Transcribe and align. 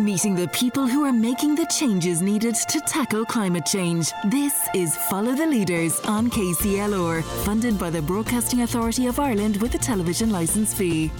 Meeting 0.00 0.34
the 0.34 0.48
people 0.48 0.88
who 0.88 1.04
are 1.04 1.12
making 1.12 1.54
the 1.54 1.66
changes 1.66 2.20
needed 2.20 2.56
to 2.56 2.80
tackle 2.80 3.24
climate 3.24 3.64
change. 3.64 4.10
This 4.24 4.68
is 4.74 4.96
Follow 4.96 5.36
the 5.36 5.46
Leaders 5.46 6.00
on 6.00 6.28
KCLR, 6.30 7.22
funded 7.44 7.78
by 7.78 7.90
the 7.90 8.02
Broadcasting 8.02 8.62
Authority 8.62 9.06
of 9.06 9.20
Ireland 9.20 9.56
with 9.58 9.72
a 9.76 9.78
television 9.78 10.30
licence 10.30 10.74
fee. 10.74 11.12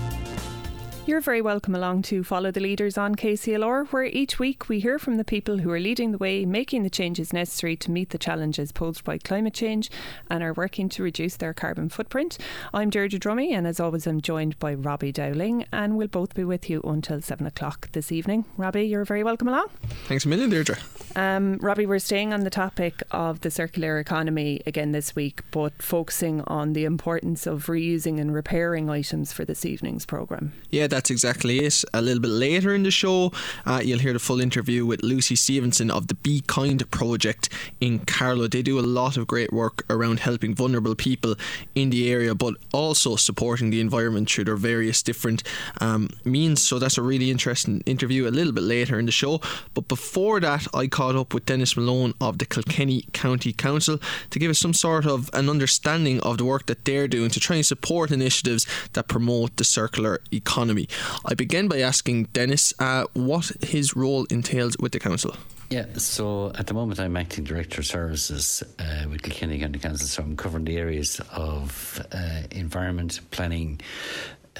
You're 1.07 1.21
very 1.21 1.43
welcome 1.43 1.75
along 1.75 2.01
to 2.05 2.25
Follow 2.25 2.51
the 2.51 2.61
Leaders 2.61 2.97
on 2.97 3.15
KCLR, 3.15 3.89
where 3.89 4.05
each 4.05 4.39
week 4.39 4.71
we 4.71 4.81
hear 4.81 4.99
from 4.99 5.19
the 5.19 5.25
people 5.25 5.59
who 5.59 5.71
are 5.71 5.79
leading 5.79 6.13
the 6.13 6.19
way, 6.19 6.47
making 6.47 6.83
the 6.83 6.89
changes 6.89 7.31
necessary 7.31 7.77
to 7.77 7.91
meet 7.91 8.09
the 8.09 8.17
challenges 8.17 8.73
posed 8.73 9.05
by 9.05 9.19
climate 9.19 9.53
change 9.53 9.91
and 10.31 10.43
are 10.43 10.55
working 10.55 10.89
to 10.89 11.03
reduce 11.03 11.37
their 11.37 11.53
carbon 11.53 11.91
footprint. 11.91 12.39
I'm 12.73 12.89
Deirdre 12.89 13.19
Drummy, 13.19 13.51
and 13.51 13.67
as 13.67 13.81
always, 13.81 14.07
I'm 14.07 14.23
joined 14.23 14.59
by 14.59 14.73
Robbie 14.73 15.13
Dowling, 15.13 15.67
and 15.71 15.99
we'll 15.99 16.09
both 16.09 16.33
be 16.33 16.43
with 16.43 16.71
you 16.71 16.81
until 16.81 17.21
seven 17.21 17.47
o'clock 17.47 17.93
this 17.93 18.11
evening. 18.11 18.47
Robbie, 18.57 18.85
you're 18.85 19.05
very 19.05 19.23
welcome 19.23 19.49
along. 19.49 19.69
Thanks 20.07 20.25
a 20.25 20.29
million, 20.29 20.49
Deirdre. 20.49 20.79
Um, 21.17 21.59
Robbie, 21.59 21.85
we're 21.85 21.99
staying 21.99 22.33
on 22.33 22.45
the 22.45 22.51
topic 22.51 23.03
of 23.11 23.43
the 23.43 23.51
circular 23.51 23.99
economy 23.99 24.63
again 24.65 24.93
this 24.93 25.15
week, 25.15 25.43
but 25.51 25.83
focusing 25.83 26.41
on 26.47 26.73
the 26.73 26.87
importance 26.87 27.47
of 27.47 27.67
reusing 27.67 28.19
and 28.19 28.35
repairing 28.35 28.89
items 28.89 29.35
for 29.35 29.45
this 29.45 29.67
evening's 29.67 30.07
programme. 30.07 30.55
Yeah, 30.71 30.94
that's 30.95 31.11
exactly 31.11 31.59
it. 31.59 31.85
A 31.93 32.01
little 32.01 32.21
bit 32.21 32.31
later 32.31 32.73
in 32.73 32.85
the 32.85 32.91
show, 32.93 33.33
uh, 33.67 33.81
you'll 33.85 33.99
hear 33.99 34.13
the 34.13 34.21
full 34.21 34.41
interview 34.41 34.87
with 34.87 35.03
Lucy 35.03 35.35
Stephenson 35.35 35.91
of 35.91 36.07
the 36.07 36.15
Be 36.15 36.41
Kind 36.47 36.89
project 36.93 37.49
in 37.81 37.99
Carlow. 37.99 38.47
They 38.47 38.63
do 38.63 38.79
a 38.79 38.87
lot 39.01 39.17
of 39.17 39.27
great 39.27 39.53
work 39.53 39.85
around 39.91 40.21
helping 40.21 40.55
vulnerable 40.55 40.95
people 40.95 41.35
in 41.75 41.91
the 41.91 42.09
area, 42.13 42.33
but 42.33 42.55
also 42.73 43.17
supporting 43.17 43.71
the 43.71 43.81
environment 43.81 44.31
through 44.31 44.45
their 44.45 44.55
various 44.55 45.03
different 45.03 45.43
um, 45.81 46.11
means. 46.25 46.63
So 46.63 46.79
that's 46.79 46.97
a 46.97 47.03
really 47.03 47.29
interesting 47.29 47.83
interview 47.87 48.29
a 48.29 48.31
little 48.31 48.53
bit 48.53 48.63
later 48.63 48.97
in 48.97 49.07
the 49.07 49.13
show. 49.13 49.41
But 49.75 49.89
before 49.89 50.39
that, 50.41 50.69
I 50.73 50.87
caught 50.87 51.17
up 51.17 51.35
with 51.35 51.47
Denis 51.47 51.77
Malone 51.77 52.15
of 52.21 52.39
the 52.39 52.47
Kilkenny 52.47 53.07
County 53.13 53.53
Council 53.53 53.99
to 54.31 54.39
give 54.39 54.51
us 54.51 54.61
some 54.61 54.75
sort 54.75 55.07
of 55.07 55.29
an 55.33 55.51
understanding 55.51 56.21
of 56.21 56.39
the 56.39 56.45
work 56.45 56.67
that 56.67 56.85
they're 56.85 57.09
doing 57.09 57.31
to 57.31 57.41
try 57.41 57.57
and 57.57 57.67
support 57.67 58.13
initiatives 58.13 58.65
that 58.93 59.09
promote 59.09 59.57
the 59.57 59.65
circular 59.65 60.21
economy. 60.33 60.84
I 61.25 61.35
begin 61.35 61.69
by 61.69 61.81
asking 61.81 62.25
Denis 62.33 62.75
uh, 62.79 63.05
what 63.15 63.53
his 63.63 63.97
role 63.97 64.25
entails 64.31 64.77
with 64.79 64.93
the 64.93 65.01
council. 65.01 65.35
Yeah, 65.71 65.87
so 65.97 66.53
at 66.59 66.67
the 66.67 66.75
moment 66.75 67.01
I'm 67.01 67.17
acting 67.17 67.45
director 67.45 67.81
of 67.81 67.87
services 67.87 68.63
uh, 68.79 69.09
with 69.09 69.23
Kilkenny 69.23 69.59
County 69.59 69.79
Council, 69.79 70.07
so 70.07 70.23
I'm 70.23 70.37
covering 70.37 70.65
the 70.65 70.77
areas 70.77 71.21
of 71.33 72.05
uh, 72.13 72.43
environment, 72.51 73.21
planning, 73.31 73.81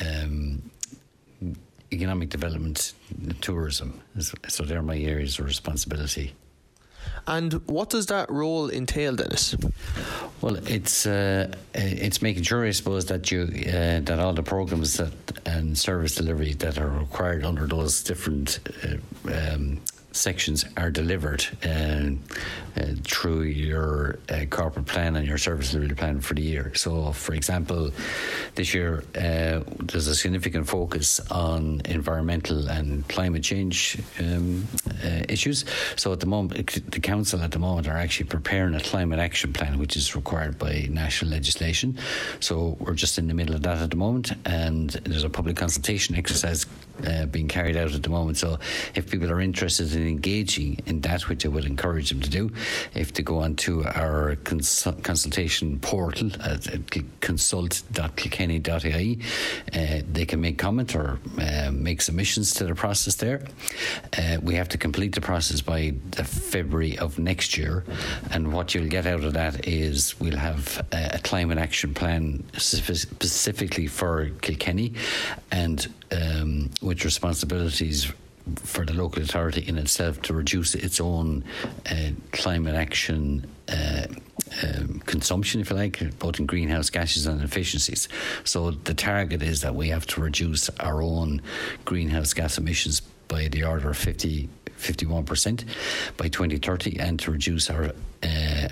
um, 0.01 0.71
economic 1.93 2.31
development, 2.31 2.95
tourism. 3.41 4.01
So 4.49 4.65
they're 4.65 4.83
my 4.83 4.99
areas 4.99 5.39
of 5.39 5.45
responsibility. 5.45 6.35
And 7.27 7.55
what 7.67 7.91
does 7.91 8.07
that 8.07 8.31
role 8.31 8.71
entail, 8.71 9.17
Denis? 9.17 9.57
Well, 10.41 10.57
it's 10.67 11.07
uh, 11.07 11.55
it's 11.75 12.21
making 12.21 12.43
sure, 12.43 12.67
I 12.67 12.73
suppose, 12.73 13.07
that 13.07 13.31
you 13.31 13.43
uh, 13.45 14.01
that 14.01 14.19
all 14.19 14.35
the 14.35 14.43
programs 14.43 14.99
that 14.99 15.13
and 15.47 15.77
service 15.79 16.15
delivery 16.17 16.53
that 16.55 16.79
are 16.79 16.91
required 16.91 17.45
under 17.45 17.67
those 17.67 18.03
different 18.03 18.59
uh, 18.85 19.55
um, 19.55 19.81
sections 20.15 20.65
are 20.77 20.91
delivered 20.91 21.47
uh, 21.65 22.11
uh, 22.77 22.95
through 23.05 23.43
your 23.43 24.19
uh, 24.29 24.45
corporate 24.51 24.87
plan 24.87 25.17
and 25.17 25.27
your 25.27 25.39
service 25.39 25.73
delivery 25.73 25.95
plan 25.95 26.21
for 26.21 26.35
the 26.35 26.43
year. 26.43 26.73
So, 26.75 27.13
for 27.13 27.35
example, 27.35 27.91
this 28.55 28.75
year 28.75 29.05
uh, 29.17 29.61
there's 29.81 30.07
a 30.07 30.15
significant 30.15 30.69
focus 30.69 31.21
on 31.31 31.83
environmental 31.85 32.69
and 32.69 33.07
climate 33.09 33.43
change 33.43 33.99
um, 34.21 34.67
uh, 35.05 35.23
issues. 35.29 35.65
So, 35.97 36.13
at 36.13 36.21
the 36.21 36.27
moment, 36.27 36.91
the 36.91 37.01
council 37.01 37.41
at 37.43 37.51
the 37.51 37.59
moment 37.59 37.89
are 37.89 37.97
actually 37.97 38.27
preparing 38.27 38.75
a 38.75 38.81
climate 38.81 39.19
action 39.19 39.53
plan, 39.53 39.79
which 39.79 39.97
is 39.97 40.17
required 40.17 40.59
by 40.59 40.89
national 40.91 41.31
legislation. 41.31 41.99
So, 42.41 42.77
we're 42.81 42.95
just 42.95 43.19
in 43.19 43.29
the 43.29 43.35
middle 43.35 43.55
of 43.55 43.63
that 43.63 43.79
at 43.79 43.91
the 43.91 43.97
moment, 43.97 44.33
and 44.47 44.91
there's 44.91 45.25
a 45.25 45.31
public 45.31 45.57
consultation 45.57 46.15
exercise 46.15 46.67
uh, 47.07 47.27
being 47.27 47.49
carried 47.49 47.77
out 47.77 47.95
at 47.95 48.03
the 48.03 48.09
moment. 48.09 48.39
So, 48.39 48.59
if 48.95 49.11
people 49.11 49.31
are 49.31 49.41
interested 49.41 49.95
in 49.95 50.07
engaging 50.07 50.81
in 50.87 51.01
that, 51.03 51.29
which 51.29 51.45
I 51.45 51.49
will 51.49 51.67
encourage 51.67 52.11
them 52.11 52.21
to 52.21 52.31
do, 52.31 52.51
if 52.95 53.13
they 53.13 53.23
go 53.23 53.39
onto 53.41 53.85
our 53.85 54.37
cons- 54.45 54.87
consultation 55.03 55.79
portal 55.81 56.31
at, 56.43 56.67
consult.kilkenny.ie, 57.21 59.19
uh, 59.73 60.03
they 60.11 60.25
can 60.27 60.41
make 60.41 60.59
comment 60.59 60.95
or 60.95 61.19
uh, 61.39 61.71
make 61.73 62.01
submissions 62.03 62.55
to 62.55 62.65
the 62.65 62.75
process 62.75 63.17
there. 63.17 63.43
Uh, 64.17 64.39
we 64.43 64.55
have 64.55 64.69
to 64.69 64.79
complete 64.79 65.15
the 65.15 65.21
process 65.21 65.61
by 65.61 65.95
the 66.13 66.25
February 66.25 66.99
of 66.99 67.19
next 67.19 67.57
year, 67.57 67.85
and 68.31 68.53
what 68.53 68.75
you'll 68.75 68.89
get 68.89 69.07
out 69.07 69.25
of 69.25 69.33
that 69.35 69.67
is 69.67 70.19
we'll 70.21 70.37
have 70.37 70.87
a, 70.93 71.11
a 71.15 71.19
climate 71.19 71.59
action 71.59 71.95
plan 71.95 72.43
specifically 72.57 73.87
for 73.87 74.31
Kilkenny 74.41 74.93
and 75.51 75.93
um, 76.15 76.71
with 76.83 77.05
responsibilities 77.05 78.13
for 78.57 78.85
the 78.85 78.93
local 78.93 79.23
authority 79.23 79.63
in 79.67 79.79
itself 79.79 80.21
to 80.23 80.35
reduce 80.35 80.75
its 80.75 81.01
own 81.01 81.45
uh, 81.91 82.11
climate 82.33 82.75
action 82.75 83.47
uh, 83.69 84.07
um, 84.63 85.01
consumption, 85.07 85.61
if 85.61 85.71
you 85.71 85.77
like, 85.77 86.19
both 86.19 86.39
in 86.39 86.47
greenhouse 86.47 86.91
gases 86.91 87.27
and 87.27 87.43
efficiencies. 87.43 88.09
So 88.45 88.73
the 88.73 88.95
target 88.95 89.43
is 89.43 89.63
that 89.63 89.75
we 89.75 89.89
have 89.89 90.07
to 90.09 90.21
reduce 90.21 90.69
our 90.81 91.03
own 91.03 91.41
greenhouse 91.85 92.35
gas 92.35 92.59
emissions 92.59 93.01
by 93.29 93.49
the 93.49 93.65
order 93.65 93.91
of 93.91 93.97
50, 93.97 94.49
51% 94.79 95.65
by 96.19 96.29
2030 96.29 97.01
and 97.01 97.19
to 97.21 97.31
reduce 97.31 97.71
our 97.71 97.93
uh, 98.23 98.69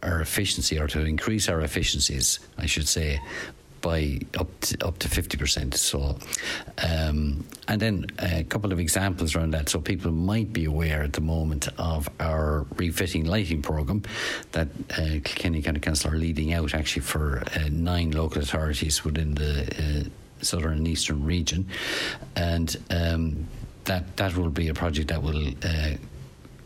our 0.00 0.20
efficiency 0.20 0.78
or 0.78 0.86
to 0.86 1.04
increase 1.04 1.48
our 1.48 1.60
efficiencies, 1.60 2.38
I 2.56 2.66
should 2.66 2.86
say, 2.86 3.20
by 3.80 4.20
up 4.38 4.48
to, 4.60 4.86
up 4.86 4.98
to 4.98 5.08
50%. 5.08 5.74
So, 5.74 6.18
um, 6.78 7.44
and 7.66 7.80
then 7.80 8.06
a 8.18 8.44
couple 8.44 8.72
of 8.72 8.78
examples 8.78 9.34
around 9.34 9.52
that. 9.52 9.68
So, 9.68 9.80
people 9.80 10.12
might 10.12 10.52
be 10.52 10.64
aware 10.64 11.02
at 11.02 11.12
the 11.12 11.20
moment 11.20 11.68
of 11.78 12.08
our 12.20 12.66
refitting 12.76 13.24
lighting 13.24 13.62
programme 13.62 14.02
that 14.52 14.68
uh, 14.90 15.20
Kilkenny 15.24 15.62
County 15.62 15.80
Council 15.80 16.12
are 16.12 16.16
leading 16.16 16.52
out 16.52 16.74
actually 16.74 17.02
for 17.02 17.42
uh, 17.54 17.68
nine 17.70 18.10
local 18.10 18.42
authorities 18.42 19.04
within 19.04 19.34
the 19.34 19.62
uh, 19.78 20.44
southern 20.44 20.78
and 20.78 20.88
eastern 20.88 21.24
region. 21.24 21.66
And 22.36 22.76
um, 22.90 23.46
that, 23.84 24.16
that 24.16 24.36
will 24.36 24.50
be 24.50 24.68
a 24.68 24.74
project 24.74 25.08
that 25.08 25.22
will. 25.22 25.48
Uh, 25.62 25.96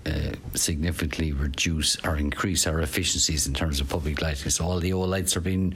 uh, 0.04 0.32
significantly 0.54 1.30
reduce 1.30 1.96
or 2.04 2.16
increase 2.16 2.66
our 2.66 2.80
efficiencies 2.80 3.46
in 3.46 3.54
terms 3.54 3.80
of 3.80 3.88
public 3.88 4.20
lighting. 4.20 4.50
So 4.50 4.64
all 4.64 4.80
the 4.80 4.92
old 4.92 5.08
lights 5.10 5.36
are 5.36 5.40
being 5.40 5.74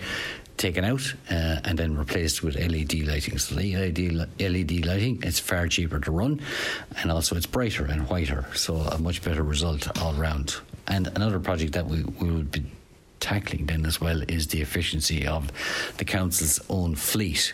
taken 0.56 0.84
out 0.84 1.15
uh, 1.31 1.61
and 1.65 1.78
then 1.78 1.97
replaced 1.97 2.43
with 2.43 2.56
LED 2.56 3.06
lighting. 3.06 3.39
So 3.39 3.55
the 3.55 3.77
LED, 3.77 4.28
LED 4.41 4.87
lighting, 4.87 5.21
it's 5.22 5.39
far 5.39 5.69
cheaper 5.69 6.00
to 6.00 6.11
run 6.11 6.41
and 7.03 7.11
also 7.11 7.37
it's 7.37 7.47
brighter 7.47 7.84
and 7.84 8.09
whiter. 8.09 8.47
So 8.55 8.77
a 8.77 8.99
much 8.99 9.22
better 9.22 9.43
result 9.43 10.00
all 10.00 10.15
round. 10.15 10.56
And 10.89 11.09
another 11.09 11.41
project 11.41 11.72
that 11.72 11.87
we, 11.87 12.03
we 12.03 12.31
will 12.31 12.43
be 12.43 12.65
tackling 13.21 13.66
then 13.66 13.84
as 13.87 14.00
well 14.00 14.22
is 14.28 14.49
the 14.49 14.61
efficiency 14.61 15.27
of 15.27 15.50
the 15.97 16.05
council's 16.05 16.61
own 16.69 16.95
fleet, 16.95 17.53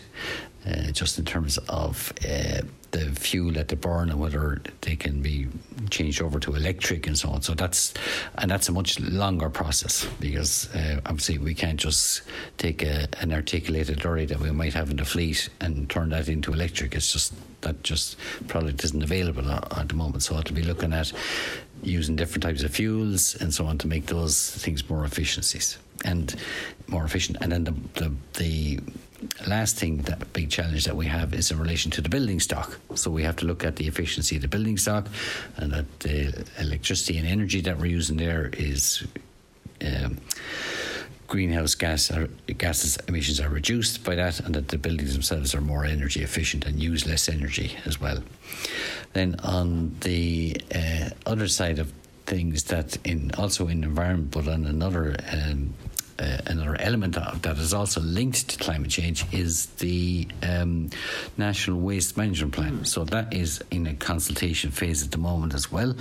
uh, 0.65 0.91
just 0.91 1.19
in 1.19 1.25
terms 1.25 1.57
of 1.69 2.13
uh, 2.27 2.61
the 2.91 3.11
fuel 3.15 3.51
that 3.51 3.67
they 3.67 3.75
burn 3.75 4.09
and 4.09 4.19
whether 4.19 4.61
they 4.81 4.95
can 4.95 5.21
be 5.21 5.47
changed 5.89 6.21
over 6.21 6.39
to 6.39 6.55
electric 6.55 7.07
and 7.07 7.17
so 7.17 7.29
on. 7.29 7.41
So 7.41 7.53
that's 7.53 7.93
and 8.37 8.49
that's 8.49 8.69
a 8.69 8.71
much 8.71 8.99
longer 8.99 9.49
process 9.49 10.05
because 10.19 10.73
uh, 10.75 11.01
obviously 11.05 11.39
we 11.39 11.53
can't 11.53 11.79
just 11.79 12.21
take 12.57 12.83
a, 12.83 13.07
an 13.19 13.33
articulated 13.33 14.05
lorry 14.05 14.25
that 14.25 14.39
we 14.39 14.51
might 14.51 14.73
have 14.73 14.91
in 14.91 14.97
the 14.97 15.05
fleet 15.05 15.49
and 15.59 15.89
turn 15.89 16.09
that 16.09 16.29
into 16.29 16.53
electric. 16.53 16.95
It's 16.95 17.11
just 17.11 17.33
that 17.61 17.81
just 17.83 18.17
product 18.47 18.83
isn't 18.83 19.03
available 19.03 19.49
at, 19.49 19.87
the 19.87 19.95
moment. 19.95 20.23
So 20.23 20.39
to 20.41 20.53
be 20.53 20.61
looking 20.61 20.93
at 20.93 21.11
using 21.81 22.15
different 22.15 22.43
types 22.43 22.63
of 22.63 22.71
fuels 22.71 23.35
and 23.41 23.53
so 23.53 23.65
on 23.65 23.77
to 23.79 23.87
make 23.87 24.05
those 24.05 24.51
things 24.51 24.87
more 24.89 25.03
efficiencies 25.03 25.77
and 26.05 26.35
more 26.87 27.05
efficient. 27.05 27.37
And 27.41 27.51
then 27.51 27.63
the 27.63 27.73
the, 27.99 28.11
the 28.33 28.79
last 29.47 29.77
thing, 29.77 29.97
that 30.03 30.33
big 30.33 30.49
challenge 30.49 30.85
that 30.85 30.95
we 30.95 31.07
have 31.07 31.33
is 31.33 31.51
in 31.51 31.59
relation 31.59 31.91
to 31.91 32.01
the 32.01 32.09
building 32.09 32.39
stock. 32.39 32.79
So 32.95 33.11
we 33.11 33.23
have 33.23 33.35
to 33.37 33.45
look 33.45 33.63
at 33.63 33.75
the 33.75 33.87
efficiency 33.87 34.35
of 34.35 34.41
the 34.41 34.47
building 34.47 34.77
stock, 34.77 35.07
and 35.57 35.71
that 35.71 35.99
the 35.99 36.45
electricity 36.59 37.17
and 37.17 37.27
energy 37.27 37.61
that 37.61 37.77
we're 37.77 37.85
using 37.87 38.17
there 38.17 38.49
is. 38.53 39.05
Um, 39.85 40.17
greenhouse 41.27 41.73
gas 41.73 42.11
are, 42.11 42.27
gases 42.59 42.95
emissions 43.07 43.39
are 43.39 43.49
reduced 43.49 44.03
by 44.03 44.13
that, 44.13 44.39
and 44.39 44.53
that 44.53 44.67
the 44.67 44.77
buildings 44.77 45.13
themselves 45.13 45.55
are 45.55 45.61
more 45.61 45.83
energy 45.83 46.21
efficient 46.21 46.63
and 46.65 46.79
use 46.79 47.07
less 47.07 47.27
energy 47.27 47.75
as 47.85 47.99
well. 47.99 48.21
Then 49.13 49.35
on 49.43 49.95
the 50.01 50.55
uh, 50.75 51.09
other 51.25 51.47
side 51.47 51.79
of 51.79 51.91
things, 52.27 52.65
that 52.65 52.97
in 53.03 53.31
also 53.35 53.67
in 53.67 53.83
environment, 53.83 54.31
but 54.31 54.47
on 54.47 54.65
another 54.65 55.15
um, 55.31 55.73
uh, 56.19 56.37
another 56.45 56.79
element 56.79 57.15
that 57.15 57.57
is 57.57 57.73
also 57.73 58.01
linked 58.01 58.49
to 58.49 58.57
climate 58.57 58.91
change 58.91 59.25
is 59.33 59.67
the 59.77 60.27
um, 60.41 60.89
National 61.37 61.79
Waste 61.79 62.17
Management 62.17 62.53
Plan. 62.53 62.85
So 62.85 63.03
that 63.05 63.33
is 63.33 63.63
in 63.71 63.87
a 63.87 63.93
consultation 63.95 64.71
phase 64.71 65.03
at 65.03 65.11
the 65.11 65.17
moment 65.17 65.53
as 65.53 65.71
well, 65.71 65.95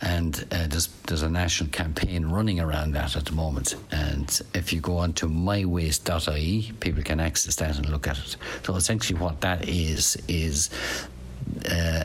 and 0.00 0.36
uh, 0.50 0.66
there's 0.66 0.88
there's 1.06 1.22
a 1.22 1.30
national 1.30 1.70
campaign 1.70 2.26
running 2.26 2.60
around 2.60 2.92
that 2.92 3.16
at 3.16 3.26
the 3.26 3.32
moment. 3.32 3.76
And 3.90 4.40
if 4.54 4.72
you 4.72 4.80
go 4.80 4.98
on 4.98 5.12
to 5.14 5.26
mywaste.ie, 5.26 6.72
people 6.80 7.02
can 7.02 7.20
access 7.20 7.56
that 7.56 7.76
and 7.76 7.88
look 7.88 8.08
at 8.08 8.18
it. 8.18 8.36
So 8.64 8.74
essentially, 8.76 9.18
what 9.18 9.40
that 9.42 9.68
is 9.68 10.16
is 10.28 10.70
uh, 11.70 12.04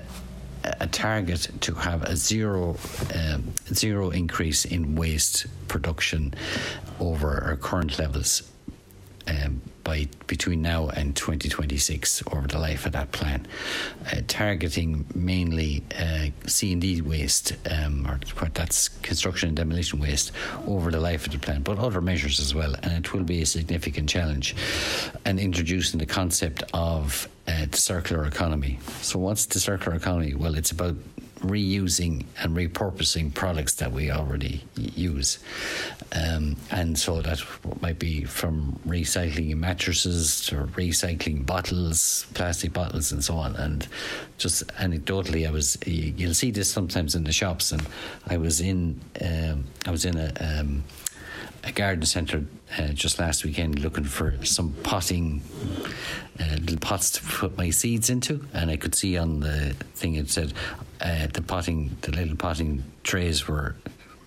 a 0.80 0.88
target 0.88 1.50
to 1.62 1.74
have 1.74 2.04
a 2.04 2.16
zero 2.16 2.76
um, 3.16 3.54
zero 3.74 4.10
increase 4.10 4.66
in 4.66 4.96
waste 4.96 5.46
production 5.68 6.34
over 7.00 7.44
our 7.44 7.56
current 7.56 7.98
levels 8.00 8.44
um, 9.28 9.62
by 9.90 10.08
between 10.28 10.62
now 10.62 10.88
and 10.90 11.16
2026 11.16 12.22
over 12.32 12.48
the 12.48 12.60
life 12.60 12.86
of 12.86 12.92
that 12.92 13.12
plan, 13.12 13.48
uh, 14.12 14.22
targeting 14.28 15.04
mainly 15.16 15.82
uh, 15.98 16.28
C 16.46 16.74
and 16.74 16.82
D 16.82 17.02
waste, 17.02 17.54
um, 17.72 18.06
or 18.06 18.20
that's 18.50 18.90
construction 19.10 19.48
and 19.50 19.58
demolition 19.58 20.00
waste, 20.00 20.32
over 20.68 20.92
the 20.92 21.00
life 21.00 21.26
of 21.26 21.32
the 21.32 21.40
plan, 21.40 21.64
but 21.64 21.80
other 21.80 22.02
measures 22.02 22.40
as 22.40 22.54
well, 22.54 22.76
and 22.84 22.92
it 23.04 23.12
will 23.14 23.24
be 23.24 23.42
a 23.42 23.48
significant 23.48 24.08
challenge, 24.08 24.56
and 25.26 25.40
introducing 25.40 26.00
the 26.00 26.06
concept 26.06 26.62
of 26.72 27.28
uh, 27.48 27.66
the 27.72 27.78
circular 27.78 28.26
economy. 28.26 28.78
So, 29.02 29.18
what's 29.18 29.48
the 29.48 29.60
circular 29.60 29.98
economy? 29.98 30.36
Well, 30.36 30.54
it's 30.54 30.70
about 30.70 30.98
reusing 31.42 32.26
and 32.38 32.56
repurposing 32.56 33.34
products 33.34 33.76
that 33.76 33.92
we 33.92 34.12
already 34.12 34.64
use. 34.76 35.40
Um, 36.12 36.56
and 36.72 36.98
so 36.98 37.22
that 37.22 37.42
might 37.82 38.00
be 38.00 38.24
from 38.26 38.80
recycling 38.88 39.56
mattresses 39.56 40.46
to 40.48 40.56
recycling 40.56 41.46
bottles, 41.46 42.26
plastic 42.34 42.74
bottles, 42.74 43.12
and 43.12 43.24
so 43.24 43.36
on. 43.36 43.56
And 43.56 43.88
just 44.38 44.68
anecdotally, 44.80 45.48
I 45.48 45.52
was 45.52 45.78
you'll 45.86 46.34
see 46.34 46.52
this 46.52 46.70
sometimes 46.70 47.16
in 47.16 47.24
the 47.26 47.32
shops, 47.32 47.72
and 47.72 47.86
I 48.28 48.38
was 48.38 48.60
in 48.60 49.00
um, 49.22 49.66
I 49.86 49.92
was 49.92 50.06
in 50.06 50.18
a 50.18 50.32
um, 50.40 50.84
a 51.64 51.72
garden 51.72 52.06
centre 52.06 52.46
uh, 52.78 52.88
just 52.90 53.20
last 53.20 53.44
weekend 53.44 53.80
looking 53.80 54.04
for 54.04 54.44
some 54.46 54.74
potting 54.84 55.42
uh, 56.40 56.56
little 56.62 56.78
pots 56.78 57.12
to 57.12 57.22
put 57.24 57.58
my 57.58 57.70
seeds 57.70 58.10
into, 58.10 58.46
and 58.54 58.70
I 58.70 58.78
could 58.78 58.96
see 58.96 59.18
on 59.18 59.40
the 59.42 59.76
thing 59.96 60.16
it 60.16 60.30
said 60.30 60.54
uh, 61.02 61.28
the 61.34 61.42
potting, 61.42 61.98
the 62.02 62.12
little 62.12 62.36
potting 62.36 62.84
trays 63.04 63.48
were 63.48 63.76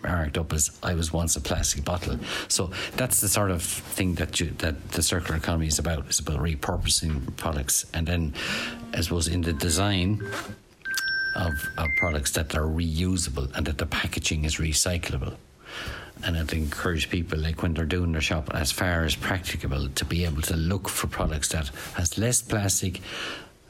marked 0.02 0.37
up 0.37 0.52
as 0.52 0.76
I 0.82 0.94
was 0.94 1.12
once 1.12 1.37
a 1.37 1.40
plastic 1.40 1.84
bottle. 1.84 2.19
So 2.49 2.70
that's 2.96 3.20
the 3.20 3.29
sort 3.29 3.50
of 3.50 3.62
thing 3.62 4.17
that 4.17 4.40
you, 4.40 4.50
that 4.58 4.90
the 4.90 5.02
circular 5.02 5.37
economy 5.37 5.69
is 5.69 5.78
about. 5.78 6.06
It's 6.06 6.19
about 6.19 6.40
repurposing 6.40 7.37
products, 7.37 7.87
and 7.94 8.06
then, 8.06 8.35
I 8.93 9.00
suppose, 9.00 9.28
in 9.28 9.43
the 9.43 9.52
design. 9.52 10.23
Of, 11.35 11.55
of 11.78 11.88
products 11.96 12.32
that 12.32 12.55
are 12.55 12.67
reusable 12.67 13.50
and 13.56 13.64
that 13.64 13.78
the 13.78 13.87
packaging 13.87 14.44
is 14.44 14.56
recyclable 14.56 15.37
and 16.24 16.36
I'd 16.36 16.52
encourage 16.52 17.10
people, 17.10 17.38
like 17.38 17.62
when 17.62 17.74
they're 17.74 17.84
doing 17.84 18.12
their 18.12 18.20
shop, 18.20 18.50
as 18.54 18.70
far 18.72 19.04
as 19.04 19.14
practicable, 19.16 19.88
to 19.88 20.04
be 20.04 20.24
able 20.24 20.42
to 20.42 20.56
look 20.56 20.88
for 20.88 21.06
products 21.06 21.48
that 21.48 21.69
has 21.94 22.19
less 22.19 22.42
plastic 22.42 23.00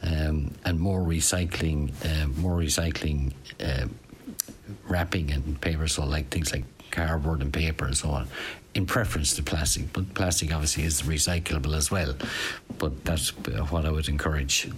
um, 0.03 0.53
and 0.65 0.79
more 0.81 1.01
recycling, 1.01 1.93
uh, 2.05 2.27
more 2.41 2.59
recycling 2.59 3.33
uh, 3.61 3.87
wrapping 4.89 5.31
and 5.31 5.61
paper. 5.61 5.89
So 5.89 6.05
like 6.05 6.29
things 6.29 6.53
like 6.53 6.65
cardboard 6.91 7.41
and 7.41 7.53
paper 7.53 7.87
and 7.87 7.97
so 7.97 8.11
on, 8.11 8.29
in 8.75 8.87
preference 8.87 9.35
to 9.37 9.43
plastic. 9.43 9.93
But 9.93 10.15
plastic 10.15 10.53
obviously 10.53 10.85
is 10.85 11.03
recyclable 11.03 11.75
as 11.77 11.91
well. 11.91 12.15
But 12.79 13.05
that's 13.05 13.31
what 13.31 13.87
I 13.87 13.91
would 13.91 14.09
encourage 14.09 14.69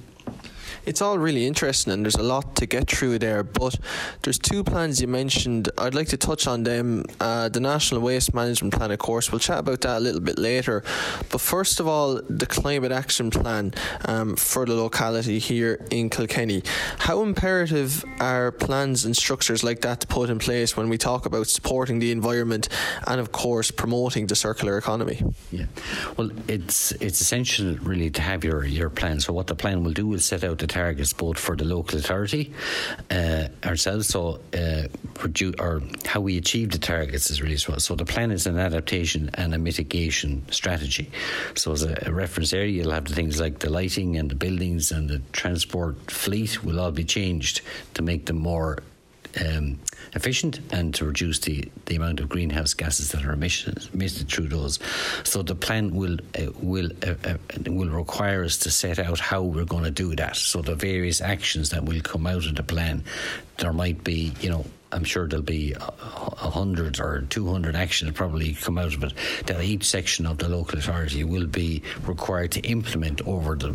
it's 0.87 1.01
all 1.01 1.19
really 1.19 1.47
interesting 1.47 1.93
and 1.93 2.05
there's 2.05 2.15
a 2.17 2.23
lot 2.23 2.54
to 2.65 2.77
get 2.77 2.91
through 2.91 3.19
there. 3.19 3.43
But 3.43 3.79
there's 4.23 4.39
two 4.39 4.65
plans 4.65 5.01
you 5.01 5.09
mentioned. 5.09 5.69
I'd 5.79 5.95
like 5.95 6.09
to 6.09 6.17
touch 6.17 6.47
on 6.47 6.65
them. 6.65 7.05
Uh, 7.21 7.49
the 7.49 7.61
National 7.61 8.01
Waste 8.01 8.35
Management 8.35 8.75
Plan, 8.75 8.91
of 8.91 8.99
course, 8.99 9.31
we'll 9.31 9.39
chat 9.39 9.59
about 9.59 9.81
that 9.83 9.99
a 9.99 10.01
little 10.01 10.21
bit 10.21 10.39
later. 10.39 10.83
But 11.31 11.41
first 11.41 11.81
of 11.81 11.87
all, 11.87 12.21
the 12.29 12.47
Climate 12.47 12.93
Action 12.93 13.31
Plan 13.31 13.73
um, 14.07 14.37
for 14.37 14.67
the 14.67 14.75
locality 14.75 15.39
here 15.39 15.85
in 15.91 16.11
Kilkenny. 16.11 16.63
How 16.99 17.23
imperative 17.23 18.05
are 18.21 18.51
plans 18.53 19.05
and 19.05 19.17
structures 19.17 19.63
like 19.63 19.81
that 19.83 20.01
to 20.01 20.07
put 20.07 20.31
in 20.31 20.39
place 20.39 20.77
when 20.77 20.89
we 20.89 20.99
talk 20.99 21.27
about 21.27 21.47
supporting 21.47 21.99
the 21.99 22.11
environment 22.11 22.69
and, 23.07 23.21
of 23.21 23.33
course, 23.33 23.71
promoting 23.71 24.27
the 24.27 24.37
circular 24.37 24.79
economy? 24.79 25.23
Yeah, 25.51 25.67
well, 26.17 26.31
it's 26.49 26.93
it's 26.93 27.21
essential 27.21 27.77
really 27.83 28.11
to 28.11 28.23
have 28.23 28.45
your 28.45 28.65
your 28.65 28.91
plan. 28.91 29.21
So 29.21 29.33
what 29.33 29.47
the 29.47 29.55
plan 29.55 29.85
will 29.85 29.93
do 29.93 30.15
is 30.15 30.25
set 30.25 30.45
out 30.45 30.59
the 30.59 30.67
targets 30.67 31.13
both 31.13 31.39
for 31.39 31.57
the 31.57 31.65
local 31.65 31.99
authority 31.99 32.54
uh, 33.11 33.49
ourselves, 33.65 34.09
so 34.09 34.41
uh, 34.57 34.89
or 35.59 35.83
how 36.05 36.21
we 36.21 36.37
achieve 36.37 36.71
the 36.71 36.79
targets 36.79 37.31
is 37.31 37.41
really 37.41 37.57
so. 37.57 37.79
So 37.79 37.95
the 37.95 38.05
plan 38.05 38.31
is 38.31 38.47
an 38.47 38.59
adaptation 38.59 39.31
and 39.35 39.55
a 39.55 39.59
mitigation 39.59 40.45
strategy. 40.51 41.11
So 41.55 41.73
as 41.73 41.83
a, 41.83 42.03
a 42.07 42.13
reference 42.13 42.53
area, 42.53 42.83
you'll 42.83 42.93
have 42.93 43.07
the 43.07 43.15
things 43.15 43.41
like 43.41 43.61
the 43.61 43.71
lighting 43.71 44.17
and 44.17 44.31
the 44.31 44.35
buildings 44.35 44.93
and 44.93 45.09
the 45.09 45.21
transport 45.33 46.11
fleet 46.11 46.63
will 46.65 46.81
all 46.81 46.93
be 46.93 47.05
changed 47.05 47.63
to 47.95 48.03
make 48.03 48.27
them 48.27 48.39
more 48.39 48.79
um, 49.41 49.79
efficient 50.15 50.61
and 50.71 50.95
to 50.95 51.05
reduce 51.05 51.39
the, 51.41 51.69
the 51.87 51.97
amount 51.97 52.21
of 52.21 52.29
greenhouse 52.29 52.75
gases 52.75 53.13
that 53.13 53.25
are 53.25 53.33
emitted 53.33 54.29
through 54.29 54.49
those. 54.49 54.79
So 55.25 55.43
the 55.43 55.55
plan 55.55 55.95
will 55.95 56.19
uh, 56.39 56.51
will 56.61 56.91
uh, 57.07 57.15
uh, 57.25 57.37
will 57.67 57.91
require 57.91 58.45
us 58.45 58.57
to 58.59 58.71
set 58.71 58.99
out 58.99 59.19
how 59.19 59.43
we're 59.43 59.65
going 59.65 59.85
to 59.85 59.91
do 59.91 60.15
that. 60.17 60.37
So 60.37 60.63
the 60.63 60.75
various 60.75 61.21
actions 61.21 61.71
that 61.71 61.85
will 61.85 62.01
come 62.01 62.27
out 62.27 62.47
of 62.47 62.55
the 62.57 62.63
plan, 62.63 63.05
there 63.59 63.73
might 63.73 64.05
be 64.05 64.33
you 64.41 64.51
know 64.51 64.65
I'm 64.95 65.05
sure 65.05 65.27
there'll 65.27 65.43
be 65.43 65.73
a, 65.73 65.81
hundred 66.51 67.01
or 67.01 67.23
200 67.23 67.75
actions 67.75 68.13
probably 68.13 68.55
come 68.55 68.79
out 68.79 68.95
of 68.95 69.03
it 69.03 69.13
that 69.47 69.63
each 69.63 69.85
section 69.85 70.25
of 70.25 70.39
the 70.39 70.49
local 70.49 70.79
authority 70.79 71.25
will 71.25 71.47
be 71.47 71.83
required 72.07 72.53
to 72.53 72.61
implement 72.61 73.21
over 73.27 73.57
the 73.57 73.75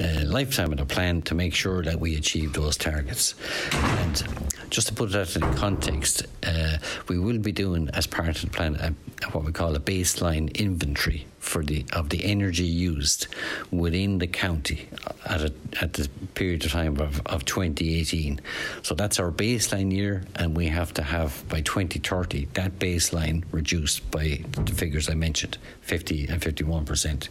uh, 0.00 0.24
lifetime 0.24 0.72
of 0.72 0.78
the 0.78 0.86
plan 0.86 1.20
to 1.22 1.34
make 1.34 1.54
sure 1.54 1.82
that 1.82 2.00
we 2.00 2.16
achieve 2.16 2.54
those 2.54 2.76
targets. 2.76 3.34
And 3.72 4.22
just 4.70 4.88
to 4.88 4.94
put 4.94 5.12
that 5.12 5.34
in 5.36 5.42
context, 5.54 6.26
uh, 6.44 6.78
we 7.08 7.18
will 7.18 7.38
be 7.38 7.52
doing 7.52 7.90
as 7.92 8.06
part 8.06 8.28
of 8.28 8.40
the 8.40 8.46
plan 8.46 8.96
what 9.34 9.44
we 9.44 9.52
call 9.52 9.74
a 9.74 9.80
baseline 9.80 10.54
inventory 10.56 11.26
for 11.38 11.64
the 11.64 11.84
of 11.92 12.08
the 12.10 12.24
energy 12.24 12.64
used 12.64 13.26
within 13.70 14.18
the 14.18 14.26
county 14.26 14.88
at 15.26 15.42
a, 15.42 15.52
at 15.80 15.94
the 15.94 16.08
period 16.34 16.64
of 16.64 16.72
time 16.72 16.98
of, 17.00 17.20
of 17.26 17.44
2018. 17.44 18.40
So 18.82 18.94
that's 18.94 19.18
our 19.18 19.30
baseline 19.30 19.92
year, 19.92 20.22
and 20.36 20.56
we 20.56 20.68
have 20.68 20.94
to 20.94 21.02
have 21.02 21.46
by 21.48 21.60
2030 21.62 22.48
that 22.54 22.78
baseline 22.78 23.44
reduced 23.50 24.08
by 24.10 24.44
the 24.52 24.72
figures 24.72 25.08
I 25.08 25.14
mentioned, 25.14 25.58
50 25.82 26.28
and 26.28 26.42
51 26.42 26.84
percent. 26.84 27.28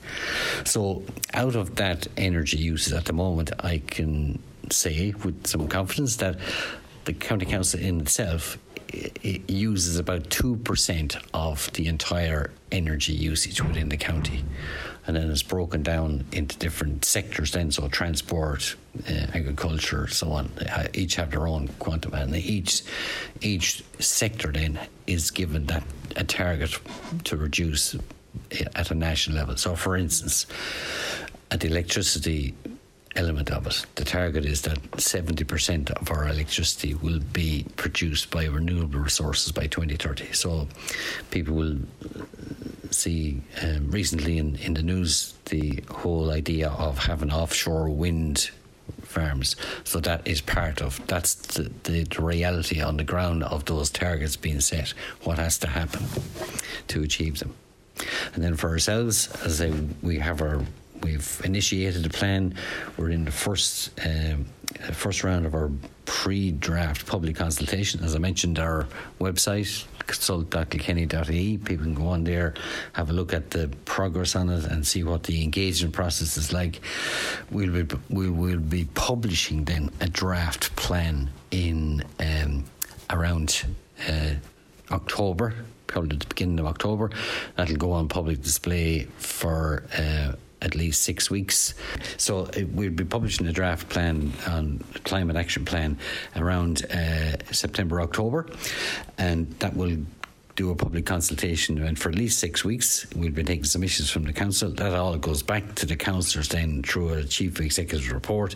So 0.65 1.03
out 1.33 1.55
of 1.55 1.75
that 1.75 2.07
energy 2.17 2.57
use 2.57 2.91
at 2.91 3.05
the 3.05 3.13
moment, 3.13 3.51
I 3.59 3.79
can 3.79 4.41
say 4.69 5.13
with 5.23 5.47
some 5.47 5.67
confidence 5.67 6.17
that 6.17 6.37
the 7.05 7.13
county 7.13 7.45
council 7.45 7.79
in 7.79 8.01
itself 8.01 8.57
it 8.91 9.49
uses 9.49 9.97
about 9.97 10.29
2% 10.29 11.23
of 11.33 11.71
the 11.73 11.87
entire 11.87 12.51
energy 12.71 13.13
usage 13.13 13.61
within 13.61 13.89
the 13.89 13.97
county. 13.97 14.43
And 15.07 15.15
then 15.15 15.31
it's 15.31 15.43
broken 15.43 15.81
down 15.81 16.25
into 16.31 16.57
different 16.57 17.05
sectors, 17.05 17.51
then, 17.51 17.71
so 17.71 17.87
transport, 17.87 18.75
uh, 19.09 19.27
agriculture, 19.33 20.07
so 20.07 20.31
on. 20.31 20.51
Uh, 20.59 20.87
each 20.93 21.15
have 21.15 21.31
their 21.31 21.47
own 21.47 21.69
quantum, 21.79 22.13
and 22.13 22.35
each 22.35 22.83
each 23.41 23.83
sector 23.99 24.51
then 24.51 24.79
is 25.07 25.31
given 25.31 25.65
that 25.67 25.83
a 26.15 26.23
target 26.23 26.77
to 27.23 27.35
reduce 27.35 27.95
at 28.75 28.91
a 28.91 28.95
national 28.95 29.37
level. 29.37 29.57
So, 29.57 29.75
for 29.75 29.95
instance, 29.97 30.45
at 31.49 31.61
the 31.61 31.67
electricity 31.67 32.53
element 33.15 33.51
of 33.51 33.67
it. 33.67 33.85
The 33.95 34.05
target 34.05 34.45
is 34.45 34.61
that 34.61 34.79
70% 34.91 35.91
of 35.91 36.11
our 36.11 36.27
electricity 36.27 36.93
will 36.93 37.19
be 37.19 37.65
produced 37.75 38.31
by 38.31 38.45
renewable 38.45 38.99
resources 38.99 39.51
by 39.51 39.67
2030. 39.67 40.31
So 40.33 40.67
people 41.29 41.55
will 41.55 41.77
see 42.91 43.41
um, 43.61 43.89
recently 43.91 44.37
in, 44.37 44.55
in 44.57 44.73
the 44.73 44.83
news 44.83 45.33
the 45.45 45.83
whole 45.89 46.31
idea 46.31 46.69
of 46.69 46.97
having 46.99 47.31
offshore 47.31 47.89
wind 47.89 48.51
farms. 49.03 49.55
So 49.83 49.99
that 49.99 50.25
is 50.27 50.41
part 50.41 50.81
of 50.81 51.05
that's 51.07 51.35
the, 51.35 51.71
the, 51.83 52.03
the, 52.03 52.21
reality 52.21 52.81
on 52.81 52.97
the 52.97 53.03
ground 53.03 53.43
of 53.43 53.65
those 53.65 53.89
targets 53.89 54.35
being 54.35 54.61
set. 54.61 54.93
What 55.23 55.37
has 55.37 55.57
to 55.59 55.67
happen 55.67 56.05
to 56.87 57.03
achieve 57.03 57.39
them? 57.39 57.53
And 58.33 58.43
then 58.43 58.55
for 58.55 58.69
ourselves, 58.69 59.29
as 59.43 59.61
we 60.01 60.19
have 60.19 60.41
our 60.41 60.61
we've 61.03 61.41
initiated 61.43 62.05
a 62.05 62.09
plan. 62.09 62.55
We're 62.97 63.09
in 63.09 63.25
the 63.25 63.31
first 63.31 63.91
um, 64.05 64.45
first 64.93 65.23
round 65.23 65.45
of 65.45 65.53
our 65.53 65.69
pre-draft 66.05 67.05
public 67.05 67.35
consultation. 67.35 68.03
As 68.03 68.15
I 68.15 68.19
mentioned, 68.19 68.59
our 68.59 68.87
website 69.19 69.85
consult.kilkenny.ie. 70.07 71.57
People 71.57 71.85
can 71.85 71.93
go 71.93 72.07
on 72.07 72.23
there, 72.23 72.53
have 72.93 73.09
a 73.09 73.13
look 73.13 73.33
at 73.33 73.51
the 73.51 73.69
progress 73.85 74.35
on 74.35 74.49
it, 74.49 74.65
and 74.65 74.85
see 74.85 75.03
what 75.03 75.23
the 75.23 75.43
engagement 75.43 75.93
process 75.93 76.37
is 76.37 76.51
like. 76.51 76.81
We'll 77.49 77.83
be, 77.83 77.95
we 78.09 78.29
will 78.29 78.59
be 78.59 78.85
publishing 78.93 79.63
then 79.65 79.89
a 80.01 80.09
draft 80.09 80.75
plan 80.75 81.29
in 81.51 82.03
um, 82.19 82.65
around 83.09 83.63
uh, 84.07 84.33
October, 84.91 85.53
probably 85.87 86.17
the 86.17 86.27
beginning 86.27 86.59
of 86.59 86.65
October. 86.65 87.11
That'll 87.55 87.77
go 87.77 87.91
on 87.93 88.07
public 88.07 88.41
display 88.41 89.07
for. 89.17 89.83
Uh, 89.97 90.33
at 90.61 90.75
least 90.75 91.01
six 91.01 91.29
weeks. 91.29 91.73
So 92.17 92.45
uh, 92.45 92.61
we'll 92.71 92.91
be 92.91 93.05
publishing 93.05 93.47
a 93.47 93.51
draft 93.51 93.89
plan 93.89 94.31
on 94.47 94.83
climate 95.03 95.35
action 95.35 95.65
plan 95.65 95.97
around 96.35 96.85
uh, 96.85 97.37
September, 97.51 98.01
October, 98.01 98.47
and 99.17 99.49
that 99.59 99.75
will 99.75 99.97
do 100.55 100.69
a 100.69 100.75
public 100.75 101.05
consultation. 101.05 101.81
And 101.81 101.97
for 101.97 102.09
at 102.09 102.15
least 102.15 102.39
six 102.39 102.63
weeks 102.63 103.07
we'll 103.15 103.31
be 103.31 103.43
taking 103.43 103.63
submissions 103.63 104.09
from 104.11 104.23
the 104.23 104.33
council. 104.33 104.69
That 104.69 104.93
all 104.93 105.17
goes 105.17 105.41
back 105.41 105.75
to 105.75 105.85
the 105.85 105.95
councillors 105.95 106.49
then 106.49 106.83
through 106.83 107.13
a 107.13 107.23
chief 107.23 107.59
executive 107.59 108.11
report 108.11 108.55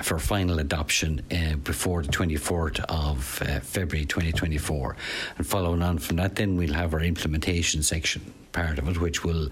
for 0.00 0.18
final 0.18 0.58
adoption 0.60 1.22
uh, 1.30 1.56
before 1.56 2.02
the 2.02 2.08
24th 2.08 2.80
of 2.88 3.42
uh, 3.42 3.60
February 3.60 4.06
2024 4.06 4.96
and 5.38 5.46
following 5.46 5.82
on 5.82 5.98
from 5.98 6.16
that 6.16 6.36
then 6.36 6.56
we'll 6.56 6.72
have 6.72 6.94
our 6.94 7.00
implementation 7.00 7.82
section 7.82 8.22
part 8.52 8.78
of 8.78 8.88
it 8.88 9.00
which 9.00 9.24
will 9.24 9.48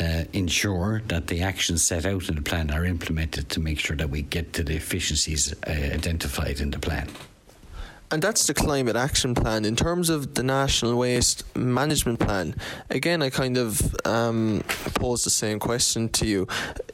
uh, 0.00 0.24
ensure 0.32 1.02
that 1.08 1.26
the 1.26 1.42
actions 1.42 1.82
set 1.82 2.06
out 2.06 2.28
in 2.28 2.36
the 2.36 2.42
plan 2.42 2.70
are 2.70 2.84
implemented 2.84 3.48
to 3.50 3.60
make 3.60 3.78
sure 3.78 3.96
that 3.96 4.10
we 4.10 4.22
get 4.22 4.52
to 4.52 4.62
the 4.62 4.76
efficiencies 4.76 5.52
uh, 5.66 5.70
identified 5.70 6.60
in 6.60 6.70
the 6.70 6.78
plan. 6.78 7.08
And 8.10 8.22
that's 8.22 8.46
the 8.46 8.54
climate 8.54 8.96
action 8.96 9.34
plan. 9.34 9.66
In 9.66 9.76
terms 9.76 10.08
of 10.08 10.32
the 10.34 10.42
national 10.42 10.96
waste 10.96 11.44
management 11.54 12.20
plan, 12.20 12.54
again, 12.88 13.22
I 13.22 13.28
kind 13.28 13.58
of 13.58 13.94
um, 14.06 14.62
pose 14.94 15.24
the 15.24 15.30
same 15.30 15.58
question 15.58 16.08
to 16.10 16.26
you. 16.26 16.48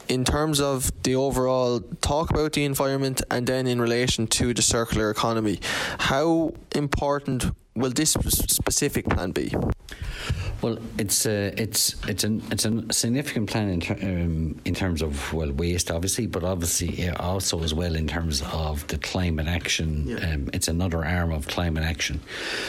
In 0.08 0.24
terms 0.24 0.60
of 0.60 0.90
the 1.04 1.14
overall 1.14 1.80
talk 2.00 2.30
about 2.30 2.54
the 2.54 2.64
environment 2.64 3.22
and 3.30 3.46
then 3.46 3.68
in 3.68 3.80
relation 3.80 4.26
to 4.26 4.52
the 4.52 4.62
circular 4.62 5.08
economy, 5.10 5.60
how 5.98 6.52
important 6.74 7.44
will 7.76 7.90
this 7.90 8.12
specific 8.12 9.08
plan 9.08 9.30
be? 9.30 9.54
Well, 10.64 10.78
it's 10.96 11.26
a, 11.26 11.52
it's 11.60 11.94
it's 12.08 12.24
an 12.24 12.42
it's 12.50 12.64
a 12.64 12.90
significant 12.90 13.50
plan 13.50 13.68
in, 13.68 13.80
ter- 13.80 13.98
um, 14.00 14.58
in 14.64 14.74
terms 14.74 15.02
of 15.02 15.30
well 15.34 15.52
waste, 15.52 15.90
obviously, 15.90 16.26
but 16.26 16.42
obviously 16.42 17.10
also 17.10 17.62
as 17.62 17.74
well 17.74 17.94
in 17.94 18.06
terms 18.06 18.42
of 18.50 18.86
the 18.86 18.96
climate 18.96 19.46
action. 19.46 20.08
Yeah. 20.08 20.30
Um, 20.30 20.48
it's 20.54 20.68
another 20.68 21.04
arm 21.04 21.32
of 21.32 21.48
climate 21.48 21.84
action. 21.84 22.22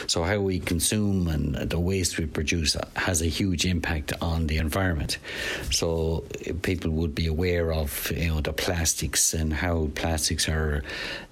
So 0.08 0.24
how 0.24 0.42
we 0.42 0.60
consume 0.60 1.30
and 1.30 1.56
the 1.56 1.80
waste 1.80 2.18
we 2.18 2.26
produce 2.26 2.76
has 2.98 3.22
a 3.22 3.28
huge 3.28 3.64
impact 3.66 4.12
on 4.22 4.48
the 4.48 4.58
environment. 4.58 5.18
So 5.72 6.26
people 6.64 6.92
would 6.92 7.16
be 7.16 7.28
aware 7.28 7.72
of 7.72 8.12
you 8.12 8.28
know 8.28 8.42
the 8.42 8.52
plastics 8.52 9.34
and 9.34 9.54
how 9.54 9.90
plastics 9.96 10.50
are 10.50 10.84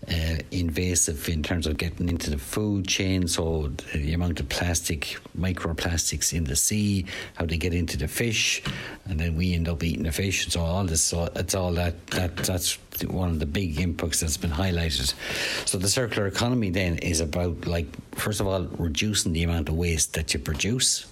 uh, 0.08 0.38
invasive 0.52 1.28
in 1.28 1.44
terms 1.44 1.68
of 1.68 1.78
getting 1.78 2.08
into 2.08 2.30
the 2.30 2.38
food 2.38 2.88
chain. 2.88 3.28
So 3.28 3.70
the 3.94 4.14
amount 4.14 4.40
of 4.40 4.48
plastic, 4.48 5.18
microplastics 5.38 6.32
in 6.32 6.46
the 6.46 6.53
sea, 6.56 7.06
how 7.36 7.46
they 7.46 7.58
get 7.58 7.74
into 7.74 7.98
the 7.98 8.08
fish, 8.08 8.62
and 9.06 9.20
then 9.20 9.36
we 9.36 9.54
end 9.54 9.68
up 9.68 9.84
eating 9.84 10.04
the 10.04 10.12
fish. 10.12 10.48
So 10.48 10.62
all 10.62 10.84
this, 10.86 11.02
so 11.02 11.30
it's 11.36 11.56
all 11.56 11.72
that 11.74 12.08
that 12.08 12.38
that's 12.38 12.78
one 13.08 13.30
of 13.30 13.40
the 13.40 13.46
big 13.46 13.76
inputs 13.76 14.20
that's 14.20 14.38
been 14.38 14.52
highlighted. 14.52 15.14
So 15.68 15.78
the 15.78 15.90
circular 15.90 16.28
economy 16.28 16.70
then 16.70 16.98
is 16.98 17.20
about 17.20 17.66
like 17.66 17.88
first 18.16 18.40
of 18.40 18.48
all 18.48 18.64
reducing 18.78 19.34
the 19.34 19.44
amount 19.44 19.70
of 19.70 19.76
waste 19.76 20.14
that 20.14 20.34
you 20.34 20.40
produce 20.40 21.06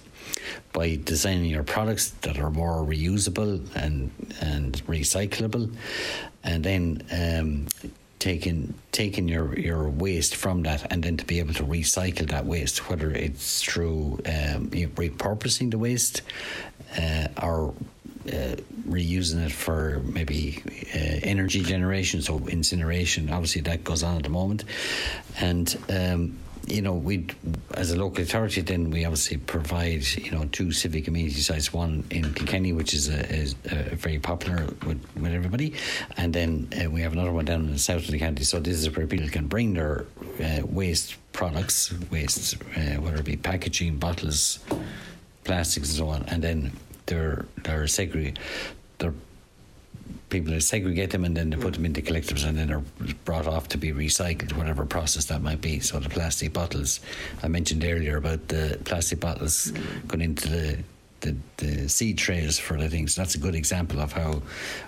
by 0.72 0.98
designing 1.04 1.46
your 1.46 1.62
products 1.62 2.10
that 2.22 2.38
are 2.38 2.50
more 2.50 2.84
reusable 2.84 3.60
and 3.74 4.10
and 4.40 4.82
recyclable, 4.86 5.74
and 6.44 6.64
then 6.64 7.02
um, 7.12 7.66
taking 8.22 8.72
taking 8.92 9.26
your 9.26 9.58
your 9.58 9.88
waste 9.88 10.36
from 10.36 10.62
that 10.62 10.86
and 10.92 11.02
then 11.02 11.16
to 11.16 11.24
be 11.24 11.40
able 11.40 11.52
to 11.52 11.64
recycle 11.64 12.28
that 12.30 12.46
waste, 12.46 12.88
whether 12.88 13.10
it's 13.10 13.62
through 13.62 14.20
um, 14.26 14.70
repurposing 14.70 15.72
the 15.72 15.78
waste 15.78 16.22
uh, 16.96 17.26
or 17.42 17.74
uh, 18.28 18.54
reusing 18.88 19.44
it 19.44 19.50
for 19.50 20.00
maybe 20.04 20.62
uh, 20.94 21.18
energy 21.24 21.64
generation, 21.64 22.22
so 22.22 22.38
incineration. 22.46 23.28
Obviously, 23.28 23.62
that 23.62 23.82
goes 23.82 24.04
on 24.04 24.18
at 24.18 24.22
the 24.22 24.28
moment, 24.28 24.62
and 25.40 25.76
um, 25.88 26.38
you 26.66 26.82
know, 26.82 26.94
we 26.94 27.26
as 27.74 27.90
a 27.90 27.96
local 27.96 28.22
authority, 28.22 28.60
then 28.60 28.90
we 28.90 29.04
obviously 29.04 29.36
provide 29.36 30.04
you 30.16 30.30
know 30.30 30.44
two 30.52 30.72
civic 30.72 31.08
amenity 31.08 31.40
sites, 31.40 31.72
one 31.72 32.04
in 32.10 32.32
Kilkenny, 32.34 32.72
which 32.72 32.94
is, 32.94 33.08
a, 33.08 33.18
is 33.32 33.54
a 33.66 33.96
very 33.96 34.18
popular 34.18 34.66
with, 34.86 35.04
with 35.16 35.32
everybody, 35.32 35.74
and 36.16 36.32
then 36.32 36.68
uh, 36.80 36.88
we 36.90 37.02
have 37.02 37.12
another 37.12 37.32
one 37.32 37.44
down 37.44 37.64
in 37.64 37.72
the 37.72 37.78
south 37.78 38.04
of 38.04 38.10
the 38.10 38.18
county. 38.18 38.44
So 38.44 38.60
this 38.60 38.78
is 38.78 38.96
where 38.96 39.06
people 39.06 39.28
can 39.28 39.48
bring 39.48 39.74
their 39.74 40.06
uh, 40.42 40.62
waste 40.64 41.16
products, 41.32 41.92
waste, 42.10 42.56
uh, 42.76 43.00
whether 43.00 43.16
it 43.16 43.24
be 43.24 43.36
packaging, 43.36 43.98
bottles, 43.98 44.58
plastics, 45.44 45.88
and 45.88 45.98
so 45.98 46.08
on, 46.08 46.22
and 46.24 46.42
then 46.42 46.72
they're 47.06 47.46
they're 47.64 47.86
segregated. 47.86 48.38
They're 48.98 49.14
people 50.32 50.58
segregate 50.60 51.10
them 51.10 51.24
and 51.24 51.36
then 51.36 51.50
they 51.50 51.56
put 51.56 51.74
them 51.74 51.84
into 51.84 52.02
collectors 52.02 52.42
and 52.42 52.58
then 52.58 52.68
they're 52.68 53.14
brought 53.24 53.46
off 53.46 53.68
to 53.68 53.78
be 53.78 53.92
recycled, 53.92 54.56
whatever 54.56 54.84
process 54.86 55.26
that 55.26 55.42
might 55.42 55.60
be. 55.60 55.78
So 55.78 56.00
the 56.00 56.08
plastic 56.08 56.52
bottles 56.52 57.00
I 57.42 57.48
mentioned 57.48 57.84
earlier 57.84 58.16
about 58.16 58.48
the 58.48 58.78
plastic 58.84 59.20
bottles 59.20 59.72
going 60.08 60.22
into 60.22 60.48
the 60.48 60.78
the, 61.20 61.36
the 61.58 61.88
seed 61.88 62.18
trays 62.18 62.58
for 62.58 62.76
the 62.76 62.88
things. 62.88 63.14
That's 63.14 63.36
a 63.36 63.38
good 63.38 63.54
example 63.54 64.00
of 64.00 64.10
how 64.10 64.42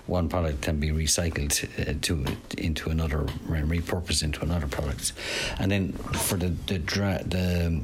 one 0.05 0.27
product 0.27 0.61
can 0.63 0.81
be 0.81 0.89
recycled 0.89 1.53
uh, 1.79 1.93
to 2.01 2.25
into 2.57 2.89
another, 2.89 3.19
and 3.19 3.71
repurposed 3.71 4.21
into 4.21 4.41
another 4.43 4.67
product. 4.67 5.13
And 5.59 5.71
then 5.71 5.93
for 5.93 6.37
the 6.37 6.49
the, 6.67 6.79
the 6.79 7.81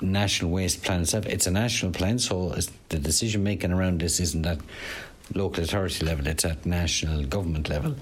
national 0.00 0.52
waste 0.52 0.84
plan 0.84 1.00
itself, 1.00 1.26
it's 1.26 1.48
a 1.48 1.50
national 1.50 1.90
plan, 1.92 2.20
so 2.20 2.54
the 2.90 2.98
decision 2.98 3.42
making 3.42 3.72
around 3.72 4.00
this 4.00 4.20
isn't 4.20 4.42
that 4.42 4.58
local 5.34 5.64
authority 5.64 6.04
level, 6.04 6.26
it's 6.26 6.44
at 6.44 6.66
national 6.66 7.24
government 7.24 7.68
level. 7.68 7.94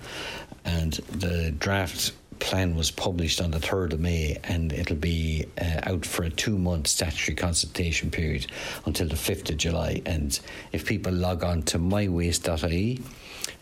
And 0.64 0.92
the 0.92 1.50
draft 1.52 2.12
plan 2.38 2.76
was 2.76 2.90
published 2.90 3.40
on 3.40 3.50
the 3.50 3.58
3rd 3.58 3.94
of 3.94 4.00
May 4.00 4.38
and 4.44 4.72
it'll 4.72 4.96
be 4.96 5.46
uh, 5.60 5.80
out 5.82 6.06
for 6.06 6.22
a 6.24 6.30
two 6.30 6.58
month 6.58 6.86
statutory 6.86 7.34
consultation 7.34 8.10
period 8.10 8.46
until 8.86 9.08
the 9.08 9.16
5th 9.16 9.50
of 9.50 9.56
July. 9.56 10.02
And 10.06 10.38
if 10.72 10.86
people 10.86 11.12
log 11.12 11.44
on 11.44 11.62
to 11.64 11.78
mywaste.ie, 11.78 13.00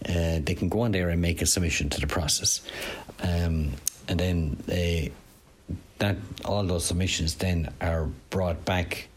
uh, 0.08 0.40
they 0.44 0.54
can 0.54 0.68
go 0.68 0.80
on 0.80 0.92
there 0.92 1.08
and 1.08 1.20
make 1.22 1.42
a 1.42 1.46
submission 1.46 1.88
to 1.90 2.00
the 2.00 2.06
process. 2.06 2.60
Um, 3.22 3.72
and 4.08 4.20
then 4.20 4.56
they, 4.66 5.12
that 5.98 6.16
all 6.44 6.64
those 6.64 6.84
submissions 6.84 7.34
then 7.36 7.72
are 7.80 8.06
brought 8.30 8.64
back 8.64 9.08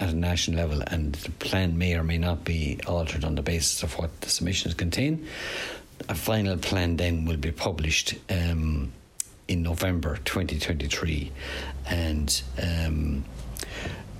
at 0.00 0.10
a 0.10 0.16
national 0.16 0.58
level, 0.58 0.82
and 0.86 1.14
the 1.14 1.30
plan 1.32 1.78
may 1.78 1.94
or 1.94 2.02
may 2.02 2.18
not 2.18 2.44
be 2.44 2.78
altered 2.86 3.24
on 3.24 3.34
the 3.34 3.42
basis 3.42 3.82
of 3.82 3.98
what 3.98 4.20
the 4.20 4.28
submissions 4.28 4.74
contain. 4.74 5.26
A 6.08 6.14
final 6.14 6.56
plan 6.56 6.96
then 6.96 7.24
will 7.24 7.36
be 7.36 7.52
published 7.52 8.14
um, 8.30 8.92
in 9.48 9.62
November 9.62 10.18
2023, 10.24 11.32
and 11.86 12.42
um, 12.62 13.24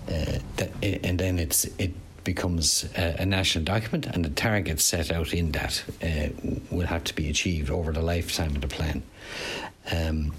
uh, 0.08 0.38
and 0.82 1.18
then 1.18 1.38
it's 1.38 1.64
it 1.78 1.92
becomes 2.24 2.88
a, 2.96 3.16
a, 3.20 3.26
national 3.26 3.64
document, 3.64 4.06
and 4.06 4.24
the 4.24 4.30
targets 4.30 4.84
set 4.84 5.12
out 5.12 5.32
in 5.32 5.52
that 5.52 5.84
uh, 6.02 6.28
will 6.70 6.86
have 6.86 7.04
to 7.04 7.14
be 7.14 7.30
achieved 7.30 7.70
over 7.70 7.92
the 7.92 8.02
lifetime 8.02 8.54
of 8.56 8.60
the 8.60 8.68
plan. 8.68 9.02
Um, 9.92 10.32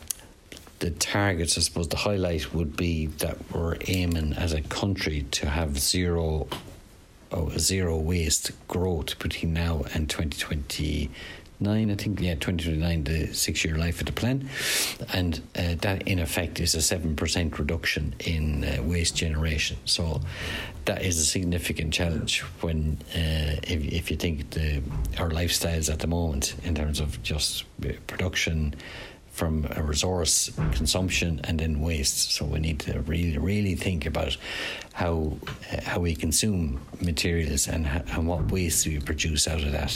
the 0.79 0.91
targets, 0.91 1.57
I 1.57 1.61
suppose, 1.61 1.87
the 1.87 1.97
highlight 1.97 2.53
would 2.53 2.77
be 2.77 3.07
that 3.07 3.37
we're 3.51 3.77
aiming 3.87 4.33
as 4.33 4.53
a 4.53 4.61
country 4.61 5.25
to 5.31 5.49
have 5.49 5.79
zero, 5.79 6.47
oh, 7.31 7.49
zero 7.57 7.97
waste 7.97 8.51
growth 8.67 9.17
between 9.19 9.53
now 9.53 9.83
and 9.93 10.09
2029. 10.09 11.09
I 11.59 11.95
think, 11.95 12.21
yeah, 12.21 12.35
2029, 12.35 13.03
the 13.05 13.33
six 13.33 13.65
year 13.65 13.75
life 13.75 13.99
of 13.99 14.05
the 14.05 14.11
plan. 14.11 14.49
And 15.13 15.41
uh, 15.57 15.75
that, 15.81 16.07
in 16.07 16.19
effect, 16.19 16.59
is 16.59 16.75
a 16.75 16.79
7% 16.79 17.57
reduction 17.57 18.13
in 18.19 18.63
uh, 18.63 18.83
waste 18.83 19.15
generation. 19.15 19.77
So 19.85 20.21
that 20.85 21.01
is 21.01 21.17
a 21.17 21.25
significant 21.25 21.91
challenge 21.91 22.41
when, 22.61 22.99
uh, 23.15 23.57
if, 23.63 23.83
if 23.83 24.11
you 24.11 24.17
think 24.17 24.51
the, 24.51 24.83
our 25.17 25.29
lifestyles 25.29 25.91
at 25.91 25.99
the 25.99 26.07
moment, 26.07 26.55
in 26.63 26.75
terms 26.75 26.99
of 26.99 27.21
just 27.23 27.65
production, 28.05 28.75
from 29.37 29.67
a 29.75 29.83
resource 29.83 30.51
consumption 30.73 31.39
and 31.43 31.59
then 31.59 31.79
waste. 31.79 32.31
So 32.31 32.45
we 32.45 32.59
need 32.59 32.79
to 32.79 33.01
really, 33.01 33.37
really 33.37 33.75
think 33.75 34.05
about 34.07 34.35
how 34.93 35.37
uh, 35.71 35.81
how 35.83 35.99
we 36.01 36.15
consume 36.15 36.79
materials 37.01 37.67
and, 37.67 37.85
and 37.85 38.27
what 38.27 38.51
waste 38.51 38.87
we 38.87 38.99
produce 38.99 39.47
out 39.47 39.61
of 39.61 39.71
that. 39.71 39.93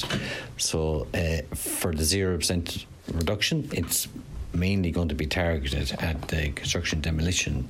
So 0.58 1.08
uh, 1.14 1.42
for 1.56 1.92
the 1.92 2.04
zero 2.04 2.38
percent 2.38 2.86
reduction, 3.12 3.68
it's 3.72 4.08
mainly 4.54 4.92
going 4.92 5.10
to 5.10 5.16
be 5.16 5.26
targeted 5.26 5.92
at 6.00 6.28
the 6.28 6.52
construction 6.52 7.02
demolition 7.02 7.68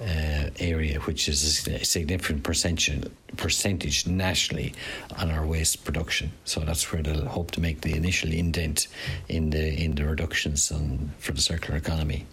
uh, 0.00 0.50
area, 0.58 0.98
which 1.00 1.28
is 1.28 1.66
a 1.66 1.84
significant 1.84 2.42
percentage 2.42 3.02
percentage 3.36 4.06
nationally 4.06 4.74
on 5.18 5.30
our 5.30 5.46
waste 5.46 5.84
production. 5.84 6.32
So 6.44 6.60
that's 6.60 6.92
where 6.92 7.02
they'll 7.02 7.26
hope 7.26 7.50
to 7.52 7.60
make 7.60 7.80
the 7.80 7.94
initial 7.94 8.32
indent 8.32 8.88
in 9.28 9.50
the 9.50 9.82
in 9.82 9.94
the 9.94 10.04
reductions 10.04 10.70
on, 10.70 11.12
for 11.18 11.32
the 11.32 11.40
circular 11.40 11.78
economy. 11.78 12.26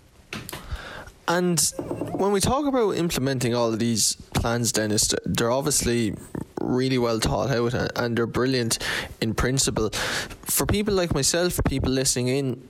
And 1.28 1.60
when 1.78 2.34
we 2.34 2.42
talk 2.42 2.66
about 2.66 2.92
implementing 2.92 3.56
all 3.56 3.72
of 3.72 3.80
these 3.80 4.16
plans, 4.34 4.74
Denis, 4.74 5.14
they're 5.26 5.52
obviously 5.52 6.16
really 6.60 6.98
well 6.98 7.20
thought 7.20 7.50
out 7.50 7.74
and 7.98 8.18
they're 8.18 8.28
brilliant 8.28 8.80
in 9.22 9.34
principle. 9.34 9.90
For 9.90 10.66
people 10.66 10.94
like 10.94 11.14
myself, 11.14 11.60
people 11.66 11.92
listening 11.92 12.28
in, 12.28 12.70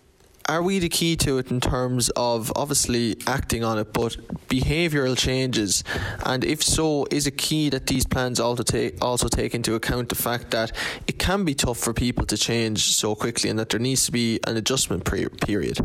are 0.50 0.62
we 0.62 0.80
the 0.80 0.90
key 0.90 1.16
to 1.18 1.38
it 1.38 1.52
in 1.52 1.60
terms 1.60 2.10
of 2.16 2.52
obviously 2.56 3.18
acting 3.28 3.64
on 3.64 3.78
it, 3.78 3.94
but 3.94 4.18
behavioural 4.50 5.18
changes? 5.18 5.84
And 6.26 6.44
if 6.44 6.62
so, 6.62 7.06
is 7.12 7.28
it 7.28 7.38
key 7.38 7.70
that 7.70 7.88
these 7.88 8.06
plans 8.06 8.40
also 8.40 8.64
take 8.64 9.02
also 9.02 9.28
take 9.28 9.56
into 9.56 9.76
account 9.76 10.10
the 10.10 10.16
fact 10.16 10.52
that 10.52 10.72
it 11.08 11.20
can 11.20 11.46
be 11.46 11.54
tough 11.54 11.78
for 11.78 11.94
people 11.94 12.26
to 12.26 12.38
change 12.38 12.96
so 12.96 13.16
quickly, 13.16 13.50
and 13.50 13.60
that 13.60 13.70
there 13.70 13.80
needs 13.80 14.06
to 14.06 14.12
be 14.12 14.40
an 14.48 14.58
adjustment 14.58 15.06
period? 15.06 15.80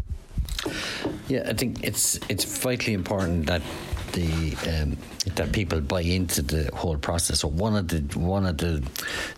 Yeah, 1.29 1.45
I 1.49 1.55
think 1.55 1.85
it's 1.85 2.19
it's 2.29 2.45
vitally 2.45 2.95
important 2.95 3.47
that 3.47 3.63
the 4.13 4.57
um, 4.69 4.97
that 5.35 5.53
people 5.53 5.81
buy 5.81 6.01
into 6.01 6.43
the 6.43 6.71
whole 6.75 6.97
process. 6.97 7.41
So 7.41 7.49
one 7.49 7.77
of 7.77 7.89
the 7.89 8.01
one 8.19 8.47
of 8.47 8.59
the 8.59 8.83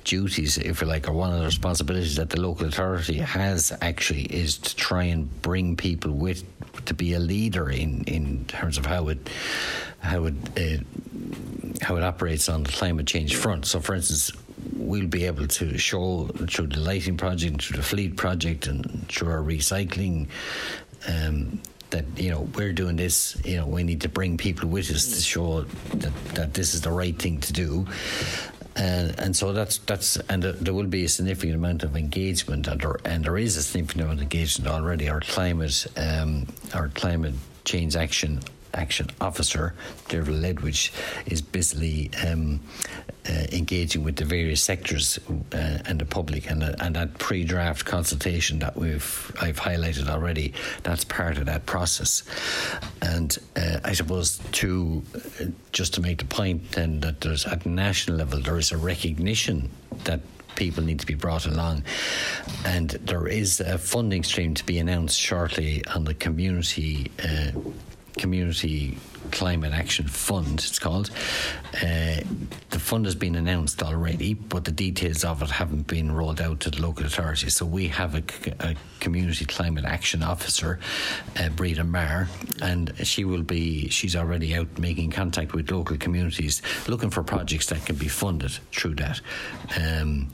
duties, 0.05 0.59
if 0.59 0.81
you 0.81 0.87
like, 0.87 1.09
or 1.09 1.12
one 1.12 1.33
of 1.33 1.39
the 1.39 1.47
responsibilities 1.47 2.17
that 2.17 2.31
the 2.31 2.41
local 2.41 2.67
authority 2.67 3.19
has 3.19 3.73
actually 3.81 4.23
is 4.23 4.59
to 4.59 4.77
try 4.77 5.05
and 5.05 5.43
bring 5.43 5.77
people 5.77 6.12
with 6.12 6.45
to 6.87 6.95
be 6.95 7.15
a 7.15 7.19
leader 7.19 7.71
in 7.71 8.05
in 8.05 8.45
terms 8.47 8.79
of 8.79 8.87
how 8.87 9.09
it 9.09 9.31
how 10.00 10.25
it 10.25 10.35
uh, 10.57 10.83
how 11.83 11.97
it 11.97 12.03
operates 12.03 12.49
on 12.49 12.62
the 12.62 12.73
climate 12.73 13.07
change 13.07 13.37
front. 13.37 13.67
So, 13.67 13.81
for 13.81 13.95
instance, 13.95 14.33
we'll 14.75 15.07
be 15.07 15.25
able 15.25 15.47
to 15.47 15.79
show 15.79 16.27
through 16.49 16.69
the 16.69 16.81
lighting 16.81 17.17
project, 17.17 17.62
through 17.62 17.77
the 17.77 17.83
fleet 17.83 18.17
project, 18.17 18.67
and 18.67 19.09
through 19.09 19.31
our 19.31 19.43
recycling 19.43 20.29
um, 21.09 21.61
that 21.90 22.04
you 22.16 22.30
know 22.30 22.49
we're 22.54 22.73
doing 22.73 22.97
this 22.97 23.37
you 23.44 23.56
know 23.56 23.66
we 23.66 23.82
need 23.82 24.00
to 24.00 24.09
bring 24.09 24.37
people 24.37 24.68
with 24.68 24.90
us 24.90 25.06
to 25.06 25.20
show 25.20 25.62
that, 25.62 26.12
that 26.35 26.54
this 26.54 26.75
is 26.75 26.80
the 26.82 26.90
right 26.90 27.18
thing 27.18 27.40
to 27.40 27.52
do. 27.52 27.87
Uh, 28.76 29.12
and 29.18 29.35
so 29.37 29.52
that's 29.52 29.78
that's 29.78 30.16
and 30.28 30.42
there 30.42 30.73
will 30.73 30.87
be 30.87 31.04
a 31.04 31.09
significant 31.09 31.56
amount 31.56 31.82
of 31.82 31.97
engagement 31.97 32.68
and 32.68 32.80
there, 32.80 32.97
and 33.04 33.25
there 33.25 33.37
is 33.37 33.56
a 33.56 33.62
significant 33.62 34.04
amount 34.04 34.18
of 34.18 34.23
engagement 34.23 34.70
already. 34.70 35.09
Our 35.09 35.20
climate 35.20 35.87
um, 35.97 36.47
our 36.73 36.88
climate 36.88 37.35
change 37.64 37.97
action 37.97 38.40
Action 38.75 39.09
Officer, 39.21 39.75
Derval 40.09 40.41
Ledwidge, 40.41 40.93
is 41.27 41.43
busily 41.43 42.11
um, 42.27 42.61
uh, 43.29 43.47
engaging 43.53 44.05
with 44.05 44.17
the 44.17 44.25
various 44.25 44.62
sectors 44.62 45.19
uh, 45.53 45.79
and 45.85 46.00
the 46.00 46.05
public, 46.05 46.50
and, 46.50 46.62
uh, 46.62 46.75
and 46.81 46.97
that 46.97 47.19
pre-draft 47.19 47.85
consultation 47.85 48.59
that 48.61 48.77
we've 48.77 49.33
I've 49.41 49.59
highlighted 49.59 50.09
already. 50.09 50.55
That's 50.83 51.05
part 51.05 51.39
of 51.39 51.47
that 51.47 51.67
process, 51.67 52.23
and 53.03 53.37
uh, 53.57 53.81
I 53.85 53.93
suppose 53.93 54.41
to 54.53 55.03
uh, 55.15 55.45
just 55.73 55.95
to 55.95 56.00
make 56.00 56.19
the 56.19 56.25
point 56.25 56.73
then 56.73 57.00
that 57.00 57.21
there's 57.21 57.45
at 57.47 57.67
national 57.67 58.17
level 58.17 58.41
there 58.41 58.59
is 58.59 58.73
a 58.73 58.77
recognition 58.77 59.71
that 60.05 60.21
people 60.57 60.83
need 60.83 61.00
to 61.00 61.07
be 61.07 61.15
brought 61.15 61.47
along. 61.47 61.83
And 62.65 62.91
there 62.91 63.27
is 63.27 63.61
a 63.61 63.79
funding 63.79 64.23
stream 64.25 64.55
to 64.55 64.67
be 64.67 64.79
announced 64.79 65.19
shortly 65.19 65.83
on 65.87 66.05
the 66.05 66.15
community 66.15 67.11
uh, 67.23 67.53
Community 68.21 68.99
Climate 69.33 69.73
Action 69.73 70.07
Fund, 70.07 70.59
it's 70.59 70.79
called. 70.79 71.11
Uh, 71.75 72.21
the 72.69 72.79
fund 72.79 73.07
has 73.07 73.15
been 73.15 73.35
announced 73.35 73.83
already, 73.83 74.35
but 74.35 74.65
the 74.65 74.71
details 74.71 75.25
of 75.25 75.41
it 75.43 75.50
haven't 75.50 75.87
been 75.87 76.12
rolled 76.12 76.41
out 76.41 76.61
to 76.61 76.71
the 76.71 76.83
local 76.83 77.07
authorities. 77.07 77.55
So 77.55 77.65
we 77.65 77.89
have 77.89 78.15
a, 78.15 78.23
a 78.61 78.77
Community 79.00 79.47
Climate 79.47 79.87
Action 79.87 80.23
Officer, 80.23 80.79
uh, 81.39 81.49
Breda 81.49 81.83
Marr, 81.85 82.29
and 82.61 82.93
she 83.03 83.25
will 83.25 83.43
be, 83.43 83.89
she's 83.89 84.15
already 84.15 84.55
out 84.55 84.79
making 84.79 85.12
contact 85.12 85.55
with 85.55 85.71
local 85.71 85.97
communities, 85.97 86.61
looking 86.88 87.09
for 87.09 87.23
projects 87.23 87.66
that 87.68 87.87
can 87.87 87.97
be 87.97 88.09
funded 88.09 88.53
through 88.73 88.97
that. 88.97 89.21
Um, 89.81 90.29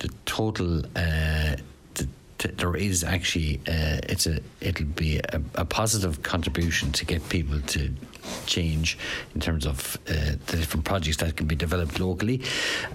the 0.00 0.10
total 0.26 0.82
uh, 0.94 1.56
there 2.40 2.74
is 2.74 3.04
actually 3.04 3.60
uh, 3.68 4.00
it's 4.08 4.26
a 4.26 4.40
it'll 4.60 4.86
be 4.86 5.18
a, 5.18 5.42
a, 5.54 5.64
positive 5.64 6.22
contribution 6.22 6.90
to 6.92 7.04
get 7.04 7.26
people 7.28 7.60
to 7.60 7.90
change 8.46 8.98
in 9.34 9.40
terms 9.40 9.66
of 9.66 9.98
uh, 10.08 10.12
the 10.46 10.56
different 10.56 10.84
projects 10.84 11.18
that 11.18 11.36
can 11.36 11.46
be 11.46 11.54
developed 11.54 12.00
locally, 12.00 12.42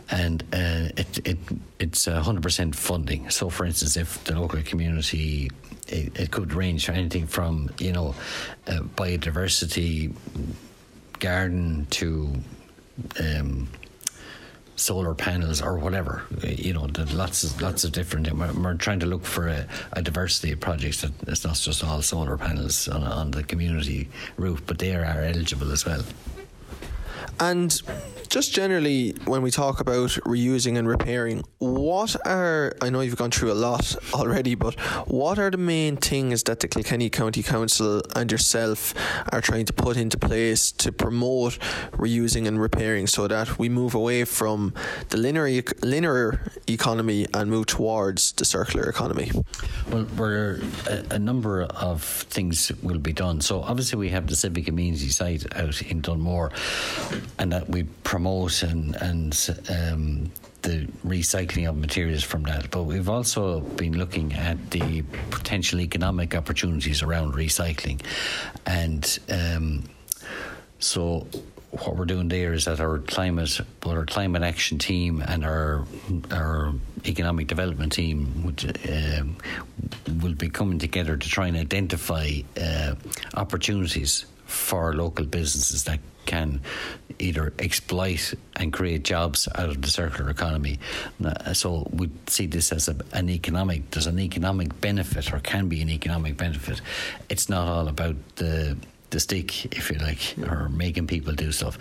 and 0.10 0.44
uh, 0.54 0.90
it, 0.98 1.28
it 1.28 1.38
it's 1.80 2.06
hundred 2.06 2.44
percent 2.44 2.76
funding. 2.76 3.30
So, 3.30 3.50
for 3.50 3.66
instance, 3.66 3.98
if 3.98 4.24
the 4.24 4.40
local 4.40 4.62
community 4.64 5.50
it, 5.88 6.20
it 6.20 6.32
could 6.32 6.54
range 6.54 6.86
from 6.86 6.96
anything 6.96 7.28
from 7.28 7.70
you 7.80 7.92
know 7.92 8.16
uh, 8.68 8.80
biodiversity 8.96 10.14
garden 11.20 11.88
to 11.92 12.34
um, 13.20 13.68
solar 14.76 15.14
panels 15.14 15.62
or 15.62 15.78
whatever. 15.78 16.24
Uh, 16.44 16.48
you 16.48 16.74
know, 16.74 16.88
lots 17.14 17.44
of 17.44 17.62
lots 17.62 17.84
of 17.84 17.92
different. 17.92 18.32
We're, 18.32 18.54
we're 18.54 18.74
trying 18.76 19.00
to 19.00 19.06
look 19.06 19.26
for 19.26 19.48
a, 19.48 19.68
a, 19.94 20.02
diversity 20.02 20.52
of 20.52 20.60
projects 20.60 21.02
that 21.02 21.12
it's 21.28 21.44
not 21.44 21.56
just 21.56 21.84
all 21.84 22.02
solar 22.02 22.38
panels 22.38 22.88
on, 22.88 23.04
on 23.04 23.32
the 23.32 23.44
community 23.44 24.10
roof, 24.38 24.62
but 24.66 24.80
they 24.80 24.96
are 24.96 25.04
eligible 25.04 25.72
as 25.72 25.86
well. 25.86 26.04
And 27.40 27.82
just 28.28 28.54
generally, 28.54 29.12
when 29.26 29.42
we 29.42 29.52
talk 29.52 29.80
about 29.80 30.10
reusing 30.26 30.78
and 30.78 30.88
repairing, 30.88 31.44
what 31.60 32.16
are, 32.26 32.76
I 32.82 32.90
know 32.90 33.02
you've 33.02 33.16
gone 33.16 33.32
through 33.32 33.52
a 33.52 33.54
lot 33.54 33.96
already, 34.14 34.56
but 34.56 34.80
what 35.08 35.40
are 35.40 35.50
the 35.50 35.58
main 35.58 35.98
things 35.98 36.44
that 36.44 36.60
the 36.60 36.68
Kilkenny 36.68 37.10
County 37.10 37.44
Council 37.44 38.02
and 38.16 38.32
yourself 38.32 38.94
are 39.32 39.42
trying 39.42 39.66
to 39.66 39.74
put 39.74 39.98
into 39.98 40.18
place 40.18 40.72
to 40.74 40.92
promote 40.92 41.60
reusing 41.92 42.48
and 42.48 42.60
repairing 42.60 43.08
so 43.08 43.28
that 43.28 43.58
we 43.60 43.70
move 43.70 43.96
away 43.96 44.26
from 44.26 44.74
the 45.10 45.18
linear, 45.18 45.64
linear 45.82 46.52
economy 46.68 47.26
and 47.34 47.50
move 47.50 47.66
towards 47.68 48.32
the 48.34 48.46
circular 48.46 48.90
economy? 48.90 49.32
Well, 49.90 50.08
we're, 50.18 50.62
a, 50.88 51.16
a 51.16 51.20
number 51.20 51.64
of 51.64 52.04
things 52.04 52.72
will 52.82 53.00
be 53.00 53.14
done. 53.14 53.42
So, 53.42 53.62
obviously, 53.62 54.00
we 54.00 54.10
have 54.10 54.28
the 54.28 54.36
civic 54.36 54.68
amenity 54.68 55.10
site 55.10 55.46
out 55.56 55.82
in 55.82 56.02
Dunmore 56.02 56.52
and 57.40 57.52
that 57.52 57.70
we 57.70 57.84
promote 58.16 58.64
and 58.64 58.96
and 59.02 59.34
um, 59.70 60.32
the 60.62 60.88
recycling 61.06 61.68
of 61.68 61.76
materials 61.76 62.24
from 62.24 62.44
that. 62.44 62.72
But 62.72 62.84
we've 62.84 63.10
also 63.10 63.60
been 63.60 63.98
looking 63.98 64.32
at 64.32 64.72
the 64.72 65.04
potential 65.32 65.82
economic 65.82 66.34
opportunities 66.34 67.04
around 67.04 67.34
recycling, 67.34 68.00
and 68.66 69.04
um, 69.30 69.84
so 70.80 71.28
what 71.72 71.98
we're 71.98 72.06
doing 72.06 72.30
there 72.30 72.54
is 72.54 72.64
that 72.66 72.80
our 72.80 73.00
climate, 73.00 73.60
both 73.82 73.98
our 73.98 74.06
climate 74.06 74.44
action 74.44 74.78
team 74.78 75.22
and 75.28 75.44
our 75.44 75.86
our 76.32 76.74
economic 77.06 77.48
development 77.48 77.92
team 77.92 78.44
would, 78.46 78.62
um, 78.90 79.36
will 80.22 80.36
be 80.36 80.48
coming 80.48 80.80
together 80.80 81.18
to 81.18 81.28
try 81.28 81.48
and 81.48 81.58
identify 81.58 82.30
uh, 82.62 82.96
opportunities 83.34 84.26
for 84.46 84.94
local 84.94 85.26
businesses 85.26 85.84
that 85.84 86.00
can 86.26 86.62
either 87.20 87.54
exploit 87.60 88.34
and 88.56 88.74
create 88.74 89.04
jobs 89.04 89.48
out 89.56 89.70
of 89.70 89.82
the 89.82 89.88
circular 89.90 90.30
economy. 90.30 90.80
Uh, 91.24 91.54
so 91.54 91.88
we 91.92 92.10
see 92.28 92.46
this 92.46 92.72
as 92.72 92.88
a, 92.90 92.96
an 93.14 93.30
economic, 93.30 93.90
there's 93.92 94.08
an 94.08 94.20
economic 94.20 94.80
benefit 94.82 95.34
or 95.34 95.40
can 95.40 95.70
be 95.70 95.82
an 95.82 95.90
economic 95.90 96.38
benefit. 96.38 96.82
It's 97.30 97.50
not 97.50 97.68
all 97.68 97.88
about 97.88 98.16
the 98.36 98.78
the 99.10 99.20
stick, 99.20 99.66
if 99.76 99.92
you 99.92 99.98
like, 99.98 100.36
or 100.50 100.70
making 100.70 101.08
people 101.08 101.34
do 101.34 101.52
stuff. 101.52 101.78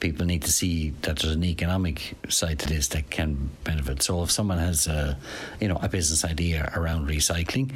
People 0.00 0.26
need 0.26 0.42
to 0.42 0.52
see 0.52 0.90
that 1.02 1.18
there's 1.18 1.34
an 1.34 1.44
economic 1.44 2.14
side 2.28 2.60
to 2.60 2.68
this 2.68 2.88
that 2.88 3.10
can 3.10 3.50
benefit. 3.64 4.00
So 4.02 4.22
if 4.22 4.30
someone 4.30 4.58
has 4.58 4.86
a, 4.86 5.18
you 5.60 5.66
know, 5.66 5.78
a 5.82 5.88
business 5.88 6.24
idea 6.24 6.70
around 6.76 7.08
recycling, 7.08 7.72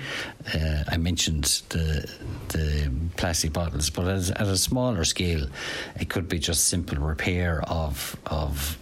uh, 0.55 0.85
I 0.89 0.97
mentioned 0.99 1.63
the 1.71 2.09
the 2.49 2.93
plastic 3.17 3.53
bottles, 3.53 3.91
but 3.91 4.07
as, 4.07 4.31
at 4.31 4.43
a 4.47 4.57
smaller 4.57 5.05
scale, 5.05 5.47
it 5.99 6.09
could 6.09 6.29
be 6.29 6.39
just 6.39 6.67
simple 6.67 6.99
repair 6.99 7.63
of 7.69 8.17
of 8.27 8.79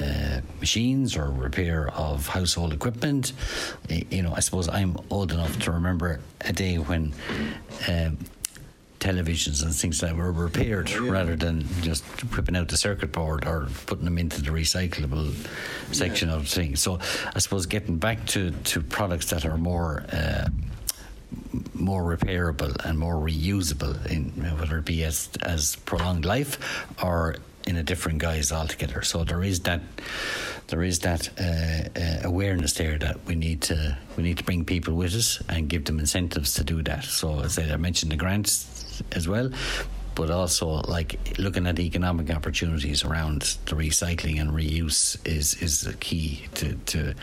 uh, 0.00 0.40
machines 0.60 1.16
or 1.16 1.30
repair 1.30 1.88
of 1.94 2.28
household 2.28 2.72
equipment. 2.72 3.32
You 3.88 4.22
know, 4.22 4.32
I 4.34 4.40
suppose 4.40 4.68
I'm 4.68 4.96
old 5.10 5.32
enough 5.32 5.58
to 5.60 5.72
remember 5.72 6.20
a 6.42 6.52
day 6.52 6.76
when 6.76 7.12
um, 7.88 8.18
televisions 9.00 9.62
and 9.62 9.74
things 9.74 10.00
that 10.00 10.16
were 10.16 10.32
repaired 10.32 10.90
yeah. 10.90 11.08
rather 11.08 11.36
than 11.36 11.64
just 11.82 12.04
ripping 12.36 12.56
out 12.56 12.68
the 12.68 12.76
circuit 12.76 13.12
board 13.12 13.46
or 13.46 13.68
putting 13.86 14.04
them 14.04 14.18
into 14.18 14.42
the 14.42 14.50
recyclable 14.50 15.32
section 15.92 16.28
yeah. 16.28 16.36
of 16.36 16.48
things. 16.48 16.80
So 16.80 16.98
I 17.34 17.38
suppose 17.38 17.66
getting 17.66 17.98
back 17.98 18.26
to, 18.28 18.50
to 18.50 18.80
products 18.80 19.30
that 19.30 19.44
are 19.44 19.58
more 19.58 20.04
uh, 20.12 20.48
more 21.74 22.16
repairable 22.16 22.74
and 22.84 22.98
more 22.98 23.14
reusable, 23.14 24.04
in 24.06 24.30
whether 24.58 24.78
it 24.78 24.84
be 24.84 25.04
as 25.04 25.28
as 25.42 25.76
prolonged 25.76 26.24
life 26.24 26.86
or 27.02 27.36
in 27.66 27.76
a 27.76 27.82
different 27.82 28.18
guise 28.18 28.50
altogether. 28.50 29.02
So 29.02 29.24
there 29.24 29.42
is 29.42 29.60
that 29.60 29.80
there 30.68 30.82
is 30.82 31.00
that 31.00 31.28
uh, 31.38 31.98
uh, 31.98 32.28
awareness 32.28 32.74
there 32.74 32.98
that 32.98 33.24
we 33.26 33.34
need 33.34 33.62
to 33.62 33.96
we 34.16 34.22
need 34.22 34.38
to 34.38 34.44
bring 34.44 34.64
people 34.64 34.94
with 34.94 35.14
us 35.14 35.42
and 35.48 35.68
give 35.68 35.84
them 35.84 35.98
incentives 35.98 36.54
to 36.54 36.64
do 36.64 36.82
that. 36.82 37.04
So 37.04 37.40
as 37.40 37.58
I 37.58 37.76
mentioned 37.76 38.12
the 38.12 38.16
grants 38.16 38.77
as 39.12 39.28
well, 39.28 39.50
but 40.14 40.30
also 40.30 40.82
like 40.88 41.38
looking 41.38 41.66
at 41.66 41.78
economic 41.78 42.30
opportunities 42.30 43.04
around 43.04 43.56
the 43.66 43.76
recycling 43.76 44.40
and 44.40 44.50
reuse 44.50 45.16
is 45.24 45.54
is 45.62 45.82
the 45.82 45.94
key 45.94 46.46
to, 46.54 46.74
to 46.86 47.14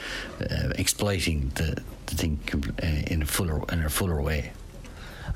uh, 0.49 0.69
exploiting 0.77 1.51
the, 1.55 1.81
the 2.05 2.15
thing 2.15 2.39
uh, 2.81 3.13
in 3.13 3.21
a 3.21 3.25
fuller 3.25 3.61
in 3.71 3.83
a 3.83 3.89
fuller 3.89 4.21
way. 4.21 4.51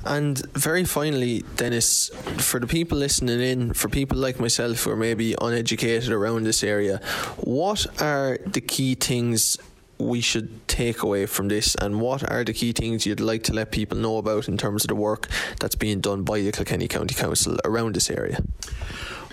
And 0.04 0.38
very 0.54 0.84
finally, 0.84 1.44
Denis, 1.56 2.10
for 2.38 2.58
the 2.60 2.66
people 2.66 2.96
listening 2.96 3.40
in, 3.40 3.74
for 3.74 3.88
people 3.88 4.16
like 4.16 4.40
myself 4.40 4.84
who 4.84 4.92
are 4.92 4.96
maybe 4.96 5.34
uneducated 5.40 6.10
around 6.10 6.44
this 6.44 6.62
area, 6.64 7.00
what 7.36 7.86
are 8.00 8.38
the 8.46 8.60
key 8.60 8.94
things 8.94 9.58
we 10.00 10.20
should 10.20 10.66
take 10.68 11.02
away 11.02 11.26
from 11.26 11.48
this, 11.48 11.74
and 11.76 12.00
what 12.00 12.28
are 12.30 12.44
the 12.44 12.52
key 12.52 12.72
things 12.72 13.06
you'd 13.06 13.20
like 13.20 13.44
to 13.44 13.52
let 13.52 13.70
people 13.70 13.98
know 13.98 14.18
about 14.18 14.48
in 14.48 14.56
terms 14.56 14.84
of 14.84 14.88
the 14.88 14.94
work 14.94 15.28
that's 15.58 15.74
being 15.74 16.00
done 16.00 16.22
by 16.22 16.40
the 16.40 16.52
Kilkenny 16.52 16.88
County 16.88 17.14
Council 17.14 17.58
around 17.64 17.94
this 17.94 18.10
area? 18.10 18.40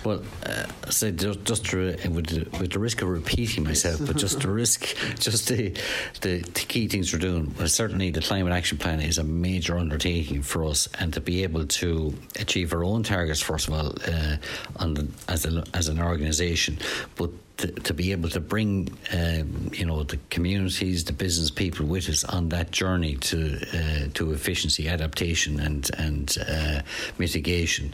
Well, 0.03 0.21
uh, 0.45 0.65
so 0.89 1.11
just, 1.11 1.43
just 1.43 1.65
to, 1.65 1.93
uh, 1.93 2.09
with, 2.11 2.27
the, 2.27 2.59
with 2.59 2.71
the 2.71 2.79
risk 2.79 3.01
of 3.01 3.09
repeating 3.09 3.63
myself, 3.63 3.99
but 4.05 4.15
just 4.15 4.39
the 4.41 4.49
risk, 4.49 4.95
just 5.19 5.49
the, 5.49 5.73
the, 6.21 6.39
the 6.39 6.65
key 6.67 6.87
things 6.87 7.11
we're 7.11 7.19
doing. 7.19 7.53
Well, 7.57 7.67
certainly, 7.67 8.11
the 8.11 8.21
climate 8.21 8.53
action 8.53 8.77
plan 8.77 9.01
is 9.01 9.17
a 9.17 9.23
major 9.23 9.77
undertaking 9.77 10.43
for 10.43 10.63
us, 10.65 10.87
and 10.99 11.13
to 11.13 11.19
be 11.19 11.43
able 11.43 11.65
to 11.65 12.13
achieve 12.39 12.73
our 12.73 12.83
own 12.83 13.03
targets, 13.03 13.41
first 13.41 13.67
of 13.67 13.73
all, 13.73 13.95
uh, 14.07 14.37
on 14.77 14.93
the, 14.93 15.07
as 15.27 15.45
a, 15.45 15.63
as 15.73 15.89
an 15.89 15.99
organisation, 15.99 16.77
but 17.15 17.31
to, 17.57 17.67
to, 17.67 17.93
be 17.93 18.11
able 18.11 18.29
to 18.29 18.39
bring 18.39 18.89
um, 19.11 19.71
you 19.73 19.85
know 19.85 20.03
the 20.03 20.17
communities, 20.29 21.03
the 21.03 21.13
business 21.13 21.49
people 21.49 21.85
with 21.85 22.09
us 22.09 22.23
on 22.23 22.49
that 22.49 22.71
journey 22.71 23.15
to 23.15 23.59
uh, 23.73 24.09
to 24.13 24.31
efficiency, 24.31 24.87
adaptation, 24.87 25.59
and 25.59 25.89
and 25.97 26.37
uh, 26.49 26.81
mitigation. 27.17 27.93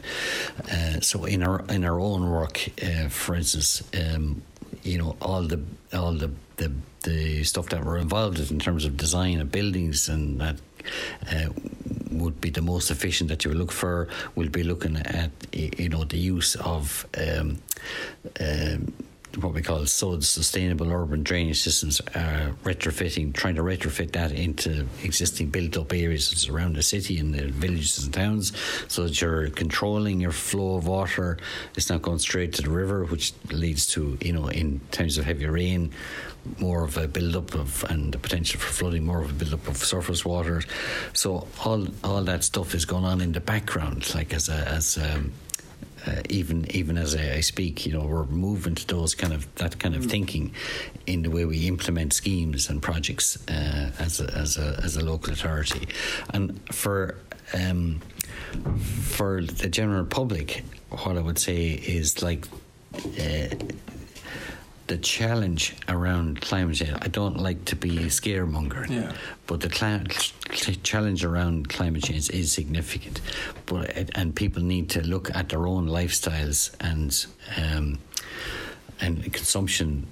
Uh, 0.70 1.00
so 1.00 1.24
in 1.24 1.42
our 1.42 1.64
in 1.68 1.84
our 1.84 1.98
own 1.98 2.30
work, 2.30 2.68
uh, 2.82 3.08
for 3.08 3.34
instance, 3.34 3.82
um, 3.94 4.42
you 4.82 4.98
know 4.98 5.16
all 5.20 5.42
the 5.42 5.60
all 5.92 6.12
the, 6.12 6.30
the 6.56 6.70
the 7.02 7.44
stuff 7.44 7.68
that 7.70 7.84
we're 7.84 7.98
involved 7.98 8.38
in 8.38 8.48
in 8.48 8.58
terms 8.58 8.84
of 8.84 8.96
design 8.96 9.40
of 9.40 9.50
buildings 9.50 10.08
and 10.08 10.40
that 10.40 10.56
uh, 11.30 11.48
would 12.10 12.40
be 12.40 12.50
the 12.50 12.62
most 12.62 12.90
efficient 12.90 13.28
that 13.28 13.44
you 13.44 13.52
look 13.52 13.72
for. 13.72 14.08
We'll 14.34 14.48
be 14.48 14.62
looking 14.62 14.96
at 14.96 15.30
you 15.52 15.88
know 15.88 16.04
the 16.04 16.18
use 16.18 16.54
of 16.56 17.06
um, 17.16 17.58
um, 18.40 18.92
what 19.40 19.54
we 19.54 19.62
call 19.62 19.84
SUDS, 19.86 20.28
sustainable 20.28 20.92
urban 20.92 21.22
drainage 21.22 21.62
systems, 21.62 22.00
uh, 22.14 22.52
retrofitting, 22.64 23.34
trying 23.34 23.54
to 23.56 23.62
retrofit 23.62 24.12
that 24.12 24.32
into 24.32 24.86
existing 25.02 25.48
built 25.48 25.76
up 25.76 25.92
areas 25.92 26.48
around 26.48 26.76
the 26.76 26.82
city 26.82 27.18
and 27.18 27.34
the 27.34 27.46
villages 27.48 28.04
and 28.04 28.14
towns 28.14 28.52
so 28.88 29.04
that 29.04 29.20
you're 29.20 29.50
controlling 29.50 30.20
your 30.20 30.32
flow 30.32 30.76
of 30.76 30.86
water. 30.86 31.38
It's 31.76 31.90
not 31.90 32.02
going 32.02 32.18
straight 32.18 32.52
to 32.54 32.62
the 32.62 32.70
river, 32.70 33.04
which 33.04 33.32
leads 33.50 33.86
to, 33.88 34.18
you 34.20 34.32
know, 34.32 34.48
in 34.48 34.80
times 34.90 35.18
of 35.18 35.24
heavy 35.24 35.46
rain, 35.46 35.92
more 36.58 36.84
of 36.84 36.96
a 36.96 37.08
build 37.08 37.36
up 37.36 37.54
of 37.54 37.84
and 37.84 38.12
the 38.12 38.18
potential 38.18 38.60
for 38.60 38.72
flooding, 38.72 39.04
more 39.04 39.22
of 39.22 39.30
a 39.30 39.32
build 39.32 39.54
up 39.54 39.66
of 39.66 39.76
surface 39.76 40.24
water. 40.24 40.62
So 41.12 41.46
all 41.64 41.86
all 42.02 42.22
that 42.24 42.44
stuff 42.44 42.74
is 42.74 42.84
going 42.84 43.04
on 43.04 43.20
in 43.20 43.32
the 43.32 43.40
background, 43.40 44.14
like 44.14 44.34
as 44.34 44.48
a 44.48 44.68
as 44.68 44.98
um, 44.98 45.32
uh, 46.06 46.22
even 46.28 46.70
even 46.70 46.96
as 46.96 47.14
I, 47.14 47.34
I, 47.34 47.40
speak, 47.40 47.86
you 47.86 47.92
know, 47.92 48.04
we're 48.04 48.24
moving 48.24 48.74
to 48.74 48.86
those 48.86 49.14
kind 49.14 49.32
of 49.32 49.52
that 49.56 49.78
kind 49.78 49.94
of 49.94 50.04
mm. 50.04 50.10
thinking 50.10 50.52
in 51.06 51.22
the 51.22 51.30
way 51.30 51.44
we 51.44 51.66
implement 51.66 52.12
schemes 52.12 52.68
and 52.68 52.82
projects 52.82 53.38
uh, 53.48 53.90
as 53.98 54.20
a, 54.20 54.30
as 54.34 54.58
a 54.58 54.80
as 54.82 54.96
a 54.96 55.04
local 55.04 55.32
authority, 55.32 55.88
and 56.32 56.60
for. 56.72 57.16
Um, 57.52 58.00
for 59.02 59.42
the 59.42 59.68
general 59.68 60.06
public, 60.06 60.64
what 60.88 61.16
I 61.16 61.20
would 61.20 61.38
say 61.38 61.66
is 61.68 62.22
like 62.22 62.48
uh, 62.94 63.48
the 64.86 64.98
challenge 64.98 65.74
around 65.88 66.40
climate 66.40 66.76
change. 66.76 66.92
I 67.00 67.08
don't 67.08 67.38
like 67.38 67.64
to 67.66 67.76
be 67.76 67.98
a 67.98 68.06
scaremonger, 68.06 68.88
yeah. 68.88 69.12
but 69.46 69.60
the 69.60 69.70
cl- 69.70 70.76
challenge 70.82 71.24
around 71.24 71.68
climate 71.68 72.04
change 72.04 72.30
is 72.30 72.52
significant. 72.52 73.20
But 73.66 74.10
and 74.14 74.34
people 74.34 74.62
need 74.62 74.90
to 74.90 75.00
look 75.00 75.34
at 75.34 75.48
their 75.48 75.66
own 75.66 75.88
lifestyles 75.88 76.74
and 76.80 77.26
um, 77.56 77.98
and 79.00 79.32
consumption 79.32 80.06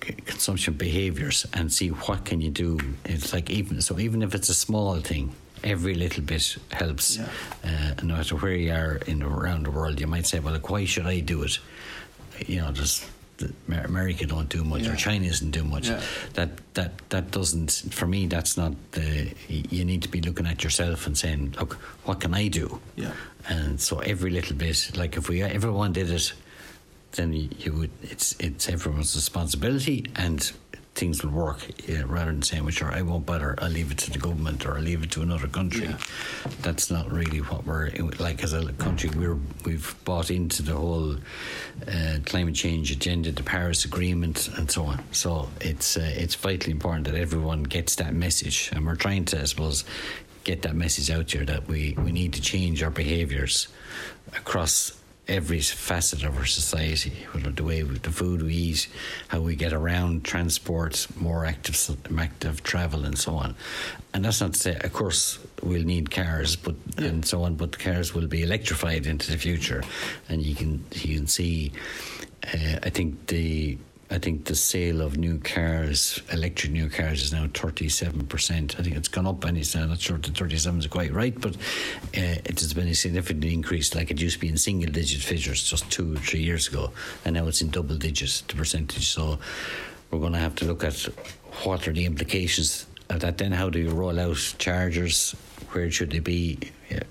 consumption 0.00 0.74
behaviors 0.74 1.46
and 1.54 1.72
see 1.72 1.88
what 1.88 2.24
can 2.24 2.40
you 2.40 2.50
do. 2.50 2.78
It's 3.04 3.32
like 3.32 3.50
even 3.50 3.80
so, 3.80 3.98
even 3.98 4.22
if 4.22 4.34
it's 4.34 4.48
a 4.48 4.54
small 4.54 5.00
thing, 5.00 5.32
every 5.64 5.94
little 5.94 6.22
bit 6.22 6.56
helps. 6.70 7.16
Yeah. 7.16 7.28
Uh, 7.64 7.94
no 8.02 8.16
matter 8.16 8.36
where 8.36 8.54
you 8.54 8.72
are 8.72 8.96
in 9.06 9.22
around 9.22 9.66
the 9.66 9.70
world, 9.70 10.00
you 10.00 10.06
might 10.06 10.26
say, 10.26 10.38
"Well, 10.38 10.52
like, 10.52 10.68
why 10.68 10.84
should 10.84 11.06
I 11.06 11.20
do 11.20 11.42
it?" 11.42 11.58
You 12.46 12.60
know, 12.62 12.72
just 12.72 13.06
America 13.68 14.26
don't 14.26 14.48
do 14.48 14.64
much 14.64 14.82
yeah. 14.82 14.92
or 14.92 14.96
China 14.96 15.26
isn't 15.26 15.50
doing 15.50 15.70
much. 15.70 15.88
Yeah. 15.88 16.00
That 16.34 16.50
that 16.74 16.92
that 17.10 17.30
doesn't 17.30 17.70
for 17.90 18.06
me. 18.06 18.26
That's 18.26 18.56
not 18.56 18.72
the. 18.92 19.32
You 19.48 19.84
need 19.84 20.02
to 20.02 20.08
be 20.08 20.20
looking 20.20 20.46
at 20.46 20.62
yourself 20.64 21.06
and 21.06 21.16
saying, 21.16 21.54
look, 21.58 21.74
what 22.04 22.20
can 22.20 22.34
I 22.34 22.48
do? 22.48 22.80
Yeah. 22.96 23.12
And 23.48 23.80
so 23.80 23.98
every 23.98 24.30
little 24.30 24.56
bit, 24.56 24.96
like 24.96 25.16
if 25.16 25.28
we 25.28 25.42
everyone 25.42 25.92
did 25.92 26.10
it, 26.10 26.32
then 27.12 27.32
you 27.32 27.72
would. 27.72 27.90
It's 28.02 28.36
it's 28.38 28.68
everyone's 28.68 29.14
responsibility 29.14 30.06
and 30.16 30.52
things 30.94 31.24
will 31.24 31.30
work 31.30 31.66
yeah, 31.88 32.02
rather 32.06 32.30
than 32.30 32.42
saying, 32.42 32.64
well, 32.64 32.70
sure, 32.70 32.92
I 32.92 33.02
won't 33.02 33.24
bother, 33.24 33.54
I'll 33.58 33.70
leave 33.70 33.90
it 33.90 33.98
to 33.98 34.10
the 34.10 34.18
government 34.18 34.66
or 34.66 34.76
I'll 34.76 34.82
leave 34.82 35.02
it 35.02 35.10
to 35.12 35.22
another 35.22 35.48
country. 35.48 35.86
Yeah. 35.86 35.96
That's 36.60 36.90
not 36.90 37.10
really 37.10 37.38
what 37.38 37.66
we're 37.66 37.90
like 38.18 38.44
as 38.44 38.52
a 38.52 38.72
country. 38.74 39.10
We're, 39.16 39.38
we've 39.64 39.94
bought 40.04 40.30
into 40.30 40.62
the 40.62 40.74
whole 40.74 41.16
uh, 41.88 42.18
climate 42.26 42.54
change 42.54 42.90
agenda, 42.90 43.32
the 43.32 43.42
Paris 43.42 43.84
Agreement, 43.86 44.48
and 44.58 44.70
so 44.70 44.84
on. 44.84 45.02
So 45.12 45.48
it's, 45.60 45.96
uh, 45.96 46.12
it's 46.14 46.34
vitally 46.34 46.72
important 46.72 47.06
that 47.06 47.14
everyone 47.14 47.62
gets 47.62 47.96
that 47.96 48.14
message. 48.14 48.70
And 48.72 48.84
we're 48.84 48.96
trying 48.96 49.24
to, 49.26 49.40
I 49.40 49.44
suppose, 49.44 49.84
get 50.44 50.62
that 50.62 50.74
message 50.74 51.10
out 51.10 51.28
there 51.28 51.44
that 51.46 51.68
we, 51.68 51.96
we 51.98 52.12
need 52.12 52.34
to 52.34 52.42
change 52.42 52.82
our 52.82 52.90
behaviours 52.90 53.68
across 54.36 54.98
every 55.28 55.60
facet 55.60 56.24
of 56.24 56.36
our 56.36 56.44
society, 56.44 57.12
whether 57.32 57.50
the 57.50 57.62
way 57.62 57.82
we, 57.82 57.98
the 57.98 58.10
food 58.10 58.42
we 58.42 58.54
eat, 58.54 58.88
how 59.28 59.40
we 59.40 59.54
get 59.54 59.72
around, 59.72 60.24
transport, 60.24 61.06
more 61.16 61.46
active 61.46 61.76
active 62.18 62.62
travel, 62.62 63.04
and 63.04 63.16
so 63.16 63.34
on. 63.34 63.54
And 64.12 64.24
that's 64.24 64.40
not 64.40 64.54
to 64.54 64.58
say, 64.58 64.76
of 64.76 64.92
course, 64.92 65.38
we'll 65.62 65.84
need 65.84 66.10
cars, 66.10 66.56
but 66.56 66.74
yeah. 66.98 67.06
and 67.06 67.24
so 67.24 67.44
on. 67.44 67.54
But 67.54 67.78
cars 67.78 68.14
will 68.14 68.26
be 68.26 68.42
electrified 68.42 69.06
into 69.06 69.30
the 69.30 69.38
future, 69.38 69.82
and 70.28 70.42
you 70.42 70.54
can 70.54 70.84
you 70.92 71.16
can 71.18 71.26
see. 71.26 71.72
Uh, 72.44 72.80
I 72.82 72.90
think 72.90 73.28
the 73.28 73.78
I 74.12 74.18
think 74.18 74.44
the 74.44 74.54
sale 74.54 75.00
of 75.00 75.16
new 75.16 75.38
cars, 75.38 76.20
electric 76.30 76.70
new 76.70 76.90
cars, 76.90 77.22
is 77.22 77.32
now 77.32 77.46
37%. 77.46 78.78
I 78.78 78.82
think 78.82 78.94
it's 78.94 79.08
gone 79.08 79.26
up, 79.26 79.42
and 79.44 79.56
it's 79.56 79.74
I'm 79.74 79.88
not 79.88 80.00
sure 80.00 80.18
the 80.18 80.30
37 80.30 80.80
is 80.80 80.86
quite 80.86 81.14
right, 81.14 81.34
but 81.40 81.56
uh, 81.56 82.36
it 82.44 82.60
has 82.60 82.74
been 82.74 82.88
a 82.88 82.94
significant 82.94 83.46
increase. 83.46 83.94
Like 83.94 84.10
it 84.10 84.20
used 84.20 84.34
to 84.34 84.40
be 84.40 84.48
in 84.48 84.58
single 84.58 84.92
digit 84.92 85.22
figures 85.22 85.66
just 85.66 85.90
two 85.90 86.12
or 86.12 86.18
three 86.18 86.42
years 86.42 86.68
ago, 86.68 86.92
and 87.24 87.36
now 87.36 87.46
it's 87.46 87.62
in 87.62 87.70
double 87.70 87.96
digits, 87.96 88.42
the 88.42 88.54
percentage. 88.54 89.06
So 89.06 89.38
we're 90.10 90.20
going 90.20 90.34
to 90.34 90.38
have 90.38 90.56
to 90.56 90.66
look 90.66 90.84
at 90.84 91.00
what 91.64 91.88
are 91.88 91.92
the 91.94 92.04
implications 92.04 92.84
of 93.08 93.20
that. 93.20 93.38
Then, 93.38 93.52
how 93.52 93.70
do 93.70 93.78
you 93.78 93.92
roll 93.92 94.20
out 94.20 94.56
chargers? 94.58 95.34
Where 95.72 95.90
should 95.90 96.10
they 96.10 96.20
be? 96.20 96.58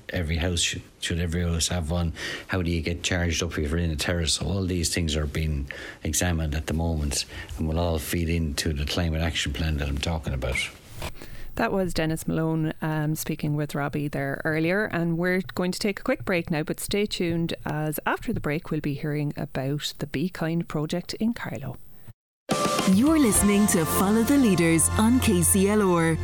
every 0.09 0.37
house 0.37 0.59
should, 0.59 0.81
should 0.99 1.19
every 1.19 1.41
house 1.41 1.69
have 1.69 1.89
one? 1.89 2.13
How 2.47 2.61
do 2.61 2.69
you 2.69 2.81
get 2.81 3.03
charged 3.03 3.41
up 3.43 3.57
if 3.57 3.69
you're 3.69 3.77
in 3.77 3.91
a 3.91 3.95
terrace? 3.95 4.33
So 4.33 4.45
all 4.45 4.65
these 4.65 4.93
things 4.93 5.15
are 5.15 5.25
being 5.25 5.69
examined 6.03 6.55
at 6.55 6.67
the 6.67 6.73
moment, 6.73 7.25
and 7.57 7.67
will 7.67 7.79
all 7.79 7.99
feed 7.99 8.29
into 8.29 8.73
the 8.73 8.85
climate 8.85 9.21
action 9.21 9.53
plan 9.53 9.77
that 9.77 9.87
I'm 9.87 9.97
talking 9.97 10.33
about. 10.33 10.57
That 11.55 11.73
was 11.73 11.93
Denis 11.93 12.27
Malone 12.27 12.73
um, 12.81 13.15
speaking 13.15 13.55
with 13.55 13.75
Robbie 13.75 14.07
there 14.07 14.41
earlier, 14.45 14.85
and 14.85 15.17
we're 15.17 15.41
going 15.53 15.71
to 15.71 15.79
take 15.79 15.99
a 15.99 16.03
quick 16.03 16.23
break 16.23 16.49
now. 16.49 16.63
But 16.63 16.79
stay 16.79 17.05
tuned, 17.05 17.53
as 17.65 17.99
after 18.05 18.31
the 18.31 18.39
break, 18.39 18.71
we'll 18.71 18.79
be 18.79 18.93
hearing 18.93 19.33
about 19.35 19.93
the 19.97 20.07
Be 20.07 20.29
Kind 20.29 20.67
project 20.67 21.13
in 21.15 21.33
Carlow. 21.33 21.77
You're 22.93 23.19
listening 23.19 23.67
to 23.67 23.85
Follow 23.85 24.23
the 24.23 24.37
Leaders 24.37 24.89
on 24.97 25.19
KCLR. 25.19 26.17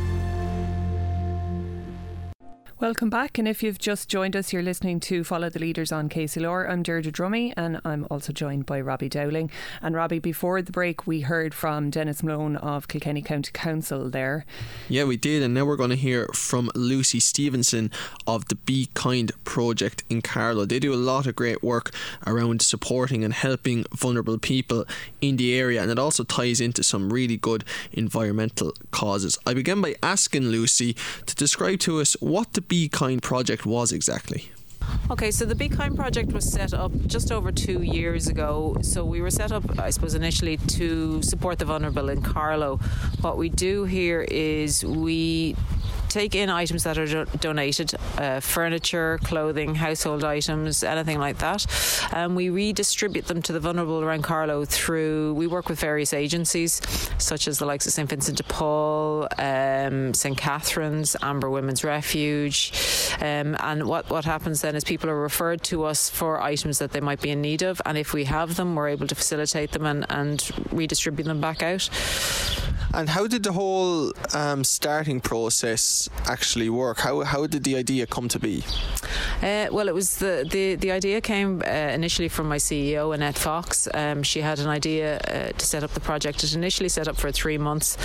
Welcome 2.80 3.10
back, 3.10 3.38
and 3.38 3.48
if 3.48 3.60
you've 3.60 3.80
just 3.80 4.08
joined 4.08 4.36
us, 4.36 4.52
you're 4.52 4.62
listening 4.62 5.00
to 5.00 5.24
Follow 5.24 5.50
the 5.50 5.58
Leaders 5.58 5.90
on 5.90 6.08
KCLR. 6.08 6.70
I'm 6.70 6.84
Deirdre 6.84 7.10
Drummy, 7.10 7.52
and 7.56 7.80
I'm 7.84 8.06
also 8.08 8.32
joined 8.32 8.66
by 8.66 8.80
Robbie 8.80 9.08
Dowling. 9.08 9.50
And 9.82 9.96
Robbie, 9.96 10.20
before 10.20 10.62
the 10.62 10.70
break, 10.70 11.04
we 11.04 11.22
heard 11.22 11.54
from 11.54 11.90
Denis 11.90 12.22
Malone 12.22 12.54
of 12.54 12.86
Kilkenny 12.86 13.20
County 13.20 13.50
Council 13.52 14.08
there. 14.08 14.46
Yeah, 14.88 15.02
we 15.02 15.16
did, 15.16 15.42
and 15.42 15.54
now 15.54 15.64
we're 15.64 15.74
going 15.74 15.90
to 15.90 15.96
hear 15.96 16.28
from 16.34 16.70
Lucy 16.76 17.18
Stephenson 17.18 17.90
of 18.28 18.46
the 18.46 18.54
Be 18.54 18.88
Kind 18.94 19.32
project 19.42 20.04
in 20.08 20.22
Carlow. 20.22 20.64
They 20.64 20.78
do 20.78 20.94
a 20.94 20.94
lot 20.94 21.26
of 21.26 21.34
great 21.34 21.64
work 21.64 21.90
around 22.28 22.62
supporting 22.62 23.24
and 23.24 23.34
helping 23.34 23.86
vulnerable 23.92 24.38
people 24.38 24.84
in 25.20 25.36
the 25.36 25.52
area, 25.58 25.82
and 25.82 25.90
it 25.90 25.98
also 25.98 26.22
ties 26.22 26.60
into 26.60 26.84
some 26.84 27.12
really 27.12 27.38
good 27.38 27.64
environmental 27.92 28.72
causes. 28.92 29.36
I 29.44 29.54
began 29.54 29.82
by 29.82 29.96
asking 30.00 30.44
Lucy 30.44 30.94
to 31.26 31.34
describe 31.34 31.80
to 31.80 32.00
us 32.00 32.12
what 32.20 32.52
the 32.52 32.67
Be 32.68 32.88
Kind 32.88 33.22
project 33.22 33.64
was 33.64 33.92
exactly. 33.92 34.50
Okay, 35.10 35.30
so 35.30 35.46
the 35.46 35.54
Be 35.54 35.70
Kind 35.70 35.96
project 35.96 36.32
was 36.32 36.50
set 36.50 36.74
up 36.74 36.92
just 37.06 37.32
over 37.32 37.50
two 37.50 37.82
years 37.82 38.28
ago. 38.28 38.76
So 38.82 39.04
we 39.04 39.22
were 39.22 39.30
set 39.30 39.52
up, 39.52 39.78
I 39.78 39.88
suppose, 39.88 40.14
initially 40.14 40.58
to 40.58 41.22
support 41.22 41.58
the 41.58 41.64
vulnerable 41.64 42.10
in 42.10 42.22
Carlow. 42.22 42.76
What 43.22 43.38
we 43.38 43.48
do 43.48 43.84
here 43.84 44.20
is 44.30 44.84
we 44.84 45.56
take 46.18 46.34
in 46.34 46.50
items 46.50 46.82
that 46.82 46.98
are 46.98 47.06
do- 47.06 47.26
donated 47.38 47.94
uh, 48.18 48.40
furniture, 48.40 49.20
clothing, 49.22 49.76
household 49.76 50.24
items, 50.24 50.82
anything 50.82 51.16
like 51.18 51.38
that. 51.38 51.64
And 52.12 52.34
we 52.34 52.50
redistribute 52.50 53.26
them 53.26 53.40
to 53.42 53.52
the 53.52 53.60
vulnerable 53.60 54.00
around 54.02 54.22
Carlow 54.22 54.64
through, 54.64 55.34
we 55.34 55.46
work 55.46 55.68
with 55.68 55.78
various 55.78 56.12
agencies 56.12 56.80
such 57.18 57.46
as 57.46 57.58
the 57.58 57.66
likes 57.66 57.86
of 57.86 57.92
St. 57.92 58.08
Vincent 58.08 58.36
de 58.36 58.42
Paul, 58.42 59.28
um, 59.38 60.12
St. 60.12 60.36
Catherine's, 60.36 61.14
Amber 61.22 61.50
Women's 61.50 61.84
Refuge. 61.84 62.72
Um, 63.20 63.56
and 63.60 63.84
what, 63.84 64.10
what 64.10 64.24
happens 64.24 64.60
then 64.60 64.74
is 64.74 64.82
people 64.82 65.08
are 65.08 65.20
referred 65.20 65.62
to 65.64 65.84
us 65.84 66.10
for 66.10 66.40
items 66.40 66.80
that 66.80 66.90
they 66.90 67.00
might 67.00 67.20
be 67.20 67.30
in 67.30 67.40
need 67.40 67.62
of. 67.62 67.80
And 67.86 67.96
if 67.96 68.12
we 68.12 68.24
have 68.24 68.56
them, 68.56 68.74
we're 68.74 68.88
able 68.88 69.06
to 69.06 69.14
facilitate 69.14 69.70
them 69.70 69.86
and, 69.86 70.04
and 70.10 70.50
redistribute 70.72 71.28
them 71.28 71.40
back 71.40 71.62
out. 71.62 71.88
And 72.94 73.08
how 73.08 73.26
did 73.26 73.42
the 73.42 73.52
whole 73.52 74.12
um, 74.34 74.64
starting 74.64 75.20
process 75.20 76.08
actually 76.26 76.70
work? 76.70 76.98
How, 76.98 77.22
how 77.22 77.46
did 77.46 77.64
the 77.64 77.76
idea 77.76 78.06
come 78.06 78.28
to 78.28 78.38
be? 78.38 78.64
Uh, 79.42 79.68
well, 79.70 79.88
it 79.88 79.94
was 79.94 80.18
the, 80.18 80.46
the, 80.50 80.74
the 80.76 80.90
idea 80.90 81.20
came 81.20 81.62
uh, 81.62 81.68
initially 81.68 82.28
from 82.28 82.48
my 82.48 82.56
CEO, 82.56 83.14
Annette 83.14 83.36
Fox. 83.38 83.88
Um, 83.92 84.22
she 84.22 84.40
had 84.40 84.58
an 84.58 84.68
idea 84.68 85.18
uh, 85.18 85.52
to 85.56 85.66
set 85.66 85.84
up 85.84 85.90
the 85.90 86.00
project. 86.00 86.42
It 86.44 86.54
initially 86.54 86.88
set 86.88 87.08
up 87.08 87.16
for 87.16 87.30
three 87.30 87.58
months, 87.58 87.96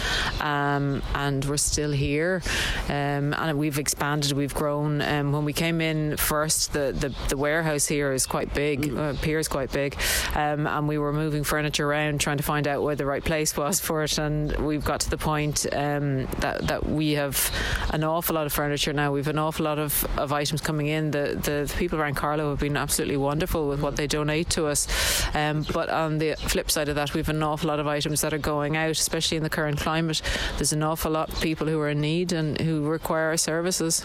um, 0.42 1.02
and 1.16 1.44
we're 1.46 1.58
still 1.58 1.92
here. 1.92 2.42
Um, 2.90 3.34
and 3.34 3.58
we've 3.58 3.80
expanded, 3.80 4.34
we've 4.34 4.54
grown. 4.54 5.02
Um, 5.02 5.32
when 5.32 5.46
we 5.46 5.54
came 5.54 5.82
in 5.82 6.18
first, 6.18 6.74
the, 6.74 6.94
the, 6.98 7.16
the 7.30 7.38
warehouse 7.38 7.86
here 7.88 8.12
is 8.12 8.26
quite 8.26 8.54
big, 8.54 8.82
mm. 8.82 9.22
pier 9.22 9.40
is 9.40 9.48
quite 9.48 9.72
big, 9.72 9.98
um, 10.36 10.68
and 10.68 10.88
we 10.88 10.98
were 10.98 11.14
moving 11.14 11.44
furniture 11.44 11.90
around 11.90 12.20
trying 12.20 12.38
to 12.38 12.44
find 12.44 12.68
out 12.68 12.84
where 12.84 12.96
the 12.96 13.06
right 13.06 13.24
place 13.24 13.56
was 13.56 13.80
for 13.80 14.04
it. 14.04 14.18
And 14.18 14.56
we've 14.74 14.84
got 14.84 15.02
to 15.02 15.10
the 15.10 15.18
point 15.18 15.68
um, 15.72 16.26
that, 16.40 16.66
that 16.68 16.90
we 16.90 17.12
have 17.12 17.52
an 17.92 18.04
awful 18.04 18.34
lot 18.34 18.48
of 18.48 18.54
furniture 18.54 18.92
now. 18.92 19.12
We've 19.12 19.28
an 19.28 19.38
awful 19.38 19.66
lot 19.66 19.78
of, 19.78 20.04
of 20.18 20.34
items 20.34 20.62
coming 20.62 20.88
in. 20.88 21.12
The, 21.12 21.40
the, 21.40 21.70
the 21.72 21.76
people 21.78 22.00
around 22.00 22.16
Carlow 22.16 22.50
have 22.50 22.60
been 22.60 22.76
absolutely 22.76 23.18
wonderful 23.18 23.68
with 23.68 23.82
what 23.82 23.98
they 23.98 24.08
donate 24.08 24.50
to 24.52 24.66
us. 24.66 24.88
Um, 25.36 25.64
but 25.72 25.90
on 25.90 26.18
the 26.18 26.34
flip 26.38 26.72
side 26.72 26.90
of 26.90 26.96
that, 26.96 27.14
we've 27.14 27.30
an 27.30 27.44
awful 27.44 27.68
lot 27.68 27.80
of 27.80 27.86
items 27.86 28.22
that 28.22 28.34
are 28.34 28.40
going 28.40 28.76
out, 28.76 28.90
especially 28.90 29.38
in 29.38 29.44
the 29.44 29.50
current 29.50 29.80
climate. 29.80 30.24
There's 30.58 30.74
an 30.74 30.82
awful 30.82 31.12
lot 31.12 31.30
of 31.32 31.40
people 31.40 31.68
who 31.68 31.80
are 31.80 31.90
in 31.90 32.02
need 32.02 32.34
and 32.34 32.60
who 32.60 32.88
require 32.88 33.28
our 33.28 33.38
services. 33.38 34.04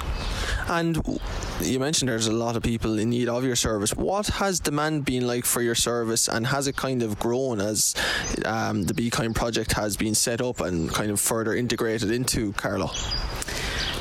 And 0.68 1.18
you 1.62 1.80
mentioned 1.80 2.10
there's 2.10 2.26
a 2.26 2.32
lot 2.32 2.54
of 2.54 2.62
people 2.62 2.98
in 2.98 3.10
need 3.10 3.28
of 3.28 3.42
your 3.42 3.56
service. 3.56 3.94
What 3.94 4.26
has 4.26 4.60
demand 4.60 5.06
been 5.06 5.26
like 5.26 5.46
for 5.46 5.62
your 5.62 5.74
service, 5.74 6.28
and 6.28 6.46
has 6.46 6.66
it 6.66 6.76
kind 6.76 7.02
of 7.02 7.18
grown 7.18 7.60
as 7.60 7.94
um, 8.44 8.82
the 8.82 8.92
Be 8.94 9.08
Kind 9.08 9.34
project 9.34 9.72
has 9.72 9.96
been 9.96 10.14
set 10.14 10.40
up 10.42 10.60
and 10.60 10.90
kind 10.92 11.10
of 11.10 11.20
further 11.20 11.54
integrated 11.54 12.10
into 12.10 12.52
Carlow? 12.52 12.90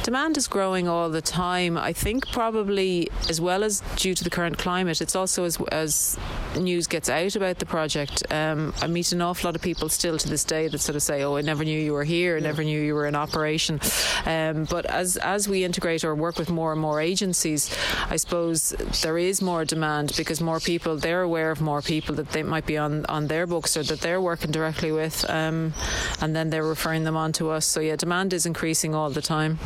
Demand 0.07 0.37
is 0.37 0.47
growing 0.47 0.87
all 0.87 1.09
the 1.09 1.21
time. 1.21 1.77
I 1.77 1.91
think 1.91 2.31
probably 2.31 3.09
as 3.27 3.41
well 3.41 3.61
as 3.61 3.81
due 3.97 4.15
to 4.15 4.23
the 4.23 4.29
current 4.29 4.57
climate, 4.57 5.01
it's 5.01 5.17
also 5.17 5.43
as, 5.43 5.59
as 5.69 6.17
news 6.57 6.87
gets 6.87 7.09
out 7.09 7.35
about 7.35 7.59
the 7.59 7.65
project. 7.65 8.23
Um, 8.31 8.73
I 8.81 8.87
meet 8.87 9.11
an 9.11 9.21
awful 9.21 9.49
lot 9.49 9.57
of 9.57 9.61
people 9.61 9.89
still 9.89 10.17
to 10.17 10.29
this 10.29 10.45
day 10.45 10.69
that 10.69 10.77
sort 10.79 10.95
of 10.95 11.03
say, 11.03 11.23
"Oh, 11.23 11.35
I 11.35 11.41
never 11.41 11.65
knew 11.65 11.77
you 11.77 11.91
were 11.91 12.05
here. 12.05 12.37
I 12.37 12.39
never 12.39 12.63
knew 12.63 12.79
you 12.79 12.95
were 12.95 13.05
in 13.05 13.15
operation." 13.15 13.81
Um, 14.25 14.63
but 14.63 14.85
as 14.85 15.17
as 15.17 15.49
we 15.49 15.65
integrate 15.65 16.05
or 16.05 16.15
work 16.15 16.37
with 16.39 16.49
more 16.49 16.71
and 16.71 16.79
more 16.79 17.01
agencies, 17.01 17.69
I 18.09 18.15
suppose 18.15 18.69
there 19.01 19.17
is 19.17 19.41
more 19.41 19.65
demand 19.65 20.13
because 20.15 20.39
more 20.39 20.61
people 20.61 20.95
they're 20.95 21.23
aware 21.23 21.51
of 21.51 21.59
more 21.59 21.81
people 21.81 22.15
that 22.15 22.29
they 22.31 22.43
might 22.43 22.65
be 22.65 22.77
on 22.77 23.05
on 23.07 23.27
their 23.27 23.45
books 23.45 23.75
or 23.75 23.83
that 23.83 23.99
they're 23.99 24.21
working 24.21 24.51
directly 24.51 24.93
with, 24.93 25.29
um, 25.29 25.73
and 26.21 26.33
then 26.33 26.49
they're 26.49 26.63
referring 26.75 27.03
them 27.03 27.17
on 27.17 27.33
to 27.33 27.49
us. 27.49 27.65
So 27.65 27.81
yeah, 27.81 27.97
demand 27.97 28.31
is 28.31 28.45
increasing 28.45 28.95
all 28.95 29.09
the 29.09 29.21
time. 29.21 29.59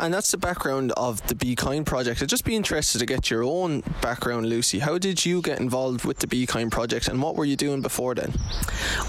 And 0.00 0.14
that's 0.14 0.30
the 0.30 0.38
background 0.38 0.92
of 0.96 1.24
the 1.26 1.34
Be 1.34 1.54
Kind 1.54 1.86
project. 1.86 2.22
I'd 2.22 2.28
just 2.28 2.44
be 2.44 2.56
interested 2.56 2.98
to 2.98 3.06
get 3.06 3.30
your 3.30 3.44
own 3.44 3.82
background, 4.00 4.46
Lucy. 4.46 4.78
How 4.78 4.98
did 4.98 5.24
you 5.26 5.42
get 5.42 5.60
involved 5.60 6.04
with 6.04 6.18
the 6.18 6.26
Be 6.26 6.46
Kind 6.46 6.72
project 6.72 7.08
and 7.08 7.22
what 7.22 7.36
were 7.36 7.44
you 7.44 7.56
doing 7.56 7.82
before 7.82 8.14
then? 8.14 8.32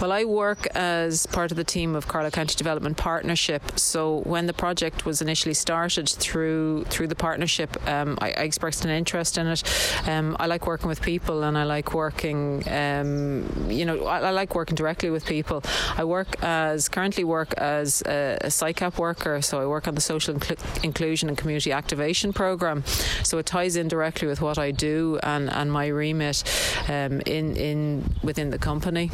Well, 0.01 0.11
I 0.11 0.25
work 0.25 0.67
as 0.75 1.25
part 1.27 1.51
of 1.51 1.57
the 1.57 1.63
team 1.63 1.95
of 1.95 2.07
Carlow 2.07 2.29
County 2.29 2.55
Development 2.55 2.97
Partnership. 2.97 3.79
So 3.79 4.19
when 4.25 4.47
the 4.47 4.53
project 4.53 5.05
was 5.05 5.21
initially 5.21 5.53
started 5.53 6.09
through 6.09 6.83
through 6.89 7.07
the 7.07 7.15
partnership, 7.15 7.75
um, 7.87 8.17
I, 8.21 8.27
I, 8.31 8.43
expressed 8.43 8.83
an 8.83 8.91
interest 8.91 9.37
in 9.37 9.47
it. 9.47 9.63
Um, 10.07 10.35
I 10.39 10.47
like 10.47 10.67
working 10.67 10.89
with 10.89 11.01
people 11.01 11.43
and 11.43 11.57
I 11.57 11.63
like 11.63 11.93
working, 11.93 12.63
um, 12.67 13.69
you 13.69 13.85
know, 13.85 14.05
I, 14.05 14.19
I, 14.19 14.31
like 14.31 14.55
working 14.55 14.75
directly 14.75 15.09
with 15.09 15.25
people. 15.25 15.63
I 15.95 16.03
work 16.03 16.41
as, 16.43 16.89
currently 16.89 17.23
work 17.23 17.53
as 17.53 18.03
a, 18.05 18.37
a 18.43 18.91
worker, 18.97 19.41
so 19.41 19.61
I 19.61 19.65
work 19.65 19.87
on 19.87 19.95
the 19.95 20.01
social 20.01 20.33
inclusion 20.33 20.50
and 21.29 21.37
community 21.37 21.71
activation 21.71 22.33
program. 22.33 22.83
So 23.23 23.37
it 23.37 23.45
ties 23.45 23.75
in 23.75 23.87
directly 23.87 24.27
with 24.27 24.41
what 24.41 24.57
I 24.57 24.71
do 24.71 25.19
and, 25.23 25.49
and 25.49 25.71
my 25.71 25.87
remit 25.87 26.43
um, 26.87 27.21
in 27.21 27.55
in 27.55 28.03
within 28.23 28.49
the 28.49 28.57
company. 28.57 29.11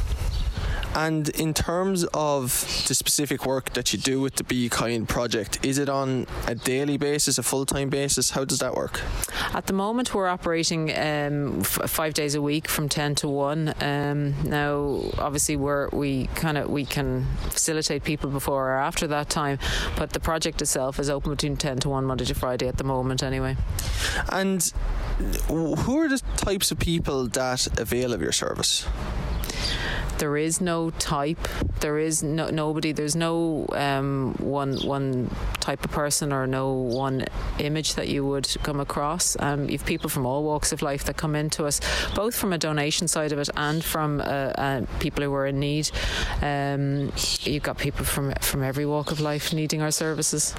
And 0.98 1.30
in 1.30 1.54
terms 1.54 2.06
of 2.16 2.50
the 2.88 2.96
specific 2.96 3.46
work 3.46 3.74
that 3.74 3.94
you 3.94 4.00
do 4.00 4.20
with 4.20 4.38
the 4.38 4.44
Be 4.44 4.68
Kind 4.68 5.08
project, 5.08 5.64
is 5.64 5.78
it 5.78 5.90
on 5.90 6.26
a 6.48 6.56
daily 6.56 6.98
basis, 6.98 7.38
a 7.38 7.44
full 7.44 7.68
time 7.68 7.90
basis? 7.90 8.32
How 8.32 8.44
does 8.44 8.58
that 8.60 8.74
work? 8.74 9.02
At 9.54 9.68
the 9.68 9.74
moment, 9.74 10.16
we're 10.16 10.28
operating 10.28 10.90
um, 10.98 11.60
f- 11.60 11.88
five 11.88 12.16
days 12.16 12.34
a 12.34 12.42
week 12.42 12.68
from 12.68 12.90
ten 12.90 13.14
to 13.16 13.28
one. 13.28 13.76
Um, 13.80 14.42
now, 14.42 15.04
obviously, 15.20 15.56
we're 15.56 15.88
we 15.90 16.28
kind 16.34 16.58
of 16.58 16.68
we 16.68 16.84
can 16.84 17.28
facilitate 17.52 18.04
people 18.04 18.32
before 18.32 18.72
or 18.72 18.78
after 18.80 19.06
that 19.06 19.30
time, 19.30 19.60
but 19.98 20.14
the 20.14 20.20
project 20.20 20.64
itself 20.64 21.00
is 21.00 21.12
open 21.12 21.30
between 21.30 21.58
ten 21.58 21.78
to 21.82 21.90
one 21.90 22.06
Monday 22.06 22.26
to 22.26 22.34
Friday 22.34 22.68
at 22.68 22.78
the 22.78 22.84
moment, 22.84 23.22
anyway. 23.22 23.56
And 24.30 24.64
who 25.48 26.00
are 26.00 26.10
the 26.10 26.24
types 26.38 26.72
of 26.72 26.80
people 26.80 27.28
that 27.28 27.80
avail 27.80 28.14
of 28.14 28.22
your 28.24 28.32
service? 28.32 28.88
There 30.17 30.38
is 30.38 30.62
no 30.62 30.89
type. 30.91 31.47
There 31.80 31.99
is 31.99 32.23
no 32.23 32.49
nobody. 32.49 32.91
There's 32.91 33.15
no 33.15 33.67
um, 33.73 34.36
one 34.39 34.77
one 34.80 35.30
type 35.60 35.84
of 35.84 35.91
person 35.91 36.34
or 36.34 36.47
no 36.47 36.71
one 36.71 37.25
image 37.60 37.95
that 37.95 38.08
you 38.08 38.25
would 38.25 38.47
come 38.63 38.80
across. 38.80 39.38
Um, 39.39 39.69
you've 39.69 39.86
people 39.86 40.10
from 40.10 40.25
all 40.25 40.43
walks 40.43 40.71
of 40.71 40.82
life 40.82 41.03
that 41.06 41.17
come 41.17 41.36
into 41.36 41.65
us, 41.65 41.80
both 42.15 42.36
from 42.36 42.53
a 42.53 42.58
donation 42.58 43.08
side 43.08 43.32
of 43.32 43.39
it 43.39 43.49
and 43.56 43.84
from 43.84 44.21
uh, 44.21 44.23
uh, 44.23 44.86
people 44.99 45.23
who 45.23 45.34
are 45.34 45.47
in 45.47 45.60
need. 45.60 45.89
Um, 46.41 47.12
you've 47.41 47.63
got 47.63 47.77
people 47.77 48.06
from 48.06 48.34
from 48.41 48.63
every 48.63 48.86
walk 48.86 49.12
of 49.12 49.19
life 49.19 49.53
needing 49.53 49.82
our 49.82 49.91
services. 49.91 50.56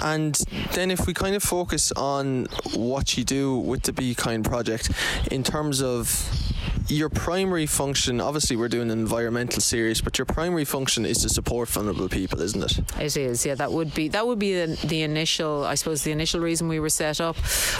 And 0.00 0.34
then, 0.72 0.90
if 0.90 1.06
we 1.06 1.14
kind 1.14 1.34
of 1.34 1.42
focus 1.42 1.92
on 1.92 2.46
what 2.74 3.18
you 3.18 3.24
do 3.24 3.58
with 3.58 3.82
the 3.82 3.92
Be 3.92 4.14
Kind 4.14 4.44
project 4.44 4.90
in 5.30 5.42
terms 5.42 5.82
of 5.82 6.47
your 6.88 7.08
primary 7.10 7.66
function, 7.66 8.20
obviously, 8.20 8.56
we're 8.56 8.68
doing 8.68 8.90
an 8.90 8.98
environmental 8.98 9.60
series, 9.60 10.00
but 10.00 10.18
your 10.18 10.24
primary 10.24 10.64
function 10.64 11.04
is 11.04 11.18
to 11.18 11.28
support 11.28 11.68
vulnerable 11.68 12.08
people, 12.08 12.40
isn't 12.40 12.62
it? 12.62 12.78
It 13.00 13.16
is, 13.16 13.44
yeah. 13.44 13.54
That 13.54 13.72
would 13.72 13.94
be 13.94 14.08
that 14.08 14.26
would 14.26 14.38
be 14.38 14.54
the, 14.54 14.86
the 14.86 15.02
initial, 15.02 15.64
I 15.64 15.74
suppose, 15.74 16.02
the 16.02 16.12
initial 16.12 16.40
reason 16.40 16.66
we 16.68 16.80
were 16.80 16.88
set 16.88 17.20
up. 17.20 17.36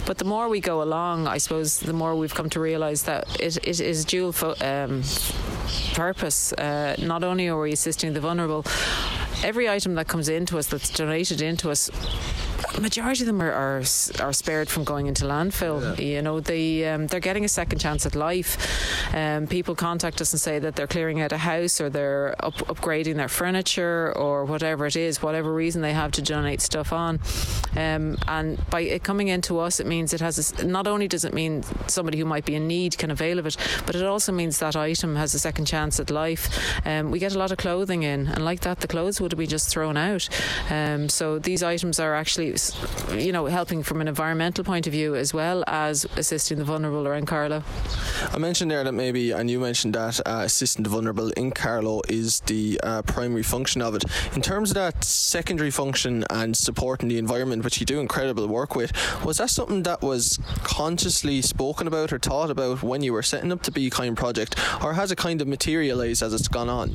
But 0.06 0.18
the 0.18 0.24
more 0.24 0.48
we 0.48 0.60
go 0.60 0.82
along, 0.82 1.26
I 1.26 1.38
suppose, 1.38 1.78
the 1.78 1.92
more 1.92 2.14
we've 2.14 2.34
come 2.34 2.50
to 2.50 2.60
realise 2.60 3.02
that 3.02 3.40
it, 3.40 3.56
it 3.66 3.80
is 3.80 4.04
dual 4.04 4.32
fo- 4.32 4.56
um, 4.60 5.02
purpose. 5.94 6.52
Uh, 6.52 6.94
not 6.98 7.24
only 7.24 7.48
are 7.48 7.60
we 7.60 7.72
assisting 7.72 8.12
the 8.12 8.20
vulnerable, 8.20 8.64
every 9.42 9.68
item 9.68 9.94
that 9.94 10.08
comes 10.08 10.28
into 10.28 10.58
us, 10.58 10.66
that's 10.66 10.90
donated 10.90 11.40
into 11.40 11.70
us, 11.70 11.90
majority 12.80 13.22
of 13.22 13.26
them 13.26 13.40
are 13.42 13.52
are, 13.52 13.82
are 14.20 14.32
spared 14.32 14.68
from 14.68 14.84
going 14.84 15.06
into 15.06 15.24
landfill. 15.24 15.98
Yeah. 15.98 16.04
You 16.04 16.22
know, 16.22 16.40
they 16.40 16.88
um, 16.88 17.06
they're 17.06 17.20
getting 17.20 17.44
a 17.44 17.48
second 17.48 17.78
chance 17.78 18.06
at 18.06 18.14
life. 18.14 18.56
Um, 19.14 19.46
people 19.46 19.74
contact 19.74 20.20
us 20.20 20.32
and 20.32 20.40
say 20.40 20.58
that 20.58 20.76
they're 20.76 20.86
clearing 20.86 21.20
out 21.20 21.32
a 21.32 21.38
house 21.38 21.80
or 21.80 21.90
they're 21.90 22.34
up, 22.44 22.54
upgrading 22.54 23.16
their 23.16 23.28
furniture 23.28 24.12
or 24.16 24.44
whatever 24.44 24.86
it 24.86 24.96
is, 24.96 25.22
whatever 25.22 25.52
reason 25.52 25.82
they 25.82 25.92
have 25.92 26.12
to 26.12 26.22
donate 26.22 26.60
stuff 26.60 26.92
on. 26.92 27.20
Um, 27.76 28.18
and 28.26 28.58
by 28.70 28.80
it 28.80 29.02
coming 29.02 29.28
into 29.28 29.58
us, 29.58 29.80
it 29.80 29.86
means 29.86 30.12
it 30.12 30.20
has 30.20 30.52
a, 30.60 30.66
not 30.66 30.86
only 30.86 31.08
does 31.08 31.24
it 31.24 31.32
mean 31.32 31.62
somebody 31.86 32.18
who 32.18 32.24
might 32.24 32.44
be 32.44 32.54
in 32.54 32.66
need 32.66 32.98
can 32.98 33.10
avail 33.10 33.38
of 33.38 33.46
it, 33.46 33.56
but 33.86 33.94
it 33.94 34.04
also 34.04 34.32
means 34.32 34.58
that 34.58 34.76
item 34.76 35.16
has 35.16 35.34
a 35.34 35.38
second 35.38 35.66
chance 35.66 36.00
at 36.00 36.10
life. 36.10 36.48
Um, 36.86 37.10
we 37.10 37.18
get 37.18 37.34
a 37.34 37.38
lot 37.38 37.52
of 37.52 37.58
clothing 37.58 38.02
in, 38.02 38.26
and 38.26 38.44
like 38.44 38.60
that, 38.60 38.80
the 38.80 38.88
clothes 38.88 39.20
would 39.20 39.32
have 39.32 39.38
been 39.38 39.48
just 39.48 39.68
thrown 39.68 39.96
out. 39.96 40.28
Um, 40.70 41.08
so 41.08 41.38
these 41.38 41.62
items 41.62 42.00
are 42.00 42.14
actually, 42.14 42.56
you 43.12 43.32
know, 43.32 43.46
helping 43.46 43.82
from 43.82 44.00
an 44.00 44.08
environmental 44.08 44.64
point 44.64 44.86
of 44.86 44.92
view 44.92 45.14
as 45.14 45.32
well 45.32 45.64
as 45.66 46.06
assisting 46.16 46.58
the 46.58 46.64
vulnerable 46.64 47.06
around 47.06 47.26
Carlow. 47.26 47.62
I 48.32 48.38
mentioned 48.38 48.70
there 48.70 48.84
that 48.84 48.92
maybe, 48.92 49.32
and 49.32 49.50
you 49.50 49.60
mentioned 49.60 49.94
that 49.94 50.20
uh, 50.26 50.42
assisting 50.44 50.82
the 50.82 50.90
vulnerable 50.90 51.30
in 51.30 51.50
Carlow 51.50 52.02
is 52.08 52.40
the 52.40 52.80
uh, 52.82 53.02
primary 53.02 53.42
function 53.42 53.82
of 53.82 53.94
it. 53.94 54.04
In 54.34 54.42
terms 54.42 54.70
of 54.70 54.74
that 54.74 55.04
secondary 55.04 55.70
function 55.70 56.24
and 56.30 56.56
supporting 56.56 57.08
the 57.08 57.18
environment, 57.18 57.64
which 57.64 57.80
you 57.80 57.86
do 57.86 58.00
incredible 58.00 58.46
work 58.46 58.74
with, 58.74 58.92
was 59.24 59.38
that 59.38 59.50
something 59.50 59.82
that 59.84 60.02
was 60.02 60.38
consciously 60.64 61.42
spoken 61.42 61.86
about 61.86 62.12
or 62.12 62.18
thought 62.18 62.50
about 62.50 62.82
when 62.82 63.02
you 63.02 63.12
were 63.12 63.22
setting 63.22 63.52
up 63.52 63.62
the 63.62 63.70
Be 63.70 63.90
Kind 63.90 64.16
project, 64.16 64.56
or 64.82 64.94
has 64.94 65.10
it 65.12 65.18
kind 65.18 65.40
of 65.40 65.48
materialised 65.48 66.22
as 66.22 66.32
it's 66.34 66.48
gone 66.48 66.68
on? 66.68 66.94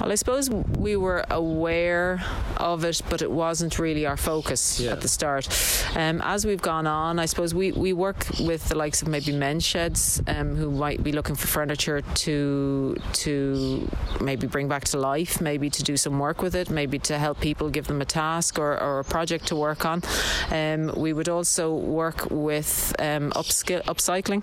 Well, 0.00 0.12
I 0.12 0.14
suppose 0.14 0.48
we 0.48 0.94
were 0.94 1.24
aware 1.28 2.22
of 2.56 2.84
it, 2.84 3.02
but 3.10 3.20
it 3.20 3.30
wasn't 3.30 3.80
really 3.80 4.06
our 4.06 4.16
focus 4.16 4.78
yeah. 4.78 4.92
at 4.92 5.00
the 5.00 5.08
start. 5.08 5.48
Um, 5.96 6.20
as 6.22 6.46
we've 6.46 6.62
gone 6.62 6.86
on, 6.86 7.18
I 7.18 7.26
suppose 7.26 7.52
we, 7.52 7.72
we 7.72 7.92
work 7.92 8.26
with 8.38 8.68
the 8.68 8.76
likes 8.76 9.02
of 9.02 9.08
maybe 9.08 9.32
men's 9.32 9.66
sheds 9.66 10.22
um, 10.28 10.54
who 10.54 10.70
might 10.70 11.02
be 11.02 11.10
looking 11.10 11.34
for 11.34 11.48
furniture 11.48 12.00
to 12.00 12.96
to 13.12 13.88
maybe 14.20 14.46
bring 14.46 14.68
back 14.68 14.84
to 14.84 14.98
life, 14.98 15.40
maybe 15.40 15.68
to 15.68 15.82
do 15.82 15.96
some 15.96 16.18
work 16.20 16.42
with 16.42 16.54
it, 16.54 16.70
maybe 16.70 17.00
to 17.00 17.18
help 17.18 17.40
people, 17.40 17.68
give 17.68 17.88
them 17.88 18.00
a 18.00 18.04
task 18.04 18.58
or, 18.58 18.80
or 18.80 19.00
a 19.00 19.04
project 19.04 19.48
to 19.48 19.56
work 19.56 19.84
on. 19.84 20.02
Um, 20.50 20.92
we 20.96 21.12
would 21.12 21.28
also 21.28 21.74
work 21.74 22.30
with 22.30 22.94
um, 23.00 23.32
upskill, 23.32 23.82
upcycling, 23.84 24.42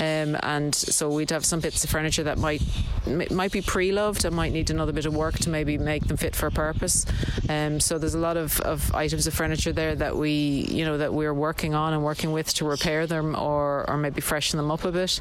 um, 0.00 0.38
and 0.42 0.74
so 0.74 1.08
we'd 1.08 1.30
have 1.30 1.46
some 1.46 1.60
bits 1.60 1.84
of 1.84 1.90
furniture 1.90 2.24
that 2.24 2.36
might 2.36 2.62
might 3.30 3.50
be 3.50 3.62
pre-loved 3.62 4.24
and 4.24 4.36
might 4.36 4.52
need 4.52 4.70
another 4.70 4.89
a 4.90 4.92
bit 4.92 5.06
of 5.06 5.14
work 5.14 5.38
to 5.38 5.50
maybe 5.50 5.78
make 5.78 6.06
them 6.06 6.16
fit 6.16 6.36
for 6.36 6.46
a 6.46 6.50
purpose. 6.50 7.06
Um, 7.48 7.80
so 7.80 7.98
there's 7.98 8.14
a 8.14 8.18
lot 8.18 8.36
of, 8.36 8.60
of 8.60 8.94
items 8.94 9.26
of 9.26 9.34
furniture 9.34 9.72
there 9.72 9.94
that 9.94 10.16
we, 10.16 10.66
you 10.68 10.84
know, 10.84 10.98
that 10.98 11.14
we're 11.14 11.34
working 11.34 11.74
on 11.74 11.92
and 11.92 12.04
working 12.04 12.32
with 12.32 12.52
to 12.54 12.64
repair 12.64 13.06
them 13.06 13.34
or, 13.34 13.88
or 13.88 13.96
maybe 13.96 14.20
freshen 14.20 14.56
them 14.58 14.70
up 14.70 14.84
a 14.84 14.92
bit. 14.92 15.20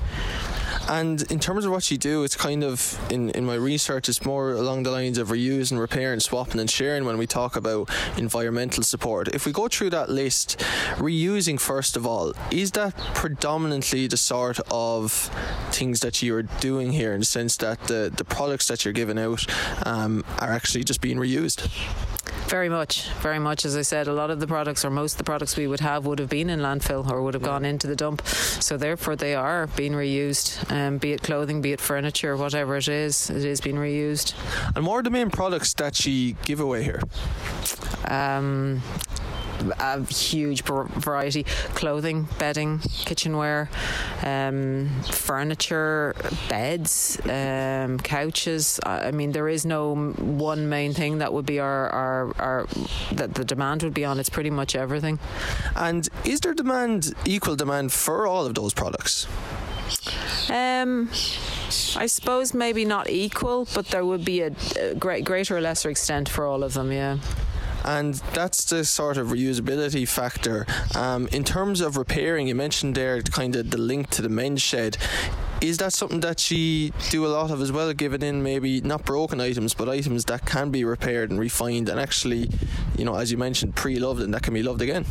And 0.90 1.22
in 1.32 1.40
terms 1.40 1.66
of 1.66 1.72
what 1.72 1.92
you 1.92 1.98
do, 1.98 2.24
it's 2.24 2.36
kind 2.36 2.64
of 2.64 3.00
in, 3.12 3.30
in 3.32 3.46
my 3.46 3.56
research, 3.56 4.10
it's 4.10 4.26
more 4.26 4.52
along 4.54 4.84
the 4.84 4.92
lines 4.92 5.18
of 5.20 5.28
reuse 5.28 5.72
and 5.72 5.80
repair 5.80 6.14
and 6.14 6.22
swapping 6.22 6.60
and 6.60 6.70
sharing 6.70 7.06
when 7.06 7.18
we 7.18 7.28
talk 7.28 7.56
about 7.56 7.90
environmental 8.18 8.84
support. 8.84 9.28
If 9.30 9.46
we 9.46 9.52
go 9.52 9.68
through 9.68 9.92
that 9.92 10.10
list, 10.10 10.60
reusing 10.96 11.60
first 11.60 11.96
of 11.96 12.08
all, 12.08 12.34
is 12.50 12.72
that 12.72 12.98
predominantly 13.14 14.08
the 14.08 14.18
sort 14.18 14.60
of 14.72 15.12
things 15.72 16.00
that 16.00 16.24
you 16.24 16.36
are 16.36 16.44
doing 16.44 16.92
here 16.92 17.14
in 17.14 17.20
the 17.20 17.26
sense 17.26 17.58
that 17.58 17.80
the, 17.82 18.12
the 18.16 18.26
products 18.26 18.68
that 18.68 18.84
you're 18.84 18.94
giving 18.94 19.20
out 19.20 19.46
um, 19.86 20.24
are 20.40 20.52
actually 20.52 20.84
just 20.84 21.02
being 21.02 21.18
reused? 21.18 21.68
Very 22.48 22.70
much, 22.70 23.08
very 23.22 23.38
much. 23.38 23.64
As 23.64 23.78
I 23.78 23.84
said, 23.84 24.08
a 24.08 24.14
lot 24.14 24.32
of 24.32 24.40
the 24.40 24.48
products 24.48 24.84
or 24.84 24.90
most 24.90 25.14
of 25.14 25.18
the 25.20 25.24
products 25.24 25.56
we 25.56 25.68
would 25.68 25.82
have 25.82 26.06
would 26.08 26.18
have 26.18 26.30
been 26.30 26.50
in 26.50 26.62
landfill 26.62 27.08
or 27.10 27.22
would 27.22 27.36
have 27.36 27.44
gone 27.44 27.64
into 27.64 27.86
the 27.86 27.96
dump. 27.96 28.26
So 28.26 28.76
therefore, 28.76 29.16
they 29.16 29.36
are 29.36 29.68
being 29.68 29.94
reused. 29.94 30.72
Um, 30.72 30.98
be 30.98 31.14
it 31.14 31.22
clothing, 31.22 31.62
be 31.62 31.74
it 31.74 31.82
furniture, 31.82 32.36
whatever 32.36 32.78
it 32.78 32.88
is, 32.88 33.30
it 33.30 33.46
is 33.46 33.62
being 33.62 33.76
reused. 33.76 34.34
And 34.76 34.86
what 34.86 34.96
are 34.96 35.04
the 35.04 35.12
main 35.12 35.30
products 35.30 35.74
that 35.76 36.04
you 36.06 36.36
give 36.46 36.60
away 36.60 36.84
here? 36.84 37.02
Um, 38.06 38.82
a 39.80 40.04
huge 40.06 40.64
variety 40.64 41.44
clothing, 41.76 42.28
bedding, 42.38 42.80
kitchenware, 42.80 43.70
um, 44.24 44.90
furniture, 45.04 46.16
beds, 46.48 47.20
um, 47.26 48.00
couches. 48.00 48.80
I 48.86 49.12
mean, 49.12 49.32
there 49.32 49.48
is 49.48 49.66
no 49.66 49.96
one 49.96 50.70
main 50.70 50.94
thing 50.94 51.20
that 51.20 51.34
would 51.34 51.46
be 51.46 51.60
our, 51.60 51.90
our, 51.90 52.36
our 52.40 52.68
that 53.14 53.34
the 53.34 53.46
demand 53.46 53.84
would 53.84 53.94
be 53.94 54.06
on. 54.06 54.20
It's 54.20 54.30
pretty 54.30 54.50
much 54.50 54.76
everything. 54.76 55.20
And 55.76 56.08
is 56.26 56.40
there 56.42 56.54
demand, 56.54 57.14
equal 57.26 57.56
demand 57.56 57.92
for 57.92 58.28
all 58.28 58.46
of 58.46 58.56
those 58.56 58.74
products? 58.74 59.28
Um, 60.50 61.10
I 61.96 62.08
suppose 62.08 62.54
maybe 62.54 62.86
not 62.86 63.10
equal, 63.10 63.68
but 63.74 63.88
there 63.88 64.06
would 64.06 64.26
be 64.26 64.42
a, 64.42 64.52
a 64.80 64.96
great, 64.96 65.24
greater 65.24 65.58
or 65.58 65.62
lesser 65.62 65.90
extent 65.90 66.30
for 66.30 66.46
all 66.46 66.64
of 66.64 66.74
them. 66.74 66.92
Yeah 66.92 67.18
and 67.84 68.16
that's 68.34 68.66
the 68.66 68.84
sort 68.86 69.18
of 69.18 69.28
reusability 69.28 70.08
factor. 70.08 70.66
Um, 70.96 71.28
in 71.32 71.44
terms 71.44 71.82
of 71.82 71.98
repairing, 71.98 72.48
you 72.48 72.56
mentioned 72.56 72.96
there 72.96 73.22
kind 73.22 73.56
of 73.56 73.72
the 73.72 73.78
link 73.78 74.10
to 74.12 74.22
the 74.22 74.30
men's 74.30 74.62
shed. 74.62 74.98
Is 75.62 75.78
that 75.80 75.92
something 75.92 76.22
that 76.22 76.50
you 76.52 76.92
do 77.10 77.26
a 77.26 77.28
lot 77.28 77.52
of 77.52 77.62
as 77.62 77.72
well, 77.72 77.92
giving 77.94 78.22
in 78.22 78.42
maybe 78.44 78.80
not 78.80 79.04
broken 79.04 79.42
items, 79.42 79.74
but 79.74 79.90
items 79.90 80.24
that 80.26 80.46
can 80.46 80.72
be 80.72 80.86
repaired 80.86 81.32
and 81.32 81.40
refined 81.40 81.90
and 81.90 82.00
actually, 82.00 82.50
you 83.00 83.06
know, 83.06 83.16
as 83.16 83.32
you 83.32 83.38
mentioned, 83.38 83.76
pre 83.76 83.98
loved 83.98 84.22
and 84.22 84.34
that 84.34 84.44
can 84.44 84.54
be 84.54 84.62
loved 84.62 84.82
again? 84.82 85.06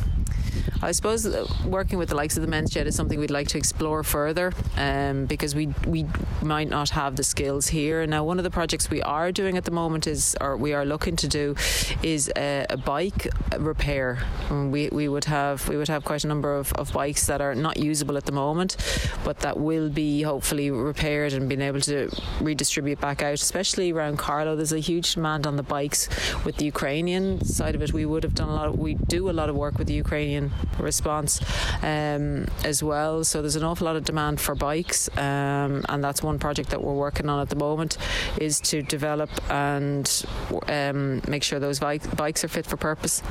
I 0.81 0.93
suppose 0.93 1.27
working 1.65 1.99
with 1.99 2.11
the 2.11 2.15
likes 2.15 2.37
of 2.37 2.43
the 2.43 2.49
men's 2.49 2.71
shed 2.71 2.87
is 2.87 2.95
something 2.95 3.19
we'd 3.19 3.33
like 3.33 3.49
to 3.49 3.59
explore 3.59 4.05
further 4.05 4.53
um, 4.77 5.27
because 5.27 5.55
we 5.55 5.69
we 5.87 6.07
might 6.41 6.69
not 6.69 6.91
have 6.91 7.17
the 7.17 7.25
skills 7.25 7.67
here. 7.67 8.07
Now, 8.07 8.23
one 8.23 8.39
of 8.39 8.45
the 8.45 8.51
projects 8.51 8.89
we 8.89 9.03
are 9.03 9.33
doing 9.33 9.57
at 9.57 9.65
the 9.65 9.71
moment 9.73 10.07
is, 10.07 10.37
or 10.41 10.57
we 10.57 10.75
are 10.75 10.85
looking 10.85 11.17
to 11.17 11.27
do, 11.29 11.57
is 12.03 12.31
a, 12.37 12.67
a 12.71 12.77
bike 12.77 13.29
repair. 13.59 14.19
We, 14.51 14.89
we 14.91 15.09
would 15.09 15.25
have 15.25 15.69
we 15.69 15.77
would 15.77 15.89
have 15.89 16.05
quite 16.05 16.25
a 16.25 16.29
number 16.29 16.55
of, 16.55 16.73
of 16.75 16.93
bikes 16.93 17.27
that 17.27 17.41
are 17.41 17.55
not 17.55 17.79
usable 17.79 18.17
at 18.17 18.27
the 18.27 18.33
moment, 18.33 18.77
but 19.25 19.39
that 19.41 19.59
will 19.59 19.89
be 19.89 20.23
hopefully 20.23 20.71
repaired 20.71 21.33
and 21.33 21.49
being 21.49 21.63
able 21.63 21.81
to 21.81 22.09
redistribute 22.41 23.01
back 23.01 23.23
out, 23.23 23.35
especially 23.35 23.91
around 23.91 24.19
Carlow. 24.19 24.55
There's 24.55 24.73
a 24.73 24.79
huge 24.79 25.15
demand 25.15 25.47
on 25.47 25.57
the 25.57 25.63
bikes 25.65 26.09
with 26.45 26.57
the 26.57 26.67
Ukrainian 26.67 27.45
side 27.45 27.75
of 27.79 27.89
it. 27.89 27.93
We 27.93 28.05
would 28.05 28.23
have 28.25 28.35
done 28.35 28.49
a 28.49 28.55
lot. 28.55 28.69
Of, 28.69 28.79
we 28.79 28.95
do 28.95 29.31
a 29.31 29.35
lot 29.41 29.49
of 29.49 29.57
work 29.57 29.79
with 29.79 29.87
the 29.87 29.95
Ukrainian 29.95 30.51
response 30.79 31.41
um, 31.83 32.47
as 32.65 32.83
well. 32.83 33.25
So 33.25 33.41
there's 33.43 33.57
an 33.57 33.65
awful 33.65 33.87
lot 33.87 33.97
of 33.97 34.05
demand 34.05 34.41
for 34.41 34.55
bikes, 34.55 35.09
um, 35.17 35.85
and 35.89 36.03
that's 36.05 36.23
one 36.23 36.39
project 36.39 36.71
that 36.71 36.83
we're 36.83 36.95
working 36.95 37.29
on 37.29 37.41
at 37.41 37.49
the 37.49 37.57
moment 37.57 37.97
is 38.41 38.61
to 38.71 38.83
develop 38.83 39.31
and 39.51 40.25
um, 40.69 41.23
make 41.29 41.43
sure 41.43 41.59
those 41.59 41.79
bike, 41.79 42.05
bikes 42.17 42.45
are 42.45 42.49
fit 42.49 42.67
for 42.67 42.77
purpose. 42.77 43.23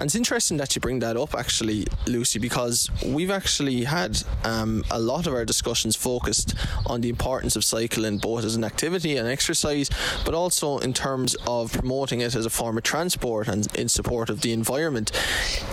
And 0.00 0.06
it's 0.06 0.14
interesting 0.14 0.56
that 0.56 0.74
you 0.74 0.80
bring 0.80 1.00
that 1.00 1.18
up, 1.18 1.34
actually, 1.34 1.86
Lucy, 2.06 2.38
because 2.38 2.88
we've 3.04 3.30
actually 3.30 3.84
had 3.84 4.22
um, 4.44 4.82
a 4.90 4.98
lot 4.98 5.26
of 5.26 5.34
our 5.34 5.44
discussions 5.44 5.94
focused 5.94 6.54
on 6.86 7.02
the 7.02 7.10
importance 7.10 7.54
of 7.54 7.64
cycling 7.64 8.16
both 8.16 8.44
as 8.44 8.56
an 8.56 8.64
activity 8.64 9.18
and 9.18 9.28
exercise, 9.28 9.90
but 10.24 10.32
also 10.32 10.78
in 10.78 10.94
terms 10.94 11.36
of 11.46 11.72
promoting 11.72 12.22
it 12.22 12.34
as 12.34 12.46
a 12.46 12.50
form 12.50 12.78
of 12.78 12.82
transport 12.82 13.46
and 13.48 13.68
in 13.76 13.89
support 13.90 14.30
of 14.30 14.40
the 14.40 14.52
environment. 14.52 15.12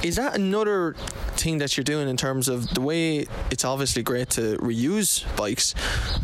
Is 0.04 0.16
that 0.16 0.36
another 0.36 0.96
thing 1.36 1.60
that 1.60 1.78
you're 1.78 1.84
doing 1.84 2.08
in 2.08 2.18
terms 2.18 2.48
of 2.48 2.70
the 2.74 2.82
way 2.82 3.28
it's 3.52 3.64
obviously 3.64 4.04
great 4.04 4.30
to 4.32 4.58
reuse 4.58 5.24
bikes 5.38 5.74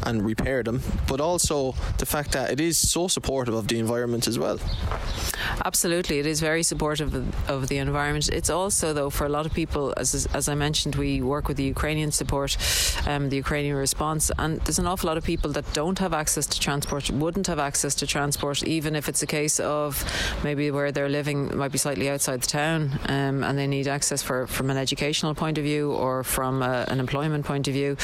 and 0.04 0.26
repair 0.26 0.64
them, 0.64 0.82
but 1.08 1.22
also 1.22 1.76
the 1.98 2.06
fact 2.06 2.32
that 2.34 2.52
it 2.52 2.60
is 2.60 2.78
so 2.78 3.08
supportive 3.08 3.54
of 3.54 3.68
the 3.68 3.80
environment 3.80 4.28
as 4.28 4.38
well? 4.40 4.60
Absolutely, 5.66 6.20
it 6.20 6.26
is 6.26 6.40
very 6.40 6.64
supportive 6.64 7.14
of, 7.50 7.68
the 7.68 7.78
environment. 7.78 8.30
It's 8.30 8.50
also, 8.50 8.92
though, 8.94 9.10
for 9.10 9.26
a 9.26 9.30
lot 9.30 9.46
of 9.46 9.54
people, 9.54 9.94
as 9.96 10.28
as 10.34 10.50
I 10.50 10.56
mentioned, 10.56 10.96
we 10.96 11.22
work 11.22 11.48
with 11.48 11.58
the 11.58 11.64
Ukrainian 11.64 12.12
support, 12.12 12.58
um, 13.08 13.30
the 13.30 13.38
Ukrainian 13.38 13.76
response, 13.78 14.32
and 14.38 14.60
there's 14.62 14.80
an 14.80 14.88
awful 14.88 15.08
lot 15.08 15.18
of 15.18 15.24
people 15.24 15.52
that 15.52 15.66
don't 15.74 16.00
have 16.00 16.14
access 16.14 16.46
to 16.48 16.60
transport, 16.60 17.10
wouldn't 17.10 17.48
have 17.48 17.60
access 17.60 17.96
to 17.96 18.08
transport, 18.08 18.64
even 18.64 18.96
if 18.96 19.08
it's 19.08 19.24
a 19.24 19.28
case 19.28 19.60
of 19.60 20.04
maybe 20.44 20.72
where 20.72 20.92
they're 20.92 21.10
living 21.10 21.56
might 21.56 21.72
be 21.72 21.78
slightly 21.78 22.10
outside 22.10 22.42
the 22.42 22.48
town, 22.48 23.00
um, 23.06 23.44
and 23.44 23.58
they 23.58 23.68
need 23.68 23.88
access 23.88 24.22
for 24.22 24.48
from 24.48 24.70
an 24.70 24.78
educational 24.78 25.34
point 25.34 25.58
of 25.58 25.64
view 25.64 25.92
or 25.94 26.24
from 26.24 26.62
a, 26.62 26.86
an 26.90 27.00
employment 27.00 27.46
point 27.46 27.68
of 27.68 27.74
view. 27.74 27.96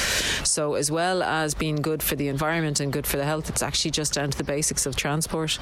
So, 0.44 0.74
as 0.74 0.90
well 0.90 1.22
as 1.22 1.54
being 1.54 1.76
good 1.76 2.02
for 2.02 2.16
the 2.16 2.28
environment 2.28 2.80
and 2.80 2.92
good 2.92 3.06
for 3.06 3.16
the 3.16 3.24
health, 3.24 3.50
it's 3.50 3.62
actually 3.62 3.90
just 3.90 4.14
down 4.14 4.30
to 4.30 4.38
the 4.38 4.44
basics 4.44 4.86
of 4.86 4.96
transport. 4.96 5.58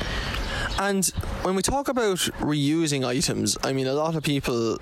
And 0.78 1.06
when 1.42 1.54
we 1.56 1.62
talk 1.68 1.88
about 1.88 2.16
reusing 2.40 3.07
items, 3.07 3.59
I 3.62 3.74
mean, 3.74 3.87
a 3.87 3.92
lot 3.92 4.16
of 4.16 4.22
people 4.22 4.78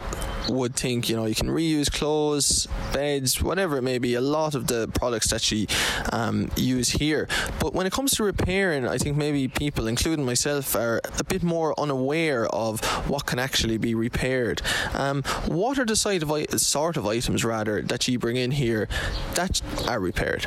would 0.48 0.76
think, 0.76 1.08
you 1.08 1.16
know, 1.16 1.26
you 1.26 1.34
can 1.34 1.48
reuse 1.48 1.90
clothes, 1.90 2.68
beds, 2.92 3.42
whatever 3.42 3.78
it 3.78 3.82
may 3.82 3.98
be, 3.98 4.14
a 4.14 4.20
lot 4.20 4.54
of 4.54 4.68
the 4.68 4.86
products 4.94 5.28
that 5.30 5.50
you 5.50 5.66
um, 6.12 6.48
use 6.56 6.90
here. 6.90 7.26
But 7.58 7.74
when 7.74 7.86
it 7.86 7.92
comes 7.92 8.12
to 8.12 8.22
repairing, 8.22 8.86
I 8.86 8.98
think 8.98 9.16
maybe 9.16 9.48
people, 9.48 9.88
including 9.88 10.24
myself, 10.24 10.76
are 10.76 11.00
a 11.18 11.24
bit 11.24 11.42
more 11.42 11.78
unaware 11.78 12.46
of 12.46 12.84
what 13.08 13.26
can 13.26 13.40
actually 13.40 13.78
be 13.78 13.96
repaired. 13.96 14.62
Um, 14.94 15.24
what 15.46 15.80
are 15.80 15.84
the 15.84 15.96
sort 15.96 16.22
of, 16.22 16.60
sort 16.60 16.96
of 16.96 17.04
items, 17.04 17.44
rather, 17.44 17.82
that 17.82 18.06
you 18.06 18.20
bring 18.20 18.36
in 18.36 18.52
here 18.52 18.88
that 19.34 19.60
are 19.88 19.98
repaired? 19.98 20.46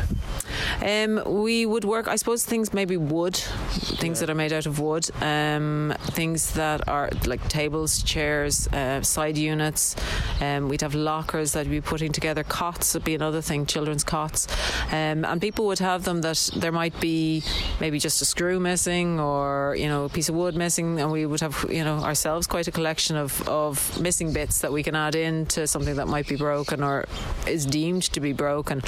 Um, 0.81 1.21
we 1.25 1.65
would 1.65 1.83
work, 1.83 2.07
I 2.07 2.15
suppose, 2.15 2.45
things 2.45 2.73
maybe 2.73 2.95
wood, 2.95 3.35
things 3.35 4.21
that 4.21 4.29
are 4.29 4.35
made 4.35 4.53
out 4.53 4.65
of 4.65 4.79
wood, 4.79 5.09
um, 5.21 5.93
things 6.29 6.53
that 6.53 6.87
are 6.87 7.09
like 7.25 7.41
tables, 7.49 8.03
chairs, 8.03 8.67
uh, 8.67 9.01
side 9.01 9.35
units. 9.37 9.95
Um, 10.39 10.69
we'd 10.69 10.81
have 10.81 10.93
lockers 10.93 11.53
that 11.53 11.65
we'd 11.65 11.81
be 11.81 11.81
putting 11.81 12.11
together. 12.11 12.43
Cots 12.43 12.93
would 12.93 13.03
be 13.03 13.15
another 13.15 13.41
thing, 13.41 13.65
children's 13.65 14.03
cots. 14.03 14.47
Um, 14.91 15.25
and 15.25 15.41
people 15.41 15.65
would 15.65 15.79
have 15.79 16.03
them 16.03 16.21
that 16.21 16.51
there 16.55 16.71
might 16.71 16.99
be 16.99 17.43
maybe 17.79 17.99
just 17.99 18.21
a 18.21 18.25
screw 18.25 18.59
missing 18.59 19.19
or, 19.19 19.75
you 19.79 19.87
know, 19.87 20.05
a 20.05 20.09
piece 20.09 20.29
of 20.29 20.35
wood 20.35 20.55
missing. 20.55 20.99
And 20.99 21.11
we 21.11 21.25
would 21.25 21.41
have, 21.41 21.65
you 21.67 21.83
know, 21.83 21.97
ourselves 21.97 22.45
quite 22.45 22.67
a 22.67 22.71
collection 22.71 23.15
of, 23.15 23.47
of 23.47 23.99
missing 23.99 24.31
bits 24.31 24.61
that 24.61 24.71
we 24.71 24.83
can 24.83 24.95
add 24.95 25.15
in 25.15 25.47
to 25.47 25.65
something 25.65 25.95
that 25.95 26.07
might 26.07 26.27
be 26.27 26.35
broken 26.35 26.83
or 26.83 27.05
is 27.47 27.65
deemed 27.65 28.03
to 28.03 28.19
be 28.19 28.33
broken. 28.33 28.81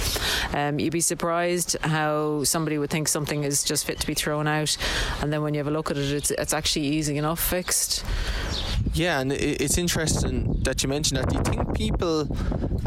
Um, 0.54 0.78
you'd 0.80 0.94
be 0.94 1.02
surprised 1.02 1.76
how 1.82 2.44
somebody 2.44 2.78
would 2.78 2.92
think 2.92 3.08
something 3.08 3.44
is 3.44 3.64
just 3.64 3.86
fit 3.86 4.00
to 4.00 4.08
be 4.08 4.14
thrown 4.14 4.48
out, 4.48 4.78
and 5.22 5.32
then 5.32 5.42
when 5.42 5.54
you 5.54 5.60
have 5.60 5.68
a 5.68 5.72
look 5.72 5.90
at 5.90 5.98
it, 5.98 6.12
it's, 6.12 6.32
it's 6.32 6.54
actually 6.54 6.86
easy 6.86 7.18
enough 7.18 7.31
fixed. 7.36 8.04
Yeah, 8.94 9.22
and 9.22 9.32
it's 9.32 9.78
interesting 9.78 10.62
that 10.64 10.84
you 10.84 10.90
mentioned 10.90 11.20
that. 11.20 11.30
Do 11.30 11.38
you 11.38 11.44
think 11.44 11.76
people, 11.76 12.28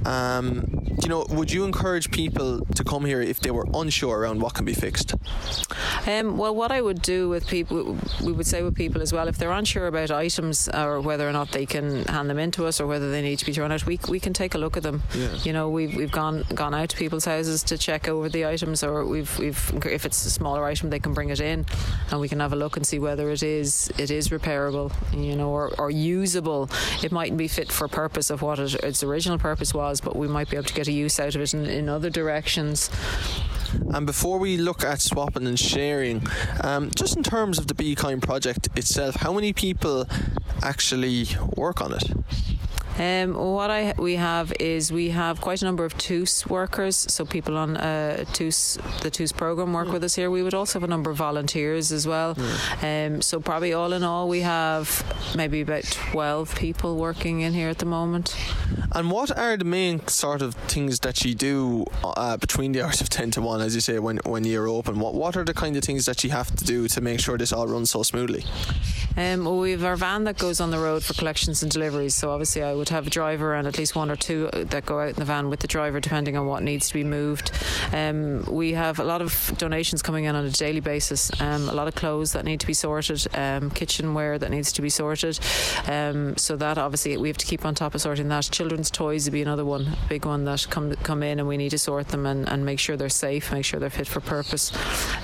um, 0.05 0.84
you 1.03 1.09
know, 1.09 1.27
would 1.31 1.51
you 1.51 1.65
encourage 1.65 2.11
people 2.11 2.65
to 2.75 2.85
come 2.85 3.05
here 3.05 3.21
if 3.21 3.41
they 3.41 3.51
were 3.51 3.67
unsure 3.75 4.21
around 4.21 4.41
what 4.41 4.55
can 4.55 4.65
be 4.65 4.75
fixed? 4.75 5.15
Um, 6.07 6.39
well, 6.39 6.55
what 6.55 6.73
I 6.73 6.81
would 6.81 7.03
do 7.03 7.29
with 7.29 7.47
people, 7.47 7.99
we 8.23 8.33
would 8.33 8.47
say 8.47 8.63
with 8.63 8.75
people 8.75 9.03
as 9.03 9.13
well, 9.13 9.29
if 9.29 9.39
they're 9.39 9.53
unsure 9.53 9.87
about 9.87 10.11
items 10.11 10.69
or 10.69 11.01
whether 11.01 11.29
or 11.29 11.33
not 11.33 11.53
they 11.53 11.67
can 11.67 12.05
hand 12.05 12.31
them 12.31 12.39
into 12.39 12.67
us 12.67 12.81
or 12.81 12.87
whether 12.87 13.11
they 13.11 13.23
need 13.23 13.39
to 13.39 13.47
be 13.47 13.53
thrown 13.53 13.73
out, 13.73 13.87
we, 13.87 13.99
we 14.09 14.21
can 14.21 14.33
take 14.33 14.55
a 14.55 14.59
look 14.59 14.77
at 14.77 14.83
them. 14.83 15.03
Yeah. 15.15 15.35
You 15.43 15.53
know, 15.53 15.69
we've, 15.69 15.95
we've 15.95 16.13
gone 16.13 16.45
gone 16.55 16.75
out 16.75 16.91
to 16.91 16.97
people's 16.97 17.25
houses 17.25 17.63
to 17.65 17.79
check 17.79 18.09
over 18.09 18.29
the 18.29 18.47
items, 18.47 18.83
or 18.83 19.05
we've 19.05 19.39
we've 19.39 19.73
if 19.87 20.05
it's 20.05 20.25
a 20.27 20.31
smaller 20.31 20.65
item, 20.65 20.91
they 20.91 20.99
can 20.99 21.15
bring 21.15 21.31
it 21.31 21.41
in, 21.41 21.65
and 22.11 22.21
we 22.21 22.29
can 22.29 22.41
have 22.41 22.53
a 22.53 22.57
look 22.57 22.77
and 22.77 22.87
see 22.87 22.99
whether 22.99 23.31
it 23.31 23.43
is 23.43 23.91
it 23.99 24.11
is 24.11 24.29
repairable, 24.29 24.93
you 25.13 25.37
know, 25.37 25.51
or, 25.51 25.73
or 25.79 25.91
usable. 25.91 26.69
It 27.03 27.13
mightn't 27.13 27.39
be 27.39 27.49
fit 27.49 27.71
for 27.73 27.89
purpose 27.89 28.31
of 28.31 28.43
what 28.43 28.59
it, 28.59 28.75
its 28.75 29.03
original 29.03 29.39
purpose 29.39 29.75
was, 29.75 30.01
but 30.01 30.17
we 30.17 30.29
might 30.29 30.51
be 30.51 30.57
able 30.57 30.67
to 30.67 30.74
get 30.75 30.89
a 30.89 30.93
use 30.93 31.19
out 31.21 31.35
of 31.35 31.41
it 31.41 31.55
in, 31.55 31.67
in 31.67 31.89
other 31.89 32.11
directions. 32.11 32.91
And 33.93 34.07
before 34.07 34.39
we 34.39 34.57
look 34.57 34.85
at 34.85 35.01
swapping 35.01 35.47
and 35.47 35.59
sharing, 35.59 36.27
um, 36.63 36.91
just 36.95 37.17
in 37.17 37.23
terms 37.23 37.59
of 37.59 37.67
the 37.67 37.75
Be 37.75 37.95
Kind 37.95 38.23
project 38.23 38.69
itself, 38.77 39.17
how 39.17 39.33
many 39.33 39.53
people 39.53 40.07
actually 40.63 41.27
work 41.57 41.81
on 41.81 41.93
it? 41.93 42.05
Um, 42.99 43.35
what 43.35 43.71
I 43.71 43.95
we 43.99 44.15
have 44.17 44.53
is 44.61 44.93
we 44.93 45.11
have 45.11 45.41
quite 45.41 45.63
a 45.63 45.65
number 45.65 45.85
of 45.85 45.97
Tús 45.99 46.49
workers, 46.49 46.97
so 46.97 47.25
people 47.25 47.57
on 47.57 47.77
uh, 47.77 48.25
Tús, 48.33 48.77
the 49.01 49.11
Tús 49.11 49.37
program 49.37 49.73
work 49.73 49.91
with 49.91 50.05
us 50.05 50.15
here. 50.15 50.31
We 50.31 50.43
would 50.43 50.55
also 50.55 50.79
have 50.79 50.85
a 50.85 50.91
number 50.91 51.11
of 51.11 51.17
volunteers 51.17 51.91
as 51.91 52.07
well. 52.07 52.37
Um, 52.83 53.21
so 53.21 53.41
probably 53.41 53.73
all 53.73 53.93
in 53.93 54.05
all, 54.05 54.29
we 54.29 54.41
have 54.41 55.05
maybe 55.37 55.61
about 55.61 55.85
twelve 55.85 56.55
people 56.55 56.97
working 56.97 57.41
in 57.41 57.53
here 57.53 57.69
at 57.69 57.79
the 57.79 57.87
moment. 57.87 58.37
And 58.93 59.11
what 59.11 59.37
are 59.37 59.57
the 59.57 59.65
main 59.65 60.07
sort 60.07 60.41
of 60.41 60.55
things 60.55 61.01
that 61.01 61.25
you 61.25 61.35
do 61.35 61.87
uh, 62.05 62.37
between 62.37 62.73
the 62.73 62.83
hours 62.83 63.01
of 63.01 63.09
ten 63.09 63.33
to 63.33 63.43
one, 63.43 63.61
as 63.61 63.75
you 63.75 63.81
say, 63.81 63.99
when 63.99 64.19
when 64.19 64.45
you're 64.45 64.69
open? 64.69 65.01
What 65.01 65.15
what 65.15 65.37
are 65.37 65.45
the 65.45 65.55
kind 65.55 65.77
of 65.77 65.83
things 65.83 66.05
that 66.07 66.23
you 66.23 66.31
have 66.31 66.55
to 66.55 66.65
do 66.65 66.87
to 66.89 67.01
make 67.01 67.19
sure 67.19 67.37
this 67.37 67.53
all 67.53 67.67
runs 67.67 67.91
so 67.91 68.05
smoothly? 68.05 68.45
Um, 69.17 69.45
well, 69.45 69.59
we 69.59 69.73
have 69.73 69.85
our 69.85 69.97
van 69.97 70.25
that 70.25 70.39
goes 70.39 70.61
on 70.61 70.71
the 70.71 70.79
road 70.79 71.05
for 71.05 71.15
collections 71.15 71.63
and 71.63 71.71
deliveries. 71.71 72.15
So 72.15 72.31
obviously, 72.31 72.63
I 72.63 72.75
would 72.75 72.84
would 72.85 72.91
have 72.91 73.07
a 73.07 73.11
driver 73.11 73.55
and 73.55 73.67
at 73.67 73.79
least 73.79 73.97
one 73.97 74.11
or 74.11 74.17
two 74.17 74.51
that 74.53 74.85
go 74.85 75.01
out 75.01 75.09
in 75.09 75.15
the 75.15 75.25
van 75.25 75.49
with 75.49 75.61
the 75.61 75.67
driver, 75.67 76.01
depending 76.01 76.37
on 76.37 76.45
what 76.45 76.63
needs 76.63 76.89
to 76.89 76.93
be 76.93 77.03
moved. 77.03 77.51
Um, 77.95 78.45
we 78.45 78.75
have 78.75 78.99
a 78.99 79.05
lot 79.05 79.23
of 79.23 79.55
donations 79.57 80.03
coming 80.03 80.25
in 80.25 80.35
on 80.35 80.45
a 80.45 80.51
daily 80.51 80.81
basis. 80.81 81.31
Um, 81.41 81.67
a 81.71 81.73
lot 81.73 81.89
of 81.89 81.95
clothes 81.95 82.35
that 82.35 82.45
need 82.45 82.61
to 82.61 82.67
be 82.67 82.75
sorted, 82.75 83.27
um, 83.33 83.71
kitchenware 83.71 84.39
that 84.39 84.51
needs 84.51 84.71
to 84.73 84.83
be 84.83 84.91
sorted. 84.91 85.41
Um, 85.87 86.37
so 86.37 86.57
that 86.57 86.77
obviously 86.77 87.17
we 87.17 87.29
have 87.29 87.39
to 87.39 87.47
keep 87.47 87.65
on 87.65 87.75
top 87.75 87.95
of 87.95 88.03
sorting 88.03 88.29
that. 88.29 88.51
Children's 88.53 88.91
toys 88.91 89.25
would 89.25 89.33
be 89.33 89.41
another 89.41 89.65
one, 89.65 89.87
a 89.87 90.09
big 90.11 90.27
one 90.27 90.45
that 90.45 90.67
come 90.69 90.95
come 90.97 91.23
in, 91.23 91.39
and 91.39 91.49
we 91.49 91.57
need 91.57 91.71
to 91.71 91.79
sort 91.79 92.09
them 92.09 92.27
and, 92.27 92.47
and 92.51 92.67
make 92.67 92.79
sure 92.79 92.99
they're 92.99 93.09
safe, 93.09 93.51
make 93.51 93.65
sure 93.65 93.81
they're 93.81 93.89
fit 93.89 94.07
for 94.07 94.21
purpose. 94.21 94.73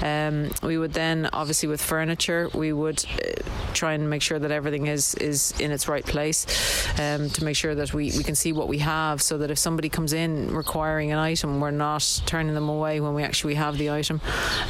Um, 0.02 0.50
we 0.62 0.78
would 0.78 0.94
then 0.94 1.28
obviously 1.34 1.68
with 1.68 1.82
furniture, 1.82 2.48
we 2.54 2.72
would 2.72 3.04
uh, 3.04 3.42
try 3.74 3.92
and 3.92 4.08
make 4.08 4.22
sure 4.22 4.38
that 4.38 4.50
everything 4.50 4.86
is 4.86 5.14
is 5.16 5.52
in 5.61 5.70
its 5.72 5.88
right 5.88 6.06
place 6.06 6.46
to 6.96 7.44
make 7.44 7.49
make 7.51 7.57
sure 7.57 7.74
that 7.74 7.92
we, 7.92 8.12
we 8.16 8.22
can 8.22 8.36
see 8.36 8.53
what 8.53 8.68
we 8.68 8.78
have 8.78 9.20
so 9.20 9.36
that 9.36 9.51
if 9.51 9.59
somebody 9.59 9.88
comes 9.88 10.12
in 10.12 10.55
requiring 10.55 11.11
an 11.11 11.18
item, 11.18 11.59
we're 11.59 11.72
not 11.72 12.22
turning 12.26 12.55
them 12.55 12.68
away 12.68 13.01
when 13.01 13.12
we 13.12 13.24
actually 13.24 13.57
have 13.57 13.76
the 13.76 13.90
item. 13.90 14.20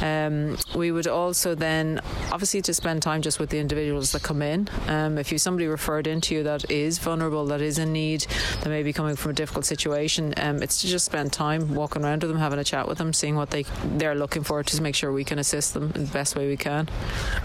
Um, 0.01 0.57
we 0.73 0.91
would 0.91 1.05
also 1.05 1.53
then, 1.53 2.01
obviously, 2.31 2.59
to 2.63 2.73
spend 2.73 3.03
time 3.03 3.21
just 3.21 3.39
with 3.39 3.51
the 3.51 3.59
individuals 3.59 4.13
that 4.13 4.23
come 4.23 4.41
in. 4.41 4.67
Um, 4.87 5.19
if 5.19 5.31
you 5.31 5.37
somebody 5.37 5.67
referred 5.67 6.07
into 6.07 6.33
you 6.33 6.41
that 6.41 6.71
is 6.71 6.97
vulnerable, 6.97 7.45
that 7.45 7.61
is 7.61 7.77
in 7.77 7.93
need, 7.93 8.21
that 8.61 8.69
may 8.69 8.81
be 8.81 8.93
coming 8.93 9.15
from 9.15 9.29
a 9.29 9.35
difficult 9.35 9.65
situation, 9.65 10.33
um, 10.37 10.63
it's 10.63 10.81
to 10.81 10.87
just 10.87 11.05
spend 11.05 11.31
time 11.31 11.75
walking 11.75 12.03
around 12.03 12.23
with 12.23 12.31
them, 12.31 12.39
having 12.39 12.57
a 12.57 12.63
chat 12.63 12.87
with 12.87 12.97
them, 12.97 13.13
seeing 13.13 13.35
what 13.35 13.51
they 13.51 13.63
they're 13.99 14.15
looking 14.15 14.41
for 14.41 14.63
to 14.63 14.81
make 14.81 14.95
sure 14.95 15.11
we 15.11 15.23
can 15.23 15.37
assist 15.37 15.75
them 15.75 15.91
in 15.93 16.05
the 16.05 16.11
best 16.11 16.35
way 16.35 16.47
we 16.47 16.57
can. 16.57 16.89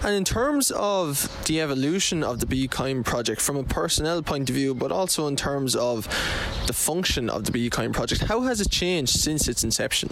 And 0.01 0.15
in 0.15 0.23
terms 0.23 0.71
of 0.71 1.29
the 1.45 1.61
evolution 1.61 2.23
of 2.23 2.39
the 2.39 2.47
Be 2.47 2.67
Kind 2.67 3.05
project 3.05 3.39
from 3.39 3.55
a 3.55 3.63
personnel 3.63 4.23
point 4.23 4.49
of 4.49 4.55
view, 4.55 4.73
but 4.73 4.91
also 4.91 5.26
in 5.27 5.35
terms 5.35 5.75
of 5.75 6.07
the 6.67 6.73
function 6.73 7.29
of 7.29 7.45
the 7.45 7.51
Be 7.51 7.69
Kind 7.69 7.93
project. 7.93 8.23
How 8.23 8.41
has 8.41 8.61
it 8.61 8.69
changed 8.69 9.19
since 9.19 9.47
its 9.47 9.63
inception? 9.63 10.09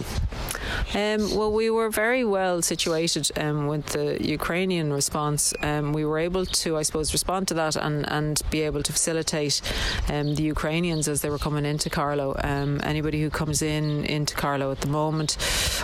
Um, 0.94 1.34
well, 1.36 1.52
we 1.52 1.70
were 1.70 1.90
very 1.90 2.24
well 2.24 2.62
situated 2.62 3.30
um, 3.36 3.66
with 3.66 3.86
the 3.86 4.18
Ukrainian 4.24 4.92
response. 4.92 5.52
Um, 5.62 5.92
we 5.92 6.04
were 6.04 6.18
able 6.18 6.46
to, 6.46 6.76
I 6.76 6.82
suppose, 6.82 7.12
respond 7.12 7.48
to 7.48 7.54
that 7.54 7.76
and, 7.76 8.08
and 8.10 8.40
be 8.50 8.62
able 8.62 8.82
to 8.82 8.92
facilitate 8.92 9.60
um, 10.08 10.34
the 10.34 10.42
Ukrainians 10.42 11.08
as 11.08 11.20
they 11.22 11.30
were 11.30 11.38
coming 11.38 11.64
into 11.64 11.90
Carlow. 11.90 12.36
Um, 12.42 12.80
anybody 12.82 13.20
who 13.20 13.30
comes 13.30 13.62
in 13.62 14.04
into 14.04 14.34
Carlow 14.34 14.70
at 14.70 14.80
the 14.80 14.88
moment 14.88 15.36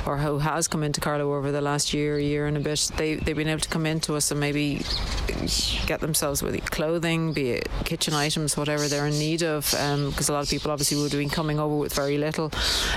or 0.06 0.18
who 0.18 0.38
has 0.38 0.68
come 0.68 0.82
into 0.82 1.00
Carlow 1.00 1.34
over 1.34 1.52
the 1.52 1.60
last 1.60 1.92
year, 1.92 2.18
year 2.18 2.46
and 2.46 2.56
a 2.56 2.60
bit, 2.60 2.90
they, 2.96 3.14
they've 3.14 3.36
been 3.36 3.48
able 3.48 3.60
to 3.60 3.68
come 3.68 3.86
into 3.86 4.14
us 4.14 4.30
and 4.30 4.40
maybe 4.40 4.82
get 5.86 6.00
themselves 6.00 6.42
with 6.42 6.70
clothing, 6.70 7.32
be 7.32 7.50
it 7.50 7.68
kitchen 7.84 8.14
items, 8.14 8.56
whatever 8.56 8.88
they're 8.88 9.06
in 9.06 9.18
need 9.18 9.42
of, 9.42 9.70
because 9.70 10.28
um, 10.28 10.34
a 10.34 10.36
lot 10.36 10.44
of 10.44 10.50
people 10.50 10.70
obviously 10.70 10.96
would 11.00 11.12
have 11.12 11.20
been 11.20 11.30
coming 11.30 11.58
over 11.58 11.76
with 11.76 11.94
very 11.94 12.18
little. 12.18 12.50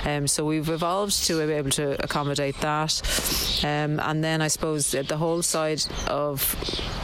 Um, 0.05 0.27
so 0.27 0.45
we've 0.45 0.69
evolved 0.69 1.25
to 1.25 1.45
be 1.45 1.53
able 1.53 1.71
to 1.71 2.03
accommodate 2.03 2.59
that. 2.61 3.01
Um, 3.63 3.99
and 3.99 4.23
then 4.23 4.41
I 4.41 4.47
suppose 4.47 4.91
the 4.91 5.17
whole 5.17 5.41
side 5.41 5.83
of 6.07 6.55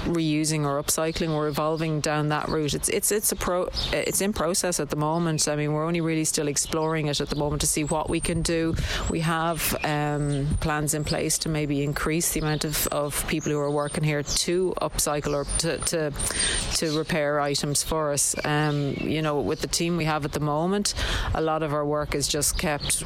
reusing 0.05 0.65
or 0.65 0.81
upcycling, 0.81 1.35
we're 1.35 1.47
evolving 1.47 1.99
down 1.99 2.29
that 2.29 2.47
route. 2.49 2.73
It's 2.73 2.89
it's 2.89 3.11
it's 3.11 3.31
a 3.31 3.35
pro 3.35 3.69
it's 3.91 4.21
in 4.21 4.33
process 4.33 4.79
at 4.79 4.89
the 4.89 4.95
moment. 4.95 5.47
I 5.47 5.55
mean, 5.55 5.73
we're 5.73 5.85
only 5.85 6.01
really 6.01 6.25
still 6.25 6.47
exploring 6.47 7.07
it 7.07 7.21
at 7.21 7.29
the 7.29 7.35
moment 7.35 7.61
to 7.61 7.67
see 7.67 7.83
what 7.83 8.09
we 8.09 8.19
can 8.19 8.41
do. 8.41 8.75
We 9.09 9.21
have 9.21 9.75
um, 9.91 10.47
plans 10.59 10.93
in 10.93 11.03
place 11.03 11.37
to 11.39 11.49
maybe 11.49 11.83
increase 11.83 12.33
the 12.33 12.39
amount 12.39 12.65
of, 12.65 12.87
of 12.87 13.27
people 13.27 13.51
who 13.51 13.59
are 13.59 13.71
working 13.71 14.03
here 14.03 14.23
to 14.23 14.73
upcycle 14.81 15.33
or 15.33 15.45
to 15.59 15.77
to, 15.77 16.11
to 16.77 16.97
repair 16.97 17.39
items 17.39 17.83
for 17.83 18.11
us. 18.11 18.35
Um, 18.45 18.95
you 18.99 19.21
know, 19.21 19.39
with 19.39 19.61
the 19.61 19.67
team 19.67 19.97
we 19.97 20.05
have 20.05 20.25
at 20.25 20.33
the 20.33 20.39
moment, 20.39 20.93
a 21.33 21.41
lot 21.41 21.63
of 21.63 21.73
our 21.73 21.85
work 21.85 22.15
is 22.15 22.27
just 22.27 22.57
kept, 22.57 23.03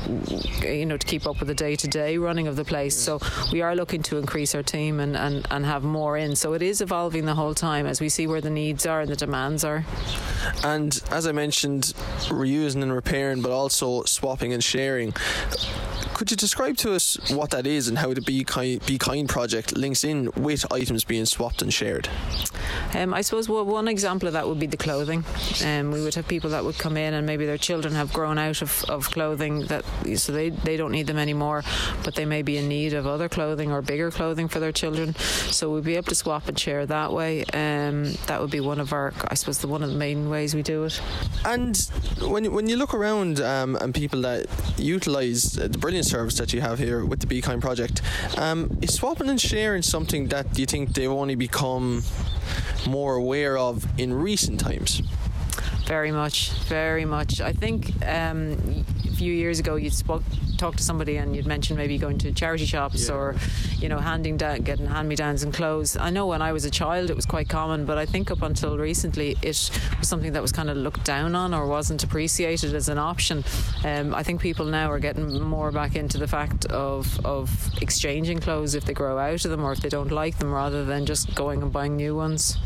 you 0.61 0.86
know, 0.86 0.97
to 0.97 1.07
keep 1.07 1.25
up 1.25 1.39
with 1.39 1.47
the 1.47 1.55
day 1.55 1.75
to 1.75 1.88
day 1.88 2.17
running 2.17 2.47
of 2.47 2.55
the 2.55 2.65
place. 2.65 2.95
So 2.95 3.19
we 3.51 3.61
are 3.61 3.75
looking 3.75 4.03
to 4.03 4.17
increase 4.17 4.55
our 4.55 4.63
team 4.63 4.99
and, 4.99 5.15
and, 5.15 5.47
and 5.51 5.65
have 5.65 5.83
more 5.83 6.17
in. 6.17 6.36
So 6.36 6.53
it 6.53 6.61
is 6.61 6.81
evolving 6.81 7.25
the 7.25 7.36
whole 7.36 7.53
time 7.53 7.86
as 7.86 8.01
we 8.01 8.09
see 8.09 8.27
where 8.27 8.41
the 8.41 8.49
needs 8.49 8.86
are 8.86 9.01
and 9.01 9.09
the 9.09 9.15
demands 9.15 9.63
are. 9.63 9.86
And 10.63 11.01
as 11.11 11.27
I 11.27 11.31
mentioned, 11.31 11.93
reusing 12.29 12.81
and 12.81 12.93
repairing, 12.93 13.41
but 13.41 13.51
also 13.51 14.03
swapping 14.03 14.53
and 14.53 14.63
sharing 14.63 15.13
Could 16.16 16.32
you 16.32 16.38
describe 16.38 16.78
to 16.78 16.93
us 16.93 17.18
what 17.30 17.49
that 17.49 17.68
is 17.68 17.89
and 17.89 17.97
how 17.97 18.13
the 18.13 18.22
Be 18.22 18.45
Kind, 18.45 18.86
Be 18.86 18.97
kind 18.97 19.28
project 19.28 19.76
links 19.76 20.05
in 20.05 20.32
with 20.38 20.66
items 20.72 21.03
being 21.03 21.26
swapped 21.26 21.61
and 21.61 21.74
shared? 21.74 22.07
Um, 22.93 23.13
I 23.13 23.20
suppose 23.20 23.49
one 23.49 23.89
example 23.89 24.28
of 24.28 24.34
that 24.34 24.47
would 24.47 24.57
be 24.57 24.66
the 24.66 24.78
clothing. 24.78 25.26
Um, 25.66 25.91
we 25.91 26.01
would 26.01 26.16
have 26.16 26.26
people 26.26 26.51
that 26.51 26.63
would 26.63 26.78
come 26.78 26.95
in 26.95 27.13
and 27.13 27.28
maybe 27.28 27.45
their 27.45 27.57
children 27.57 27.93
have 27.95 28.13
grown 28.13 28.38
out 28.38 28.61
of, 28.61 28.86
of 28.88 29.11
clothing 29.11 29.66
that 29.66 29.84
so 30.16 30.32
they, 30.32 30.51
they 30.51 30.78
don't 30.78 30.93
need 30.93 31.07
them 31.07 31.18
anymore, 31.18 31.66
but 32.05 32.16
they 32.16 32.24
may 32.24 32.41
be 32.43 32.55
in 32.55 32.70
need 32.70 32.93
of 32.93 33.05
other 33.05 33.28
clothing 33.28 33.74
or 33.74 33.82
bigger 33.82 34.09
clothing 34.09 34.47
for 34.47 34.61
their 34.61 34.72
children. 34.72 35.16
So 35.16 35.70
we'd 35.74 35.84
be 35.84 35.97
able 35.97 36.07
to 36.07 36.16
swap 36.16 36.47
and 36.47 36.57
share 36.57 36.86
that 36.86 37.11
way. 37.11 37.43
Um, 37.53 38.13
that 38.28 38.39
would 38.39 38.51
be 38.51 38.61
one 38.61 38.80
of 38.80 38.93
our, 38.93 39.13
I 39.28 39.34
suppose, 39.34 39.57
the 39.57 39.68
one 39.68 39.84
of 39.84 39.89
the 39.89 39.97
main 39.97 40.30
ways 40.30 40.55
we 40.55 40.63
do 40.63 40.86
it. 40.86 41.01
And 41.43 41.78
when 42.22 42.53
when 42.53 42.70
you 42.70 42.78
look 42.78 42.93
around 42.93 43.41
um, 43.41 43.76
and 43.76 43.93
people 43.93 44.22
that 44.22 44.45
utilise 44.78 45.51
the 45.53 45.68
brilliant 45.78 46.05
service 46.06 46.38
that 46.38 46.53
you 46.53 46.62
have 46.62 46.80
here 46.80 47.06
with 47.06 47.20
the 47.20 47.28
Be 47.28 47.41
Kind 47.41 47.62
project, 47.62 48.01
um, 48.38 48.78
is 48.82 48.93
swapping 48.93 49.30
and 49.30 49.39
sharing 49.39 49.82
something 49.82 50.28
that 50.28 50.58
you 50.58 50.66
think 50.66 50.93
they've 50.93 51.10
only 51.10 51.36
become 51.36 52.03
more 52.88 53.16
aware 53.16 53.58
of 53.58 53.86
in 53.99 54.14
recent 54.14 54.60
times? 54.60 55.01
Very 55.86 56.12
much, 56.12 56.51
very 56.68 57.06
much. 57.06 57.41
I 57.41 57.51
think 57.53 57.91
um, 58.06 58.86
a 59.06 59.16
few 59.16 59.34
years 59.34 59.60
ago 59.60 59.76
you'd 59.76 59.93
spoke, 59.93 60.24
talk 60.58 60.76
to 60.76 60.84
somebody 60.84 61.18
and 61.18 61.36
you'd 61.36 61.45
mention 61.47 61.78
maybe 61.78 61.97
going 61.97 62.18
to 62.20 62.32
charity 62.32 62.66
shops 62.66 63.08
yeah. 63.08 63.16
or, 63.16 63.36
you 63.78 63.89
know, 63.89 63.99
handing 63.99 64.38
down, 64.38 64.62
getting 64.62 64.86
hand-me-downs 64.86 65.43
and 65.43 65.53
clothes. 65.53 65.97
I 65.97 66.10
know 66.10 66.28
when 66.28 66.41
I 66.41 66.51
was 66.51 66.66
a 66.66 66.72
child 66.72 67.10
it 67.10 67.16
was 67.16 67.26
quite 67.26 67.49
common, 67.49 67.86
but 67.86 67.97
I 67.97 68.06
think 68.06 68.32
up 68.32 68.41
until 68.41 68.78
recently 68.78 69.38
it 69.41 69.47
was 69.47 69.72
something 70.01 70.34
that 70.34 70.41
was 70.41 70.51
kind 70.51 70.70
of 70.70 70.78
looked 70.78 71.03
down 71.03 71.36
on 71.36 71.53
or 71.53 71.68
wasn't 71.68 72.03
appreciated 72.03 72.74
as 72.74 72.89
an 72.89 72.97
option. 72.97 73.43
Um, 73.84 74.14
I 74.16 74.24
think 74.24 74.41
people 74.41 74.66
now 74.66 74.91
are 74.91 74.99
getting 74.99 75.41
more 75.41 75.72
back 75.72 75.95
into 75.95 76.18
the 76.18 76.28
fact 76.28 76.66
of 76.66 77.24
of 77.26 77.49
exchanging 77.82 78.39
clothes 78.39 78.76
if 78.76 78.86
they 78.86 78.93
grow 78.93 79.18
out 79.18 79.45
of 79.45 79.51
them 79.51 79.64
or 79.64 79.72
if 79.72 79.80
they 79.80 79.89
don't 79.89 80.12
like 80.12 80.38
them, 80.38 80.53
rather 80.53 80.86
than 80.86 81.06
just 81.06 81.34
going 81.36 81.62
and 81.62 81.72
buying 81.72 81.95
new 81.95 82.16
ones. 82.16 82.58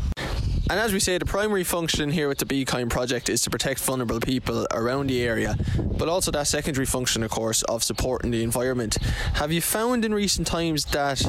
And 0.70 0.78
as 0.78 0.92
we 0.92 1.00
say, 1.00 1.18
the 1.18 1.24
primary 1.24 1.64
function 1.64 2.12
here 2.12 2.28
with 2.28 2.38
the 2.38 2.46
Be 2.46 2.64
Kind 2.64 2.92
project 2.92 3.28
is 3.28 3.42
to 3.42 3.50
protect 3.50 3.80
vulnerable 3.80 4.20
people 4.20 4.68
around 4.70 5.08
the 5.08 5.20
area, 5.20 5.56
but 5.98 6.08
also 6.08 6.30
that 6.30 6.46
secondary 6.46 6.86
function, 6.86 7.24
of 7.24 7.30
course, 7.32 7.64
of 7.64 7.82
supporting 7.82 8.30
the 8.30 8.44
environment. 8.44 8.96
Have 9.34 9.50
you 9.50 9.60
found 9.62 10.04
in 10.04 10.14
recent 10.14 10.46
times 10.46 10.84
that 10.92 11.28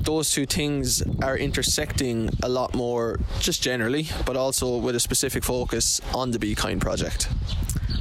those 0.00 0.30
two 0.30 0.46
things 0.46 1.02
are 1.22 1.36
intersecting 1.36 2.30
a 2.42 2.48
lot 2.48 2.74
more, 2.74 3.20
just 3.38 3.62
generally, 3.62 4.08
but 4.24 4.34
also 4.34 4.78
with 4.78 4.94
a 4.94 5.00
specific 5.00 5.44
focus 5.44 6.00
on 6.14 6.30
the 6.30 6.38
Be 6.38 6.54
Kind 6.54 6.80
project? 6.80 7.28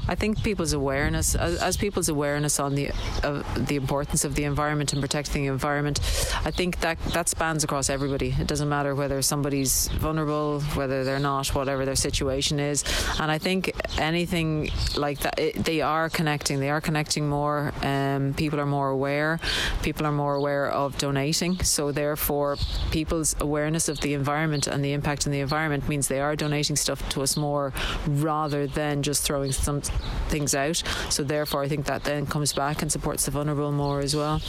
I 0.08 0.16
think 0.16 0.44
people's 0.44 0.74
awareness, 0.74 1.36
as, 1.36 1.62
as 1.62 1.78
people's 1.78 2.10
awareness 2.10 2.60
on 2.60 2.76
the 2.76 2.92
uh, 3.24 3.44
the 3.56 3.76
importance 3.76 4.26
of 4.26 4.36
the 4.36 4.44
environment 4.44 4.94
and 4.94 5.02
protecting 5.02 5.44
the 5.44 5.52
environment, 5.52 6.00
I 6.46 6.52
think 6.52 6.80
that 6.82 6.98
that 7.14 7.30
spans 7.30 7.64
across 7.64 7.90
everybody. 7.90 8.36
It 8.38 8.48
doesn't 8.48 8.70
matter 8.70 8.96
whether 8.96 9.22
somebody's 9.22 9.88
vulnerable, 9.90 10.62
whether 10.76 11.04
they're 11.04 11.20
not, 11.20 11.48
whatever 11.56 11.86
their 11.86 11.96
situation 11.96 12.60
is. 12.60 12.84
And 13.20 13.32
I 13.32 13.38
think 13.38 13.72
anything 13.98 14.72
like 14.98 15.20
that, 15.20 15.40
it, 15.40 15.64
they 15.64 15.82
are 15.82 16.10
connecting. 16.10 16.60
They 16.60 16.70
are 16.70 16.82
connecting 16.82 17.30
more. 17.30 17.74
Um, 17.82 18.34
people 18.34 18.60
are 18.60 18.66
more 18.66 18.90
aware. 18.90 19.40
People 19.82 20.06
are 20.06 20.12
more 20.12 20.36
aware 20.36 20.70
of 20.70 20.98
donating. 20.98 21.64
So 21.64 21.92
therefore, 21.92 22.58
people's 22.92 23.36
awareness 23.40 23.90
of 23.90 24.02
the 24.02 24.14
environment 24.14 24.68
and 24.68 24.84
the 24.84 24.94
impact 24.94 25.26
on 25.26 25.32
the 25.32 25.40
environment 25.40 25.88
means 25.88 26.08
they 26.08 26.22
are 26.22 26.36
donating 26.36 26.76
stuff 26.76 27.08
to 27.10 27.22
us 27.22 27.38
more, 27.38 27.74
rather 28.08 28.68
than 28.68 29.02
just 29.04 29.24
throwing 29.24 29.52
some 29.52 29.82
things 30.30 30.56
out. 30.56 30.84
So 31.10 31.24
therefore, 31.24 31.64
I 31.64 31.68
think 31.68 31.86
that 31.86 32.04
then 32.04 32.26
comes 32.26 32.54
back 32.54 32.82
and 32.82 32.92
supports 32.92 33.26
the 33.26 33.32
vulnerable 33.32 33.72
more 33.72 34.00
as 34.00 34.16
well. 34.16 34.42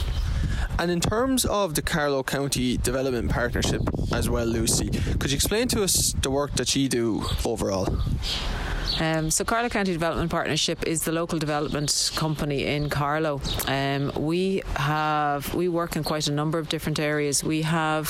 And 0.77 0.91
in 0.91 0.99
terms 0.99 1.45
of 1.45 1.75
the 1.75 1.81
Carlow 1.81 2.23
County 2.23 2.77
Development 2.77 3.29
Partnership 3.31 3.81
as 4.13 4.29
well, 4.29 4.45
Lucy, 4.45 4.89
could 5.19 5.31
you 5.31 5.35
explain 5.35 5.67
to 5.69 5.83
us 5.83 6.13
the 6.21 6.29
work 6.29 6.53
that 6.55 6.75
you 6.75 6.89
do 6.89 7.23
overall? 7.45 7.97
Um, 8.99 9.29
so 9.29 9.43
Carlow 9.43 9.69
County 9.69 9.91
Development 9.93 10.29
Partnership 10.29 10.85
is 10.87 11.03
the 11.03 11.11
local 11.11 11.39
development 11.39 12.11
company 12.15 12.65
in 12.65 12.89
Carlow. 12.89 13.41
Um, 13.67 14.11
we 14.15 14.61
have 14.75 15.53
we 15.53 15.67
work 15.69 15.95
in 15.95 16.03
quite 16.03 16.27
a 16.27 16.31
number 16.31 16.59
of 16.59 16.69
different 16.69 16.99
areas. 16.99 17.43
We 17.43 17.61
have 17.63 18.05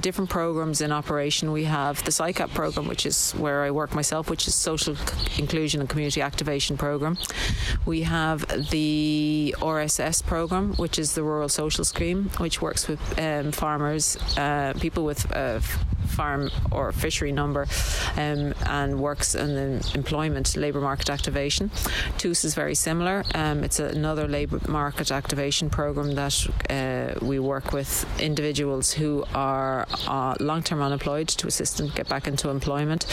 different 0.00 0.30
programs 0.30 0.80
in 0.80 0.92
operation. 0.92 1.52
We 1.52 1.64
have 1.64 2.04
the 2.04 2.10
SICAP 2.10 2.54
program, 2.54 2.88
which 2.88 3.06
is 3.06 3.32
where 3.32 3.62
I 3.64 3.70
work 3.70 3.94
myself, 3.94 4.28
which 4.30 4.46
is 4.46 4.54
social 4.54 4.96
inclusion 5.38 5.80
and 5.80 5.88
community 5.88 6.20
activation 6.20 6.76
program. 6.76 7.16
We 7.86 8.02
have 8.02 8.46
the 8.70 9.54
RSS 9.58 10.24
program, 10.24 10.74
which 10.74 10.98
is 10.98 11.14
the 11.14 11.22
Rural 11.22 11.48
Social 11.48 11.84
Scheme, 11.84 12.30
which 12.38 12.60
works 12.60 12.88
with 12.88 13.00
um, 13.18 13.52
farmers, 13.52 14.16
uh, 14.36 14.74
people 14.80 15.04
with 15.04 15.30
uh, 15.32 15.60
farm 16.08 16.50
or 16.70 16.92
fishery 16.92 17.32
number, 17.32 17.66
um, 18.16 18.54
and 18.66 18.98
works 18.98 19.34
in 19.34 19.54
the 19.54 19.90
employment 20.08 20.56
labour 20.56 20.80
market 20.80 21.10
activation. 21.10 21.68
Tús 22.16 22.42
is 22.42 22.54
very 22.54 22.74
similar. 22.74 23.24
Um, 23.34 23.62
it's 23.62 23.78
another 23.78 24.26
labour 24.26 24.58
market 24.66 25.12
activation 25.12 25.68
program 25.68 26.14
that 26.14 26.36
uh, 26.70 27.22
we 27.22 27.38
work 27.38 27.72
with 27.72 27.92
individuals 28.18 28.90
who 28.90 29.24
are 29.34 29.86
uh, 30.06 30.34
long-term 30.40 30.80
unemployed 30.80 31.28
to 31.28 31.46
assist 31.46 31.76
them 31.76 31.88
get 31.88 32.08
back 32.08 32.26
into 32.26 32.48
employment. 32.48 33.04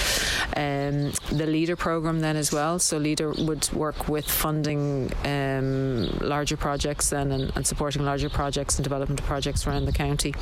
Um, 0.56 1.12
the 1.32 1.46
Leader 1.46 1.76
program 1.76 2.22
then 2.22 2.38
as 2.38 2.54
well. 2.54 2.80
So 2.80 2.98
Leader 2.98 3.32
would 3.32 3.70
work 3.74 4.08
with 4.08 4.30
funding 4.30 5.12
um, 5.26 6.08
larger 6.22 6.56
projects 6.56 7.10
then 7.10 7.32
and, 7.34 7.52
and, 7.58 7.66
supporting 7.68 8.06
larger 8.06 8.30
projects 8.30 8.78
and 8.78 8.84
development 8.84 9.22
projects 9.24 9.68
around 9.68 9.86
the 9.86 9.92
county. 9.92 10.34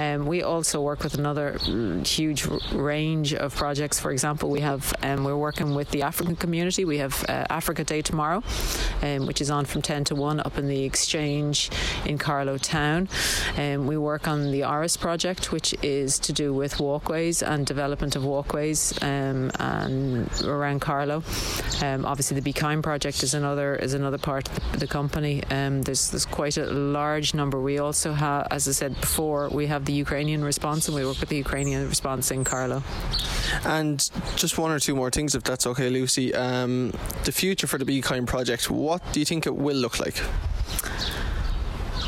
Um, 0.00 0.26
we 0.26 0.42
also 0.42 0.80
work 0.80 1.04
with 1.04 1.14
another 1.14 1.58
huge 2.04 2.46
range 2.72 3.32
of 3.34 3.54
projects. 3.54 4.00
For 4.00 4.10
example, 4.10 4.50
we 4.50 4.60
have 4.60 4.92
um, 5.02 5.22
we're 5.24 5.36
working 5.36 5.74
with 5.74 5.83
the 5.90 6.02
African 6.02 6.36
community. 6.36 6.84
We 6.84 6.98
have 6.98 7.24
uh, 7.28 7.46
Africa 7.50 7.84
Day 7.84 8.02
tomorrow, 8.02 8.42
um, 9.02 9.26
which 9.26 9.40
is 9.40 9.50
on 9.50 9.64
from 9.64 9.82
10 9.82 10.04
to 10.04 10.14
1 10.14 10.40
up 10.40 10.58
in 10.58 10.68
the 10.68 10.84
Exchange 10.84 11.70
in 12.04 12.18
Carlow 12.18 12.58
Town. 12.58 13.08
Um, 13.56 13.86
we 13.86 13.96
work 13.96 14.28
on 14.28 14.50
the 14.50 14.64
Oris 14.64 14.96
project, 14.96 15.52
which 15.52 15.74
is 15.82 16.18
to 16.20 16.32
do 16.32 16.52
with 16.52 16.80
walkways 16.80 17.42
and 17.42 17.66
development 17.66 18.16
of 18.16 18.24
walkways 18.24 18.92
um, 19.02 19.50
and 19.58 20.42
around 20.42 20.80
Carlow. 20.80 21.22
Um, 21.82 22.04
obviously, 22.04 22.34
the 22.36 22.42
Be 22.42 22.52
Kind 22.52 22.82
project 22.82 23.22
is 23.22 23.34
another 23.34 23.74
is 23.76 23.94
another 23.94 24.18
part 24.18 24.48
of 24.48 24.72
the, 24.72 24.78
the 24.78 24.86
company. 24.86 25.42
Um, 25.50 25.82
there's 25.82 26.10
there's 26.10 26.26
quite 26.26 26.56
a 26.56 26.66
large 26.66 27.34
number. 27.34 27.60
We 27.60 27.78
also 27.78 28.12
have, 28.12 28.48
as 28.50 28.68
I 28.68 28.72
said 28.72 29.00
before, 29.00 29.48
we 29.48 29.66
have 29.66 29.84
the 29.84 29.92
Ukrainian 29.92 30.44
response, 30.44 30.88
and 30.88 30.94
we 30.94 31.04
work 31.04 31.20
with 31.20 31.28
the 31.28 31.36
Ukrainian 31.36 31.88
response 31.88 32.30
in 32.30 32.44
Carlow. 32.44 32.82
And 33.64 33.98
just 34.36 34.58
one 34.58 34.70
or 34.70 34.78
two 34.78 34.94
more 34.94 35.10
things, 35.10 35.34
if 35.34 35.42
that's 35.42 35.66
okay, 35.66 35.73
Lucy. 35.78 36.34
Um, 36.34 36.92
the 37.24 37.32
future 37.32 37.66
for 37.66 37.78
the 37.78 37.84
Be 37.84 38.00
Kind 38.00 38.26
project, 38.26 38.70
what 38.70 39.02
do 39.12 39.20
you 39.20 39.26
think 39.26 39.46
it 39.46 39.54
will 39.56 39.76
look 39.76 39.98
like? 39.98 40.20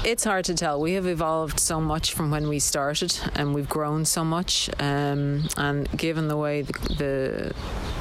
It's 0.06 0.22
hard 0.22 0.44
to 0.44 0.54
tell. 0.54 0.80
We 0.80 0.92
have 0.92 1.08
evolved 1.08 1.58
so 1.58 1.80
much 1.80 2.14
from 2.14 2.30
when 2.30 2.48
we 2.48 2.60
started, 2.60 3.18
and 3.34 3.52
we've 3.52 3.68
grown 3.68 4.04
so 4.04 4.24
much. 4.24 4.70
Um, 4.78 5.48
and 5.56 5.90
given 5.98 6.28
the 6.28 6.36
way 6.36 6.62
the, 6.62 6.72
the, 6.96 7.54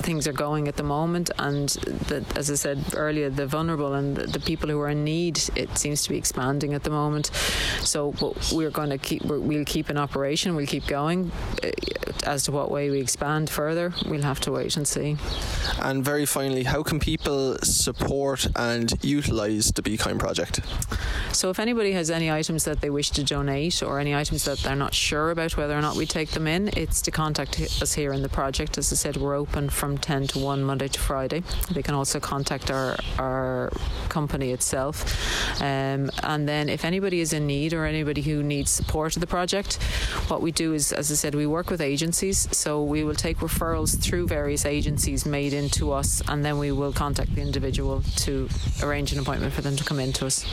things 0.03 0.28
are 0.28 0.32
going 0.32 0.68
at 0.68 0.76
the 0.76 0.84
moment, 0.84 1.32
and 1.39 1.70
the, 1.70 2.24
as 2.36 2.51
I 2.51 2.53
said 2.53 2.93
earlier, 2.93 3.32
the 3.32 3.47
vulnerable 3.47 3.95
and 3.95 4.16
the, 4.16 4.28
the, 4.28 4.39
people 4.39 4.70
who 4.70 4.80
are 4.82 4.89
in 4.89 5.03
need, 5.03 5.41
it 5.56 5.76
seems 5.80 6.03
to 6.03 6.10
be 6.10 6.16
expanding 6.16 6.76
at 6.76 6.84
the 6.84 6.91
moment. 6.91 7.32
So, 7.82 8.14
we're 8.53 8.70
going 8.70 8.91
to 8.91 8.99
keep. 8.99 9.26
We'll 9.26 9.66
keep 9.66 9.89
in 9.89 9.97
operation. 9.97 10.56
We'll 10.56 10.68
keep 10.68 10.86
going. 10.86 11.32
Uh, 11.64 11.72
as 12.26 12.43
to 12.43 12.51
what 12.51 12.70
way 12.70 12.89
we 12.89 12.99
expand 12.99 13.49
further, 13.49 13.93
we'll 14.06 14.22
have 14.22 14.39
to 14.41 14.51
wait 14.51 14.78
and 14.78 14.88
see. 14.88 15.18
And 15.80 16.03
very 16.03 16.26
finally, 16.26 16.64
how 16.64 16.84
can 16.84 16.99
people 16.99 17.58
support 17.64 18.47
and 18.56 18.93
utilise 19.03 19.72
the 19.72 19.82
Be 19.82 19.97
Kind 19.97 20.20
project? 20.20 20.62
So, 21.32 21.49
if 21.49 21.60
anybody 21.60 21.95
has 21.96 22.12
any 22.12 22.30
items 22.32 22.64
that 22.66 22.82
they 22.82 22.89
wish 22.89 23.10
to 23.12 23.24
donate 23.24 23.82
or 23.82 24.00
any 24.00 24.14
items 24.14 24.46
that 24.46 24.60
they're 24.60 24.76
not 24.76 24.93
sure 24.93 25.32
about 25.32 25.58
whether 25.58 25.78
or 25.78 25.82
not 25.82 25.96
we 25.96 26.06
take 26.06 26.30
them 26.32 26.48
in, 26.48 26.70
it's 26.78 27.02
to 27.02 27.12
contact 27.12 27.60
us 27.82 27.93
here 27.93 28.14
in 28.14 28.22
the 28.22 28.30
project. 28.30 28.78
As 28.78 28.93
I 28.93 28.96
said, 28.96 29.18
we're 29.18 29.36
open 29.36 29.70
from 29.70 29.98
10 29.98 30.28
to 30.28 30.39
1 30.39 30.64
Monday 30.64 30.88
to 30.88 31.00
Friday. 31.00 31.43
They 31.72 31.82
can 31.82 31.96
also 31.96 32.20
contact 32.20 32.70
our, 32.70 32.98
our 33.18 33.72
company 34.10 34.52
itself. 34.52 35.04
Um, 35.62 36.12
and 36.24 36.48
then, 36.48 36.70
if 36.70 36.86
anybody 36.86 37.20
is 37.20 37.34
in 37.34 37.48
need 37.48 37.74
or 37.74 37.86
anybody 37.86 38.22
who 38.22 38.43
needs 38.43 38.72
support 38.72 39.16
of 39.16 39.22
the 39.22 39.28
project, 39.28 39.76
what 40.28 40.41
we 40.41 40.52
do 40.52 40.74
is, 40.74 40.91
as 40.91 41.12
I 41.12 41.16
said, 41.16 41.34
we 41.34 41.48
work 41.48 41.70
with 41.70 41.82
agencies. 41.82 42.48
So, 42.56 42.84
we 42.84 43.04
will 43.04 43.16
take 43.16 43.38
referrals 43.38 44.00
through 44.00 44.28
various 44.28 44.66
agencies 44.66 45.26
made 45.26 45.54
into 45.54 45.91
us, 45.91 46.22
and 46.28 46.46
then 46.46 46.60
we 46.60 46.72
will 46.72 46.93
contact 46.93 47.34
the 47.36 47.41
individual 47.41 48.04
to 48.18 48.50
arrange 48.84 49.12
an 49.12 49.20
appointment 49.20 49.54
for 49.54 49.62
them 49.62 49.76
to 49.76 49.84
come 49.84 50.00
in 50.00 50.14
to 50.14 50.26
us. 50.28 50.46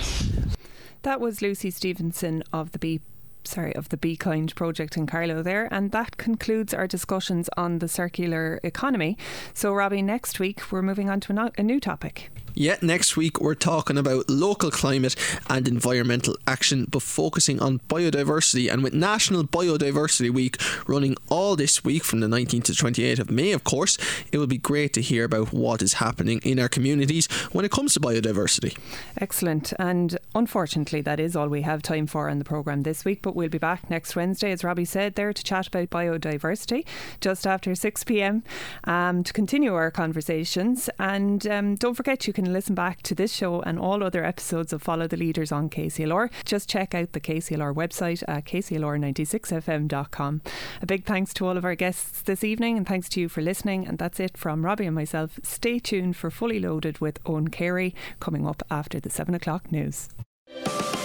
That 1.02 1.20
was 1.20 1.42
Lucy 1.42 1.70
Stephenson 1.70 2.44
of 2.52 2.70
the 2.72 2.78
Be 2.78 3.00
sorry, 3.44 3.74
of 3.74 3.88
the 3.88 3.96
Be 3.96 4.16
Kind 4.16 4.54
project 4.54 4.96
in 4.96 5.06
Carlow 5.06 5.42
there. 5.42 5.68
And 5.72 5.90
that 5.90 6.16
concludes 6.16 6.72
our 6.72 6.86
discussions 6.86 7.50
on 7.56 7.80
the 7.80 7.88
circular 7.88 8.60
economy. 8.62 9.18
So, 9.52 9.74
Robbie, 9.74 10.02
next 10.02 10.38
week 10.38 10.70
we're 10.70 10.82
moving 10.82 11.10
on 11.10 11.18
to 11.20 11.50
a 11.58 11.62
new 11.62 11.80
topic. 11.80 12.30
Yet 12.54 12.82
next 12.82 13.16
week 13.16 13.40
we're 13.40 13.54
talking 13.54 13.98
about 13.98 14.28
local 14.28 14.70
climate 14.70 15.16
and 15.48 15.66
environmental 15.66 16.36
action, 16.46 16.86
but 16.90 17.02
focusing 17.02 17.60
on 17.60 17.80
biodiversity. 17.88 18.72
And 18.72 18.82
with 18.82 18.94
National 18.94 19.44
Biodiversity 19.44 20.30
Week 20.30 20.56
running 20.86 21.16
all 21.28 21.56
this 21.56 21.84
week 21.84 22.04
from 22.04 22.20
the 22.20 22.26
19th 22.26 22.64
to 22.64 22.72
28th 22.72 23.18
of 23.18 23.30
May, 23.30 23.52
of 23.52 23.64
course, 23.64 23.98
it 24.30 24.38
will 24.38 24.46
be 24.46 24.58
great 24.58 24.92
to 24.94 25.00
hear 25.00 25.24
about 25.24 25.52
what 25.52 25.82
is 25.82 25.94
happening 25.94 26.40
in 26.44 26.58
our 26.58 26.68
communities 26.68 27.26
when 27.52 27.64
it 27.64 27.70
comes 27.70 27.94
to 27.94 28.00
biodiversity. 28.00 28.76
Excellent. 29.18 29.72
And 29.78 30.18
unfortunately, 30.34 31.00
that 31.02 31.20
is 31.20 31.36
all 31.36 31.48
we 31.48 31.62
have 31.62 31.82
time 31.82 32.06
for 32.06 32.28
in 32.28 32.38
the 32.38 32.44
programme 32.44 32.82
this 32.82 33.04
week, 33.04 33.20
but 33.22 33.34
we'll 33.34 33.48
be 33.48 33.58
back 33.58 33.88
next 33.90 34.16
Wednesday, 34.16 34.52
as 34.52 34.64
Robbie 34.64 34.84
said, 34.84 35.14
there 35.14 35.32
to 35.32 35.42
chat 35.42 35.66
about 35.66 35.90
biodiversity 35.90 36.84
just 37.20 37.46
after 37.46 37.74
6 37.74 38.04
pm 38.04 38.42
um, 38.84 39.24
to 39.24 39.32
continue 39.32 39.74
our 39.74 39.90
conversations. 39.90 40.90
And 40.98 41.46
um, 41.46 41.76
don't 41.76 41.94
forget, 41.94 42.26
you 42.26 42.32
can 42.32 42.41
can 42.42 42.52
listen 42.52 42.74
back 42.74 43.02
to 43.02 43.14
this 43.14 43.32
show 43.32 43.60
and 43.62 43.78
all 43.78 44.02
other 44.02 44.24
episodes 44.24 44.72
of 44.72 44.82
Follow 44.82 45.06
the 45.06 45.16
Leaders 45.16 45.52
on 45.52 45.70
KCLR. 45.70 46.30
Just 46.44 46.68
check 46.68 46.94
out 46.94 47.12
the 47.12 47.20
KCLR 47.20 47.74
website 47.74 48.22
at 48.26 48.44
kclr96fm.com. 48.46 50.42
A 50.80 50.86
big 50.86 51.04
thanks 51.04 51.32
to 51.34 51.46
all 51.46 51.56
of 51.56 51.64
our 51.64 51.74
guests 51.74 52.22
this 52.22 52.42
evening 52.42 52.76
and 52.76 52.86
thanks 52.86 53.08
to 53.10 53.20
you 53.20 53.28
for 53.28 53.42
listening. 53.42 53.86
And 53.86 53.98
that's 53.98 54.18
it 54.18 54.36
from 54.36 54.64
Robbie 54.64 54.86
and 54.86 54.94
myself. 54.94 55.38
Stay 55.42 55.78
tuned 55.78 56.16
for 56.16 56.30
Fully 56.30 56.58
Loaded 56.58 56.98
with 56.98 57.20
Owen 57.24 57.48
Carey 57.48 57.94
coming 58.18 58.46
up 58.46 58.62
after 58.70 58.98
the 58.98 59.10
7 59.10 59.34
o'clock 59.34 59.70
news. 59.70 60.08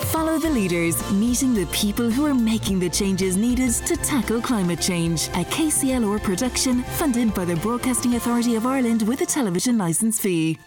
Follow 0.08 0.40
the 0.40 0.50
leaders, 0.50 1.12
meeting 1.12 1.54
the 1.54 1.68
people 1.68 2.10
who 2.10 2.26
are 2.26 2.34
making 2.34 2.80
the 2.80 2.90
changes 2.90 3.38
needed 3.38 3.72
to 3.86 3.96
tackle 3.98 4.42
climate 4.42 4.82
change. 4.82 5.28
A 5.30 5.44
KCLR 5.46 6.24
production 6.24 6.82
funded 6.84 7.34
by 7.34 7.46
the 7.46 7.58
Broadcasting 7.58 8.16
Authority 8.16 8.56
of 8.56 8.66
Ireland 8.66 9.04
with 9.08 9.22
a 9.22 9.26
television 9.26 9.78
licence 9.78 10.20
fee. 10.20 10.58